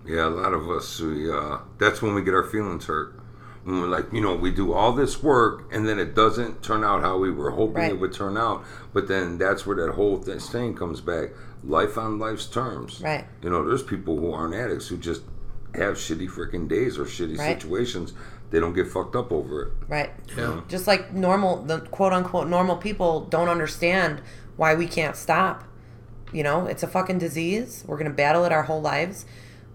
Yeah, 0.05 0.27
a 0.27 0.29
lot 0.29 0.53
of 0.53 0.69
us, 0.69 0.99
we, 0.99 1.29
uh, 1.31 1.57
that's 1.79 2.01
when 2.01 2.13
we 2.13 2.21
get 2.21 2.33
our 2.33 2.43
feelings 2.43 2.85
hurt. 2.85 3.19
When 3.63 3.81
we're 3.81 3.87
like, 3.87 4.13
you 4.13 4.21
know, 4.21 4.35
we 4.35 4.51
do 4.51 4.71
all 4.71 4.93
this 4.93 5.21
work 5.21 5.67
and 5.73 5.87
then 5.87 5.99
it 5.99 6.15
doesn't 6.15 6.63
turn 6.63 6.83
out 6.83 7.01
how 7.01 7.17
we 7.17 7.29
were 7.31 7.51
hoping 7.51 7.75
Right. 7.81 7.91
it 7.91 7.99
would 7.99 8.13
turn 8.13 8.37
out. 8.37 8.63
But 8.93 9.07
then 9.07 9.37
that's 9.37 9.65
where 9.65 9.75
that 9.77 9.93
whole 9.95 10.17
thing 10.17 10.75
comes 10.75 11.01
back. 11.01 11.31
Life 11.63 11.97
on 11.97 12.19
life's 12.19 12.45
terms. 12.45 13.01
Right. 13.01 13.25
You 13.41 13.49
know, 13.49 13.67
there's 13.67 13.83
people 13.83 14.17
who 14.17 14.31
aren't 14.31 14.53
addicts 14.55 14.87
who 14.87 14.97
just 14.97 15.21
have 15.75 15.95
shitty 15.95 16.29
freaking 16.29 16.67
days 16.67 16.97
or 16.97 17.05
shitty 17.05 17.37
Right. 17.37 17.59
situations. 17.61 18.13
They 18.49 18.59
don't 18.59 18.73
get 18.73 18.87
fucked 18.87 19.15
up 19.15 19.31
over 19.31 19.63
it. 19.63 19.73
Right. 19.89 20.11
Yeah. 20.37 20.61
Just 20.69 20.87
like 20.87 21.13
normal, 21.13 21.63
the 21.63 21.79
quote 21.81 22.13
unquote 22.13 22.47
normal 22.47 22.77
people 22.77 23.21
don't 23.25 23.49
understand 23.49 24.21
why 24.55 24.73
we 24.75 24.87
can't 24.87 25.15
stop. 25.15 25.63
You 26.31 26.43
know, 26.43 26.65
it's 26.65 26.83
a 26.83 26.87
fucking 26.87 27.17
disease. 27.19 27.83
We're 27.87 27.97
going 27.97 28.09
to 28.09 28.15
battle 28.15 28.45
it 28.45 28.51
our 28.51 28.63
whole 28.63 28.81
lives. 28.81 29.25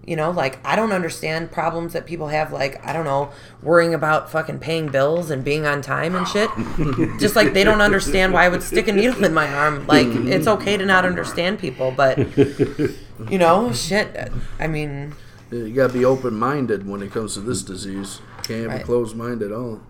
You 0.04 0.16
know, 0.16 0.32
like, 0.32 0.58
I 0.66 0.74
don't 0.74 0.90
understand 0.90 1.52
problems 1.52 1.92
that 1.92 2.06
people 2.06 2.26
have, 2.28 2.52
like, 2.52 2.84
I 2.84 2.92
don't 2.92 3.04
know, 3.04 3.30
worrying 3.62 3.94
about 3.94 4.30
fucking 4.32 4.58
paying 4.58 4.88
bills 4.88 5.30
and 5.30 5.44
being 5.44 5.64
on 5.64 5.80
time 5.80 6.16
and 6.16 6.26
shit. 6.26 6.50
Just 7.20 7.36
like 7.36 7.52
they 7.52 7.62
don't 7.62 7.80
understand 7.80 8.32
why 8.32 8.44
I 8.46 8.48
would 8.48 8.64
stick 8.64 8.88
a 8.88 8.92
needle 8.92 9.24
in 9.24 9.32
my 9.32 9.46
arm. 9.52 9.86
Like, 9.86 10.08
it's 10.08 10.48
okay 10.48 10.76
to 10.76 10.84
not 10.84 11.04
understand 11.04 11.60
people, 11.60 11.92
but, 11.96 12.18
you 12.36 13.38
know, 13.38 13.72
shit. 13.72 14.32
I 14.58 14.66
mean, 14.66 15.14
You 15.52 15.72
gotta 15.72 15.92
be 15.92 16.04
open 16.04 16.34
minded 16.34 16.84
when 16.88 17.00
it 17.02 17.12
comes 17.12 17.34
to 17.34 17.40
this 17.40 17.62
disease. 17.62 18.20
Can't 18.42 18.62
have 18.62 18.70
Right. 18.72 18.80
a 18.82 18.84
closed 18.84 19.14
minded 19.16 19.52
at 19.52 19.56
all. 19.56 19.82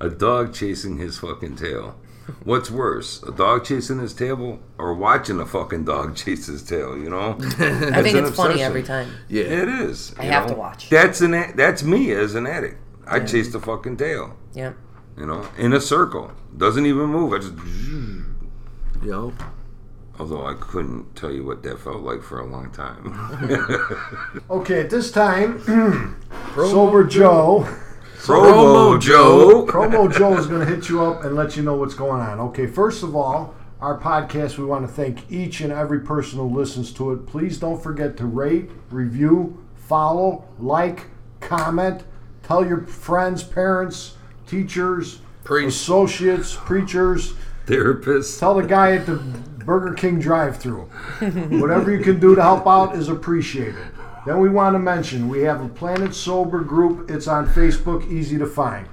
A 0.00 0.08
dog 0.08 0.52
chasing 0.52 0.96
his 0.98 1.18
fucking 1.18 1.54
tail. 1.54 1.94
What's 2.44 2.70
worse, 2.70 3.22
a 3.24 3.32
dog 3.32 3.64
chasing 3.64 3.98
his 3.98 4.14
tail 4.14 4.60
or 4.78 4.94
watching 4.94 5.40
a 5.40 5.46
fucking 5.46 5.84
dog 5.84 6.16
chase 6.22 6.46
his 6.46 6.62
tail? 6.62 6.96
You 6.96 7.10
know, 7.10 7.36
I 7.40 8.02
think 8.02 8.16
an 8.16 8.24
it's 8.26 8.36
funny 8.36 8.62
every 8.62 8.82
time. 8.82 9.10
Yeah. 9.28 9.44
it 9.44 9.68
is. 9.68 10.14
I 10.18 10.24
have 10.24 10.48
know? 10.48 10.54
to 10.54 10.58
watch. 10.60 10.88
That's 10.88 11.20
an 11.20 11.34
a- 11.34 11.52
that's 11.54 11.82
me 11.82 12.12
as 12.12 12.34
an 12.34 12.46
addict. 12.46 12.76
I 13.06 13.20
chase 13.20 13.52
the 13.52 13.60
fucking 13.60 13.96
tail. 13.96 14.36
Yeah. 14.54 14.72
You 15.16 15.26
know, 15.26 15.46
in 15.58 15.72
a 15.72 15.80
circle, 15.80 16.30
doesn't 16.56 16.86
even 16.86 17.06
move. 17.06 17.32
I 17.32 17.38
just. 17.38 17.54
Yo. 19.04 19.32
Although 20.18 20.46
I 20.46 20.54
couldn't 20.54 21.16
tell 21.16 21.32
you 21.32 21.44
what 21.44 21.62
that 21.64 21.80
felt 21.80 22.02
like 22.02 22.22
for 22.22 22.38
a 22.38 22.46
long 22.46 22.70
time. 22.70 23.12
Okay, 24.50 24.80
at 24.80 24.90
this 24.90 25.10
time, 25.10 25.60
Sober 26.54 27.04
Joe, 27.04 27.66
Promo 28.22 29.00
Joe. 29.00 29.66
Promo 29.66 30.12
Joe 30.16 30.38
is 30.38 30.46
going 30.46 30.60
to 30.60 30.66
hit 30.66 30.88
you 30.88 31.02
up 31.04 31.24
and 31.24 31.34
let 31.34 31.56
you 31.56 31.62
know 31.64 31.74
what's 31.74 31.94
going 31.94 32.20
on. 32.20 32.38
Okay, 32.38 32.68
first 32.68 33.02
of 33.02 33.16
all, 33.16 33.52
our 33.80 33.98
podcast, 33.98 34.58
we 34.58 34.64
want 34.64 34.86
to 34.86 34.92
thank 34.92 35.28
each 35.28 35.60
and 35.60 35.72
every 35.72 35.98
person 35.98 36.38
who 36.38 36.44
listens 36.46 36.92
to 36.92 37.10
it. 37.12 37.26
Please 37.26 37.58
don't 37.58 37.82
forget 37.82 38.16
to 38.18 38.26
rate, 38.26 38.70
review, 38.90 39.60
follow, 39.74 40.44
like, 40.60 41.06
comment, 41.40 42.04
tell 42.44 42.64
your 42.64 42.82
friends, 42.82 43.42
parents, 43.42 44.14
teachers, 44.46 45.18
Preach. 45.42 45.66
associates, 45.66 46.54
preachers. 46.54 47.34
therapists. 47.66 48.38
Tell 48.38 48.54
the 48.54 48.62
guy 48.62 48.92
at 48.92 49.04
the 49.04 49.16
Burger 49.64 49.94
King 49.94 50.20
drive-through. 50.20 50.82
Whatever 51.60 51.90
you 51.90 52.04
can 52.04 52.20
do 52.20 52.36
to 52.36 52.42
help 52.42 52.68
out 52.68 52.94
is 52.94 53.08
appreciated. 53.08 53.76
Then 54.24 54.38
we 54.38 54.48
want 54.48 54.74
to 54.74 54.78
mention 54.78 55.28
we 55.28 55.40
have 55.42 55.60
a 55.60 55.68
Planet 55.68 56.14
Sober 56.14 56.60
group. 56.60 57.10
It's 57.10 57.26
on 57.26 57.46
Facebook, 57.46 58.08
easy 58.08 58.38
to 58.38 58.46
find. 58.46 58.88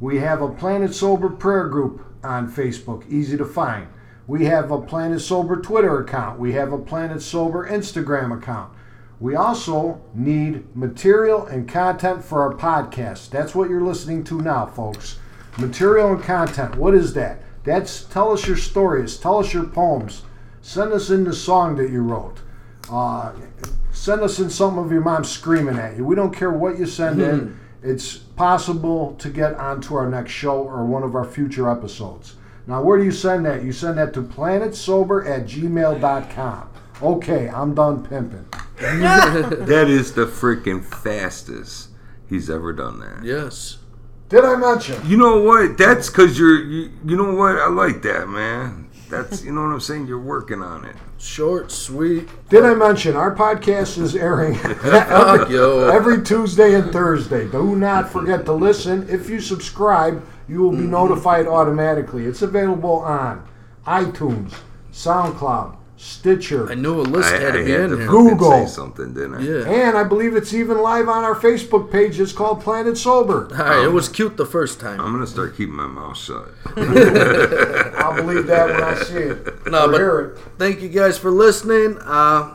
We 0.00 0.18
have 0.18 0.42
a 0.42 0.50
Planet 0.50 0.94
Sober 0.94 1.30
prayer 1.30 1.68
group 1.68 2.04
on 2.22 2.52
Facebook, 2.52 3.08
easy 3.10 3.38
to 3.38 3.46
find. 3.46 3.88
We 4.26 4.44
have 4.44 4.70
a 4.70 4.80
Planet 4.80 5.22
Sober 5.22 5.56
Twitter 5.56 6.00
account. 6.00 6.38
We 6.38 6.52
have 6.52 6.72
a 6.72 6.78
Planet 6.78 7.22
Sober 7.22 7.66
Instagram 7.66 8.36
account. 8.36 8.72
We 9.18 9.34
also 9.34 10.02
need 10.12 10.76
material 10.76 11.46
and 11.46 11.66
content 11.66 12.22
for 12.22 12.42
our 12.42 12.52
podcast. 12.52 13.30
That's 13.30 13.54
what 13.54 13.70
you're 13.70 13.80
listening 13.80 14.24
to 14.24 14.42
now, 14.42 14.66
folks. 14.66 15.18
Material 15.56 16.12
and 16.12 16.22
content. 16.22 16.76
What 16.76 16.94
is 16.94 17.14
that? 17.14 17.40
That's 17.64 18.04
tell 18.04 18.30
us 18.30 18.46
your 18.46 18.58
stories, 18.58 19.16
tell 19.16 19.38
us 19.38 19.54
your 19.54 19.64
poems, 19.64 20.22
send 20.60 20.92
us 20.92 21.08
in 21.08 21.24
the 21.24 21.32
song 21.32 21.76
that 21.76 21.90
you 21.90 22.02
wrote. 22.02 22.40
Uh, 22.90 23.32
send 24.06 24.22
us 24.22 24.38
in 24.38 24.48
something 24.48 24.84
of 24.84 24.92
your 24.92 25.00
mom 25.00 25.24
screaming 25.24 25.78
at 25.78 25.96
you. 25.96 26.04
We 26.04 26.14
don't 26.14 26.32
care 26.32 26.52
what 26.52 26.78
you 26.78 26.86
send 26.86 27.20
in. 27.20 27.38
Hmm. 27.40 27.56
It's 27.82 28.16
possible 28.16 29.16
to 29.18 29.28
get 29.28 29.54
onto 29.54 29.96
our 29.96 30.08
next 30.08 30.30
show 30.30 30.62
or 30.62 30.84
one 30.84 31.02
of 31.02 31.16
our 31.16 31.24
future 31.24 31.68
episodes. 31.68 32.36
Now, 32.68 32.82
where 32.82 32.98
do 32.98 33.04
you 33.04 33.10
send 33.10 33.44
that? 33.46 33.64
You 33.64 33.72
send 33.72 33.98
that 33.98 34.14
to 34.14 34.22
planetsober 34.22 35.28
at 35.28 35.46
gmail.com. 35.46 36.70
Okay, 37.02 37.48
I'm 37.48 37.74
done 37.74 38.06
pimping. 38.06 38.46
That 38.76 39.86
is 39.88 40.12
the 40.12 40.26
freaking 40.26 40.84
fastest 40.84 41.88
he's 42.28 42.48
ever 42.48 42.72
done 42.72 43.00
that. 43.00 43.24
Yes. 43.24 43.78
Did 44.28 44.44
I 44.44 44.54
mention? 44.56 45.00
You 45.08 45.16
know 45.16 45.40
what? 45.40 45.78
That's 45.78 46.10
because 46.10 46.38
you're. 46.38 46.62
You, 46.62 46.90
you 47.04 47.16
know 47.16 47.34
what? 47.34 47.56
I 47.56 47.68
like 47.68 48.02
that, 48.02 48.28
man. 48.28 48.85
That's 49.08 49.44
you 49.44 49.52
know 49.52 49.62
what 49.62 49.72
I'm 49.72 49.80
saying. 49.80 50.06
You're 50.06 50.20
working 50.20 50.62
on 50.62 50.84
it. 50.84 50.96
Short, 51.18 51.70
sweet. 51.70 52.28
Did 52.48 52.64
I 52.64 52.74
mention 52.74 53.16
our 53.16 53.34
podcast 53.34 53.98
is 53.98 54.14
airing 54.14 54.54
Fuck, 54.58 55.48
yo. 55.48 55.88
every 55.88 56.22
Tuesday 56.22 56.74
and 56.74 56.92
Thursday? 56.92 57.48
Do 57.48 57.76
not 57.76 58.10
forget 58.10 58.44
to 58.46 58.52
listen. 58.52 59.08
If 59.08 59.30
you 59.30 59.40
subscribe, 59.40 60.26
you 60.48 60.60
will 60.60 60.72
be 60.72 60.78
mm-hmm. 60.78 60.90
notified 60.90 61.46
automatically. 61.46 62.26
It's 62.26 62.42
available 62.42 63.00
on 63.00 63.46
iTunes, 63.86 64.54
SoundCloud, 64.92 65.76
Stitcher, 65.98 66.70
I 66.70 66.74
knew 66.74 67.00
a 67.00 67.02
list 67.02 67.32
I, 67.32 67.40
had 67.40 67.54
I 67.54 67.58
to 67.58 67.64
be 67.64 67.70
had 67.70 67.80
in 67.84 67.90
to 67.90 67.96
here. 67.96 68.06
Google. 68.06 68.50
say 68.50 68.66
something, 68.66 69.14
didn't 69.14 69.36
I? 69.36 69.40
Yeah. 69.40 69.86
and 69.86 69.96
I 69.96 70.04
believe 70.04 70.36
it's 70.36 70.52
even 70.52 70.82
live 70.82 71.08
on 71.08 71.24
our 71.24 71.34
Facebook 71.34 71.90
page. 71.90 72.20
It's 72.20 72.32
called 72.32 72.60
Planet 72.60 72.98
Sober. 72.98 73.48
All 73.50 73.56
right, 73.56 73.84
it 73.84 73.88
um, 73.88 73.94
was 73.94 74.10
cute 74.10 74.36
the 74.36 74.44
first 74.44 74.78
time. 74.78 75.00
I'm 75.00 75.12
gonna 75.12 75.26
start 75.26 75.56
keeping 75.56 75.74
my 75.74 75.86
mouth 75.86 76.18
shut. 76.18 76.48
I'll 78.06 78.14
believe 78.16 78.46
that 78.46 78.68
when 78.68 78.82
I 78.82 78.94
see 79.02 79.14
it. 79.16 79.66
No, 79.66 79.86
or 79.86 79.90
but- 79.90 79.98
hear 79.98 80.20
it. 80.20 80.38
Thank 80.58 80.80
you 80.80 80.88
guys 80.88 81.18
for 81.18 81.30
listening. 81.30 81.98
Uh, 82.02 82.54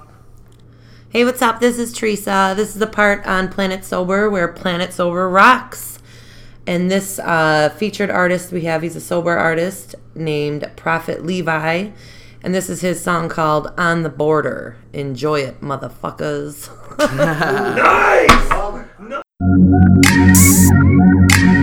Hey, 1.09 1.25
what's 1.25 1.41
up? 1.41 1.59
This 1.59 1.77
is 1.77 1.91
Teresa. 1.91 2.53
This 2.55 2.69
is 2.69 2.75
the 2.75 2.87
part 2.87 3.27
on 3.27 3.49
Planet 3.49 3.83
Sober 3.83 4.29
where 4.29 4.47
Planet 4.47 4.93
Sober 4.93 5.27
rocks. 5.29 5.99
And 6.65 6.89
this 6.89 7.19
uh, 7.19 7.67
featured 7.75 8.09
artist 8.09 8.53
we 8.53 8.61
have, 8.61 8.81
he's 8.81 8.95
a 8.95 9.01
sober 9.01 9.37
artist 9.37 9.93
named 10.15 10.71
Profit 10.77 11.25
Levi. 11.25 11.89
And 12.41 12.55
this 12.55 12.69
is 12.69 12.79
his 12.79 13.03
song 13.03 13.27
called 13.27 13.73
On 13.77 14.03
the 14.03 14.09
Border. 14.09 14.77
Enjoy 14.93 15.41
it, 15.41 15.59
motherfuckers. 15.59 16.69
I'm 19.43 21.60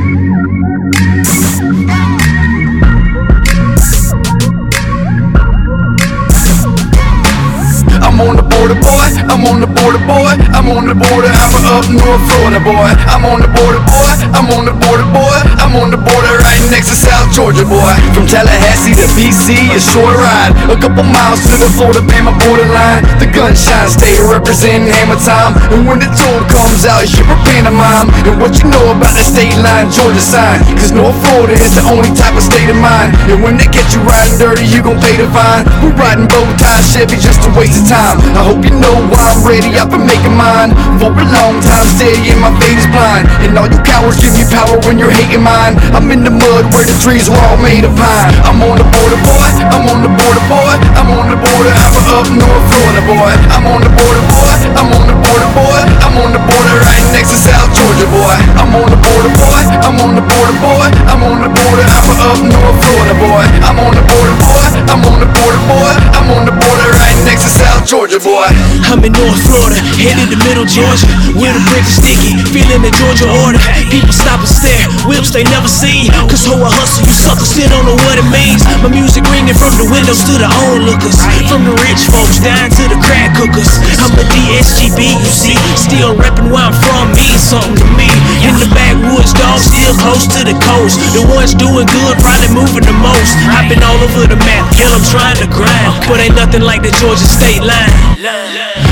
I'm 9.29 9.45
on 9.45 9.61
the 9.61 9.68
border, 9.68 10.01
boy. 10.09 10.33
I'm 10.57 10.72
on 10.72 10.89
the 10.89 10.97
border. 10.97 11.29
I'm 11.29 11.53
up 11.68 11.85
north 11.93 12.24
Florida, 12.33 12.61
boy. 12.64 12.91
I'm 13.12 13.29
on 13.29 13.45
the 13.45 13.51
border, 13.53 13.81
boy. 13.85 14.12
I'm 14.33 14.49
on 14.57 14.64
the 14.64 14.72
border, 14.72 15.05
boy. 15.12 15.39
I'm 15.61 15.76
on 15.76 15.93
the 15.93 16.01
border 16.01 16.33
right 16.41 16.64
next 16.72 16.89
to 16.89 16.97
South 16.97 17.29
Georgia, 17.37 17.68
boy. 17.68 17.93
From 18.16 18.24
Tallahassee 18.24 18.97
to 18.97 19.07
BC, 19.12 19.76
a 19.76 19.81
short 19.81 20.16
ride. 20.16 20.57
A 20.72 20.76
couple 20.81 21.05
miles 21.05 21.45
to 21.45 21.61
the 21.61 21.68
Florida 21.76 22.01
Bama 22.01 22.33
borderline. 22.41 23.05
The 23.20 23.29
gunshine 23.29 23.93
state 23.93 24.16
representing 24.24 24.89
hammer 24.89 25.20
time. 25.20 25.53
And 25.76 25.85
when 25.85 26.01
the 26.01 26.09
toll 26.16 26.41
comes 26.49 26.89
out, 26.89 27.05
you're 27.12 27.29
a 27.29 27.39
pantomime. 27.45 28.09
And 28.24 28.41
what 28.41 28.57
you 28.57 28.64
know 28.72 28.97
about 28.97 29.12
the 29.12 29.24
state 29.29 29.55
line, 29.61 29.93
Georgia 29.93 30.24
sign. 30.24 30.64
Cause 30.81 30.97
North 30.97 31.16
Florida 31.29 31.53
is 31.53 31.76
the 31.76 31.85
only 31.93 32.09
type 32.16 32.33
of 32.33 32.45
state 32.49 32.72
of 32.72 32.81
mind. 32.81 33.12
And 33.29 33.45
when 33.45 33.61
they 33.61 33.68
catch 33.68 33.93
you 33.93 34.01
riding 34.09 34.41
dirty, 34.41 34.64
you 34.64 34.81
gon' 34.81 34.97
pay 35.05 35.20
the 35.20 35.29
fine. 35.37 35.68
We're 35.85 35.93
riding 36.01 36.24
bow 36.33 36.49
tie 36.57 36.81
Chevy 36.81 37.20
just 37.20 37.45
a 37.45 37.53
waste 37.53 37.85
of 37.85 37.93
time. 37.93 38.16
I 38.33 38.43
hope 38.49 38.64
you 38.64 38.72
know 38.72 38.97
why 39.12 39.18
I'm 39.19 39.43
ready. 39.43 39.75
I've 39.75 39.91
been 39.91 40.07
making 40.07 40.35
mine 40.39 40.71
for 41.03 41.11
a 41.11 41.27
long 41.35 41.59
time, 41.59 41.87
steady 41.99 42.31
and 42.31 42.41
my 42.41 42.53
fate 42.62 42.79
is 42.79 42.89
blind. 42.95 43.27
And 43.43 43.59
all 43.59 43.66
you 43.66 43.81
cowards 43.83 44.19
give 44.23 44.35
me 44.35 44.47
power 44.47 44.79
when 44.87 44.99
you're 44.99 45.11
hating 45.11 45.43
mine. 45.43 45.75
I'm 45.95 46.11
in 46.14 46.23
the 46.23 46.31
mud 46.31 46.71
where 46.71 46.87
the 46.87 46.97
trees 47.03 47.27
were 47.27 47.41
all 47.51 47.59
made 47.59 47.83
of 47.83 47.95
pine. 47.99 48.33
I'm 48.47 48.62
on 48.62 48.79
the 48.79 48.87
border, 48.87 49.19
boy. 49.27 49.49
I'm 49.75 49.85
on 49.91 50.07
the 50.07 50.12
border, 50.12 50.45
boy. 50.47 50.75
I'm 50.95 51.11
on 51.14 51.27
the 51.31 51.39
border. 51.39 51.73
I'm 51.75 51.97
up 52.14 52.29
north 52.31 52.64
Florida, 52.71 53.03
boy. 53.07 53.33
I'm 53.55 53.66
on 53.66 53.81
the 53.83 53.93
border, 53.93 54.25
boy. 54.31 54.55
I'm 54.79 54.91
on 54.95 55.05
the 55.11 55.16
border, 55.19 55.51
boy. 55.57 55.81
I'm 56.07 56.14
on 56.19 56.31
the 56.33 56.43
border 56.43 56.68
right 56.89 57.05
next 57.12 57.30
to 57.36 57.39
South 57.39 57.70
Georgia, 57.76 58.09
boy. 58.09 58.36
I'm 58.57 58.72
on 58.72 58.89
the 58.89 58.97
border, 58.97 59.32
boy. 59.36 59.61
I'm 59.84 59.97
on 60.01 60.16
the 60.16 60.24
border, 60.24 60.57
boy. 60.64 60.89
I'm 61.05 61.20
on 61.20 61.45
the 61.45 61.53
border. 61.53 61.84
I'm 61.84 62.09
up 62.24 62.41
north 62.41 62.78
Florida, 62.80 63.14
boy. 63.20 63.45
I'm 63.62 63.78
on 63.78 63.93
the 63.93 64.05
border, 64.09 64.36
boy. 64.41 64.66
I'm 64.89 65.03
on 65.05 65.20
the 65.20 65.28
border, 65.28 65.61
boy. 65.68 65.93
I'm 66.16 66.28
on 66.32 66.43
the 66.49 66.57
border 66.57 66.86
right 66.97 67.18
next 67.28 67.45
to 67.45 67.53
South 67.53 67.84
Georgia, 67.84 68.18
boy. 68.18 68.49
I'm 68.89 69.05
in 69.05 69.12
North 69.12 69.41
Florida, 69.45 69.76
headed 70.01 70.32
to 70.32 70.39
Middle 70.49 70.64
Georgia, 70.64 71.05
where 71.36 71.53
the 71.53 71.62
brick 71.68 71.84
is 71.84 72.01
sticky, 72.01 72.41
feeling 72.49 72.80
the 72.80 72.93
Georgia 72.97 73.28
order. 73.45 73.61
People 73.93 74.12
stop 74.16 74.41
and 74.41 74.49
stare, 74.49 74.89
whips 75.05 75.28
they 75.28 75.45
never 75.53 75.68
see. 75.68 76.09
Cause 76.32 76.49
hoe 76.49 76.64
a 76.64 76.70
hustle, 76.72 77.05
you 77.05 77.12
suckers 77.12 77.53
still 77.53 77.68
don't 77.68 77.84
know 77.84 77.99
what 78.09 78.16
it 78.16 78.28
means. 78.32 78.64
My 78.80 78.89
music 78.89 79.28
ringing 79.28 79.57
from 79.57 79.76
the 79.76 79.86
windows 79.93 80.24
to 80.24 80.34
the 80.41 80.49
onlookers, 80.72 81.20
from 81.53 81.68
the 81.68 81.76
rich 81.84 82.01
folks 82.09 82.41
down 82.41 82.72
to 82.72 82.84
the 82.89 82.99
crack 83.05 83.36
cookers. 83.36 83.68
I'm 84.01 84.16
a 84.16 84.24
DSGB, 84.32 85.20
you 85.20 85.32
see, 85.32 85.59
still 85.76 86.16
reppin' 86.16 86.49
where 86.49 86.64
I'm 86.64 86.78
from 86.85 87.12
means 87.14 87.43
something 87.43 87.76
to 87.76 87.87
me. 87.99 88.11
In 88.45 88.55
the 88.59 88.68
backwoods, 88.74 89.35
dog, 89.35 89.59
still 89.59 89.95
close 89.99 90.26
to 90.35 90.41
the 90.47 90.57
coast. 90.62 90.99
The 91.14 91.24
ones 91.26 91.55
doing 91.55 91.87
good, 91.87 92.14
probably 92.22 92.51
moving 92.55 92.87
the 92.87 92.97
most. 92.97 93.33
I've 93.51 93.66
been 93.66 93.83
all 93.83 93.99
over 93.99 94.26
the 94.26 94.39
map, 94.47 94.70
girl, 94.74 94.93
I'm 94.95 95.07
trying 95.07 95.39
to 95.43 95.49
grind, 95.51 95.93
but 96.07 96.20
ain't 96.22 96.37
nothing 96.37 96.62
like 96.62 96.83
the 96.83 96.93
Georgia 96.99 97.26
state 97.26 97.62
line. 97.62 97.93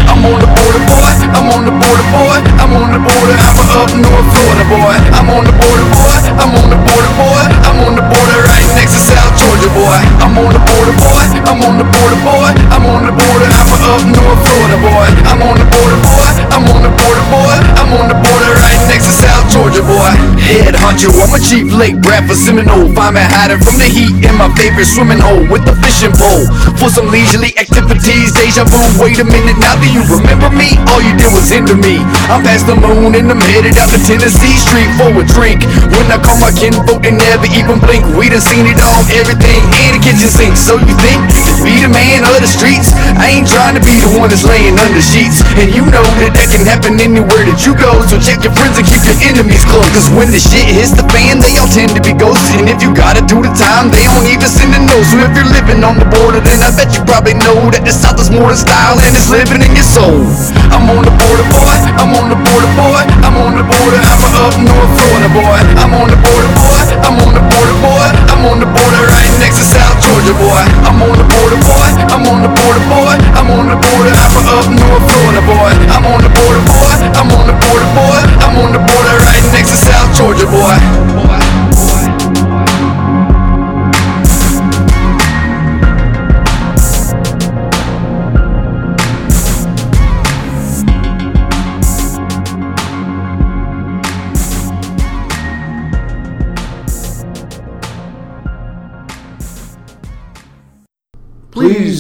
I'm 0.07 0.24
on 0.24 0.41
the 0.41 0.49
border, 0.49 0.82
boy. 0.89 1.12
I'm 1.37 1.47
on 1.53 1.62
the 1.68 1.74
border, 1.76 2.07
boy. 2.09 2.39
I'm 2.57 2.72
on 2.72 2.89
the 2.95 3.03
border. 3.05 3.34
I'm 3.37 3.59
a 3.59 3.64
up 3.84 3.91
north 3.93 4.28
Florida, 4.32 4.64
boy. 4.64 4.97
I'm 5.12 5.28
on 5.28 5.45
the 5.45 5.53
border, 5.53 5.87
boy. 5.93 6.16
I'm 6.41 6.53
on 6.57 6.68
the 6.72 6.80
border, 6.80 7.12
boy. 7.20 7.43
I'm 7.68 7.78
on 7.84 7.93
the 8.01 8.07
border 8.07 8.39
right 8.49 8.68
next 8.80 8.97
to 8.97 9.03
South 9.12 9.34
Georgia, 9.37 9.68
boy. 9.76 9.99
I'm 10.24 10.32
on 10.41 10.57
the 10.57 10.62
border, 10.62 10.95
boy. 10.97 11.24
I'm 11.45 11.61
on 11.68 11.76
the 11.76 11.84
border, 11.84 12.18
boy. 12.24 12.51
I'm 12.72 12.84
on 12.89 13.05
the 13.05 13.12
border. 13.12 13.47
I'm 13.53 13.68
a 13.68 13.76
up 13.93 14.03
north 14.09 14.41
Florida, 14.41 14.78
boy. 14.80 15.09
I'm 15.28 15.41
on 15.45 15.57
the 15.61 15.68
border, 15.68 15.99
boy. 16.01 16.30
I'm 16.49 16.64
on 16.64 16.80
the 16.80 16.93
border, 16.97 17.24
boy. 17.28 17.76
I'm 17.77 17.93
on 17.93 18.09
the 18.09 18.18
border 18.18 18.53
right 18.57 18.81
next 18.89 19.07
to 19.07 19.14
South 19.14 19.47
Georgia, 19.53 19.85
boy. 19.85 20.12
Head 20.41 20.74
honcho, 20.79 21.12
I'm 21.12 21.33
a 21.35 21.39
chief 21.39 21.70
lake 21.74 22.01
brat 22.01 22.24
for 22.27 22.35
Seminole. 22.35 22.91
Find 22.97 23.14
me 23.14 23.22
hiding 23.22 23.61
from 23.61 23.77
the 23.79 23.87
heat 23.87 24.14
in 24.24 24.35
my 24.35 24.49
favorite 24.57 24.89
swimming 24.89 25.20
hole 25.20 25.45
with 25.51 25.66
the 25.66 25.74
fishing 25.83 26.14
pole. 26.14 26.47
For 26.79 26.89
some 26.89 27.11
leisurely 27.11 27.53
activities, 27.59 28.33
deja 28.33 28.64
vu. 28.64 28.79
Wait 29.03 29.18
a 29.18 29.27
minute, 29.27 29.59
now 29.59 29.74
do 29.79 29.89
you 29.91 30.03
remember 30.07 30.49
me? 30.55 30.79
All 30.91 31.03
you 31.03 31.12
did 31.18 31.31
was 31.35 31.51
hinder 31.51 31.77
me. 31.77 32.01
I'm 32.31 32.47
past 32.47 32.70
the 32.70 32.79
moon 32.79 33.14
and 33.14 33.27
I'm 33.27 33.43
headed 33.43 33.74
out 33.77 33.91
to 33.91 33.99
Tennessee 33.99 34.55
Street 34.55 34.91
for 34.95 35.11
a 35.11 35.24
drink. 35.27 35.66
When 35.95 36.07
I 36.11 36.18
call 36.22 36.39
my 36.39 36.55
kinfolk, 36.55 37.03
they 37.03 37.14
never 37.14 37.51
even 37.51 37.83
blink. 37.83 38.07
We 38.14 38.31
done 38.31 38.43
seen 38.43 38.70
it 38.70 38.79
all, 38.79 39.03
everything 39.18 39.61
in 39.83 39.99
the 39.99 40.01
kitchen 40.03 40.31
sink. 40.31 40.55
So 40.55 40.79
you 40.79 40.95
think 41.03 41.18
to 41.35 41.53
be 41.66 41.83
the 41.83 41.91
man 41.91 42.22
of 42.22 42.39
the 42.39 42.51
streets? 42.51 42.95
I 43.18 43.35
ain't 43.35 43.51
trying 43.51 43.74
to 43.74 43.83
be 43.83 43.99
the 43.99 44.11
one 44.14 44.31
that's 44.31 44.47
laying 44.47 44.79
under 44.79 45.03
sheets. 45.03 45.43
And 45.59 45.74
you 45.74 45.83
know 45.91 46.07
that 46.22 46.35
that 46.39 46.49
can 46.55 46.62
happen 46.62 47.03
anywhere 47.03 47.43
that 47.51 47.65
you 47.65 47.65
go. 47.74 47.98
So 48.06 48.20
check 48.20 48.44
your 48.46 48.54
friends 48.54 48.78
and 48.78 48.86
keep 48.86 49.02
your 49.02 49.18
enemies 49.26 49.64
close. 49.66 49.88
Cause 49.90 50.06
when 50.14 50.30
the 50.30 50.38
shit 50.38 50.68
hits 50.68 50.94
the 50.94 51.02
fan, 51.10 51.42
they 51.42 51.56
all 51.58 51.66
tend 51.66 51.96
to 51.96 52.02
be 52.04 52.14
ghosts. 52.14 52.52
And 52.54 52.70
if 52.70 52.78
you 52.84 52.94
gotta 52.94 53.24
do 53.26 53.42
the 53.42 53.50
time, 53.56 53.90
they 53.90 54.06
don't 54.06 54.26
even 54.28 54.46
send 54.46 54.70
a 54.76 54.80
note. 54.84 55.02
So 55.08 55.18
if 55.24 55.32
you're 55.34 55.50
living 55.50 55.82
on 55.82 55.98
the 55.98 56.06
border, 56.06 56.38
then 56.38 56.62
I 56.62 56.70
bet 56.70 56.94
you 56.94 57.02
probably 57.02 57.34
know 57.34 57.72
that 57.74 57.82
the 57.82 57.90
South 57.90 58.22
is 58.22 58.30
more 58.30 58.54
than 58.54 58.60
style 58.60 59.00
and 59.02 59.10
it's 59.16 59.26
living 59.32 59.64
in 59.64 59.72
your 59.74 59.86
soul. 59.86 60.22
I'm 60.70 60.86
on 60.86 61.02
the 61.02 61.14
border, 61.18 61.46
boy. 61.50 61.76
I'm 61.98 62.12
on 62.14 62.30
the 62.30 62.38
border, 62.38 62.70
boy. 62.78 63.02
I'm 63.26 63.34
on 63.34 63.58
the 63.58 63.66
border. 63.66 63.98
I'm 63.98 64.22
a 64.22 64.30
up 64.46 64.54
north 64.62 64.92
Florida, 64.94 65.30
boy. 65.34 65.58
I'm 65.80 65.92
on 65.96 66.08
the 66.12 66.18
border, 66.22 66.50
boy. 66.54 66.82
I'm 67.02 67.16
on 67.18 67.32
the 67.34 67.44
border, 67.50 67.76
boy. 67.82 68.08
I'm 68.30 68.42
on 68.46 68.58
the 68.62 68.68
border 68.68 69.02
right 69.10 69.32
next 69.42 69.58
to 69.58 69.66
South 69.66 69.98
Georgia, 70.04 70.34
boy. 70.38 70.62
I'm 70.86 71.00
on 71.02 71.16
the 71.16 71.26
border, 71.26 71.58
boy. 71.64 71.88
I'm 72.12 72.22
on 72.30 72.44
the 72.44 72.52
border, 72.52 72.82
boy. 72.86 73.16
I'm 73.34 73.48
on 73.50 73.66
the 73.72 73.78
border. 73.80 74.12
I'm 74.12 74.34
a 74.36 74.42
up 74.54 74.68
north 74.70 75.04
Florida, 75.10 75.42
boy. 75.48 75.72
I'm 75.90 76.04
on 76.06 76.20
the 76.22 76.32
border, 76.32 76.62
boy. 76.68 76.94
I'm 77.16 77.28
on 77.32 77.46
the 77.48 77.55
border, 77.64 77.88
boy. 77.96 78.20
I'm 78.44 78.57
on 78.61 78.72
the 78.72 78.82
border 78.82 79.16
right 79.24 79.44
next 79.52 79.70
to 79.70 79.78
South 79.78 80.11
Georgia, 80.16 80.46
boy. 80.46 81.76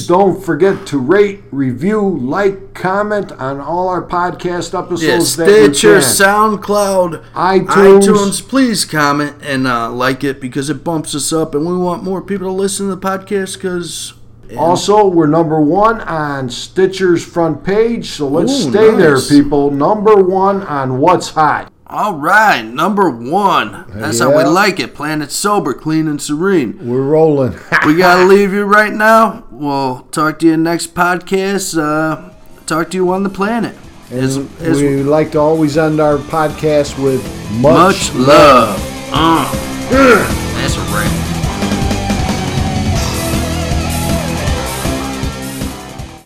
Please 0.06 0.16
don't 0.16 0.40
forget 0.40 0.86
to 0.86 0.98
rate, 1.00 1.40
review, 1.50 2.00
like, 2.00 2.74
comment 2.74 3.32
on 3.32 3.60
all 3.60 3.88
our 3.88 4.06
podcast 4.06 4.78
episodes. 4.78 5.02
Yeah, 5.36 5.46
Stitcher. 5.46 5.98
SoundCloud, 5.98 7.24
iTunes. 7.32 8.02
iTunes. 8.02 8.48
Please 8.48 8.84
comment 8.84 9.34
and 9.42 9.66
uh, 9.66 9.90
like 9.90 10.22
it 10.22 10.40
because 10.40 10.70
it 10.70 10.84
bumps 10.84 11.16
us 11.16 11.32
up, 11.32 11.56
and 11.56 11.66
we 11.66 11.76
want 11.76 12.04
more 12.04 12.22
people 12.22 12.46
to 12.46 12.52
listen 12.52 12.88
to 12.88 12.94
the 12.94 13.00
podcast 13.00 13.54
because. 13.54 14.12
Also, 14.56 15.08
we're 15.08 15.26
number 15.26 15.60
one 15.60 16.00
on 16.02 16.48
Stitcher's 16.50 17.24
front 17.24 17.64
page, 17.64 18.10
so 18.10 18.28
let's 18.28 18.52
Ooh, 18.52 18.70
stay 18.70 18.94
there, 18.94 19.20
people. 19.20 19.72
Number 19.72 20.14
one 20.22 20.62
on 20.62 21.00
What's 21.00 21.30
Hot. 21.30 21.72
All 21.88 22.14
right, 22.14 22.62
number 22.62 23.08
one. 23.08 23.84
That's 23.88 24.18
how 24.18 24.36
we 24.36 24.42
like 24.42 24.80
it. 24.80 24.92
Planet 24.92 25.30
sober, 25.30 25.72
clean 25.72 26.08
and 26.08 26.20
serene. 26.20 26.84
We're 26.84 27.02
rolling. 27.02 27.52
We 27.86 27.96
gotta 27.96 28.24
leave 28.24 28.52
you 28.52 28.64
right 28.64 28.92
now. 28.92 29.44
We'll 29.52 30.00
talk 30.10 30.40
to 30.40 30.46
you 30.46 30.56
next 30.56 30.94
podcast. 30.94 31.78
Uh, 31.80 32.32
talk 32.66 32.90
to 32.90 32.96
you 32.96 33.12
on 33.12 33.22
the 33.22 33.30
planet. 33.30 33.76
As, 34.10 34.36
as 34.60 34.80
we 34.80 35.02
like 35.04 35.32
to 35.32 35.38
always 35.38 35.78
end 35.78 36.00
our 36.00 36.18
podcast 36.18 37.00
with 37.00 37.22
much, 37.52 38.12
much 38.12 38.14
love. 38.14 39.08
Uh. 39.12 39.52
That's 39.88 40.76
a 40.76 40.80
wrap. 40.80 41.35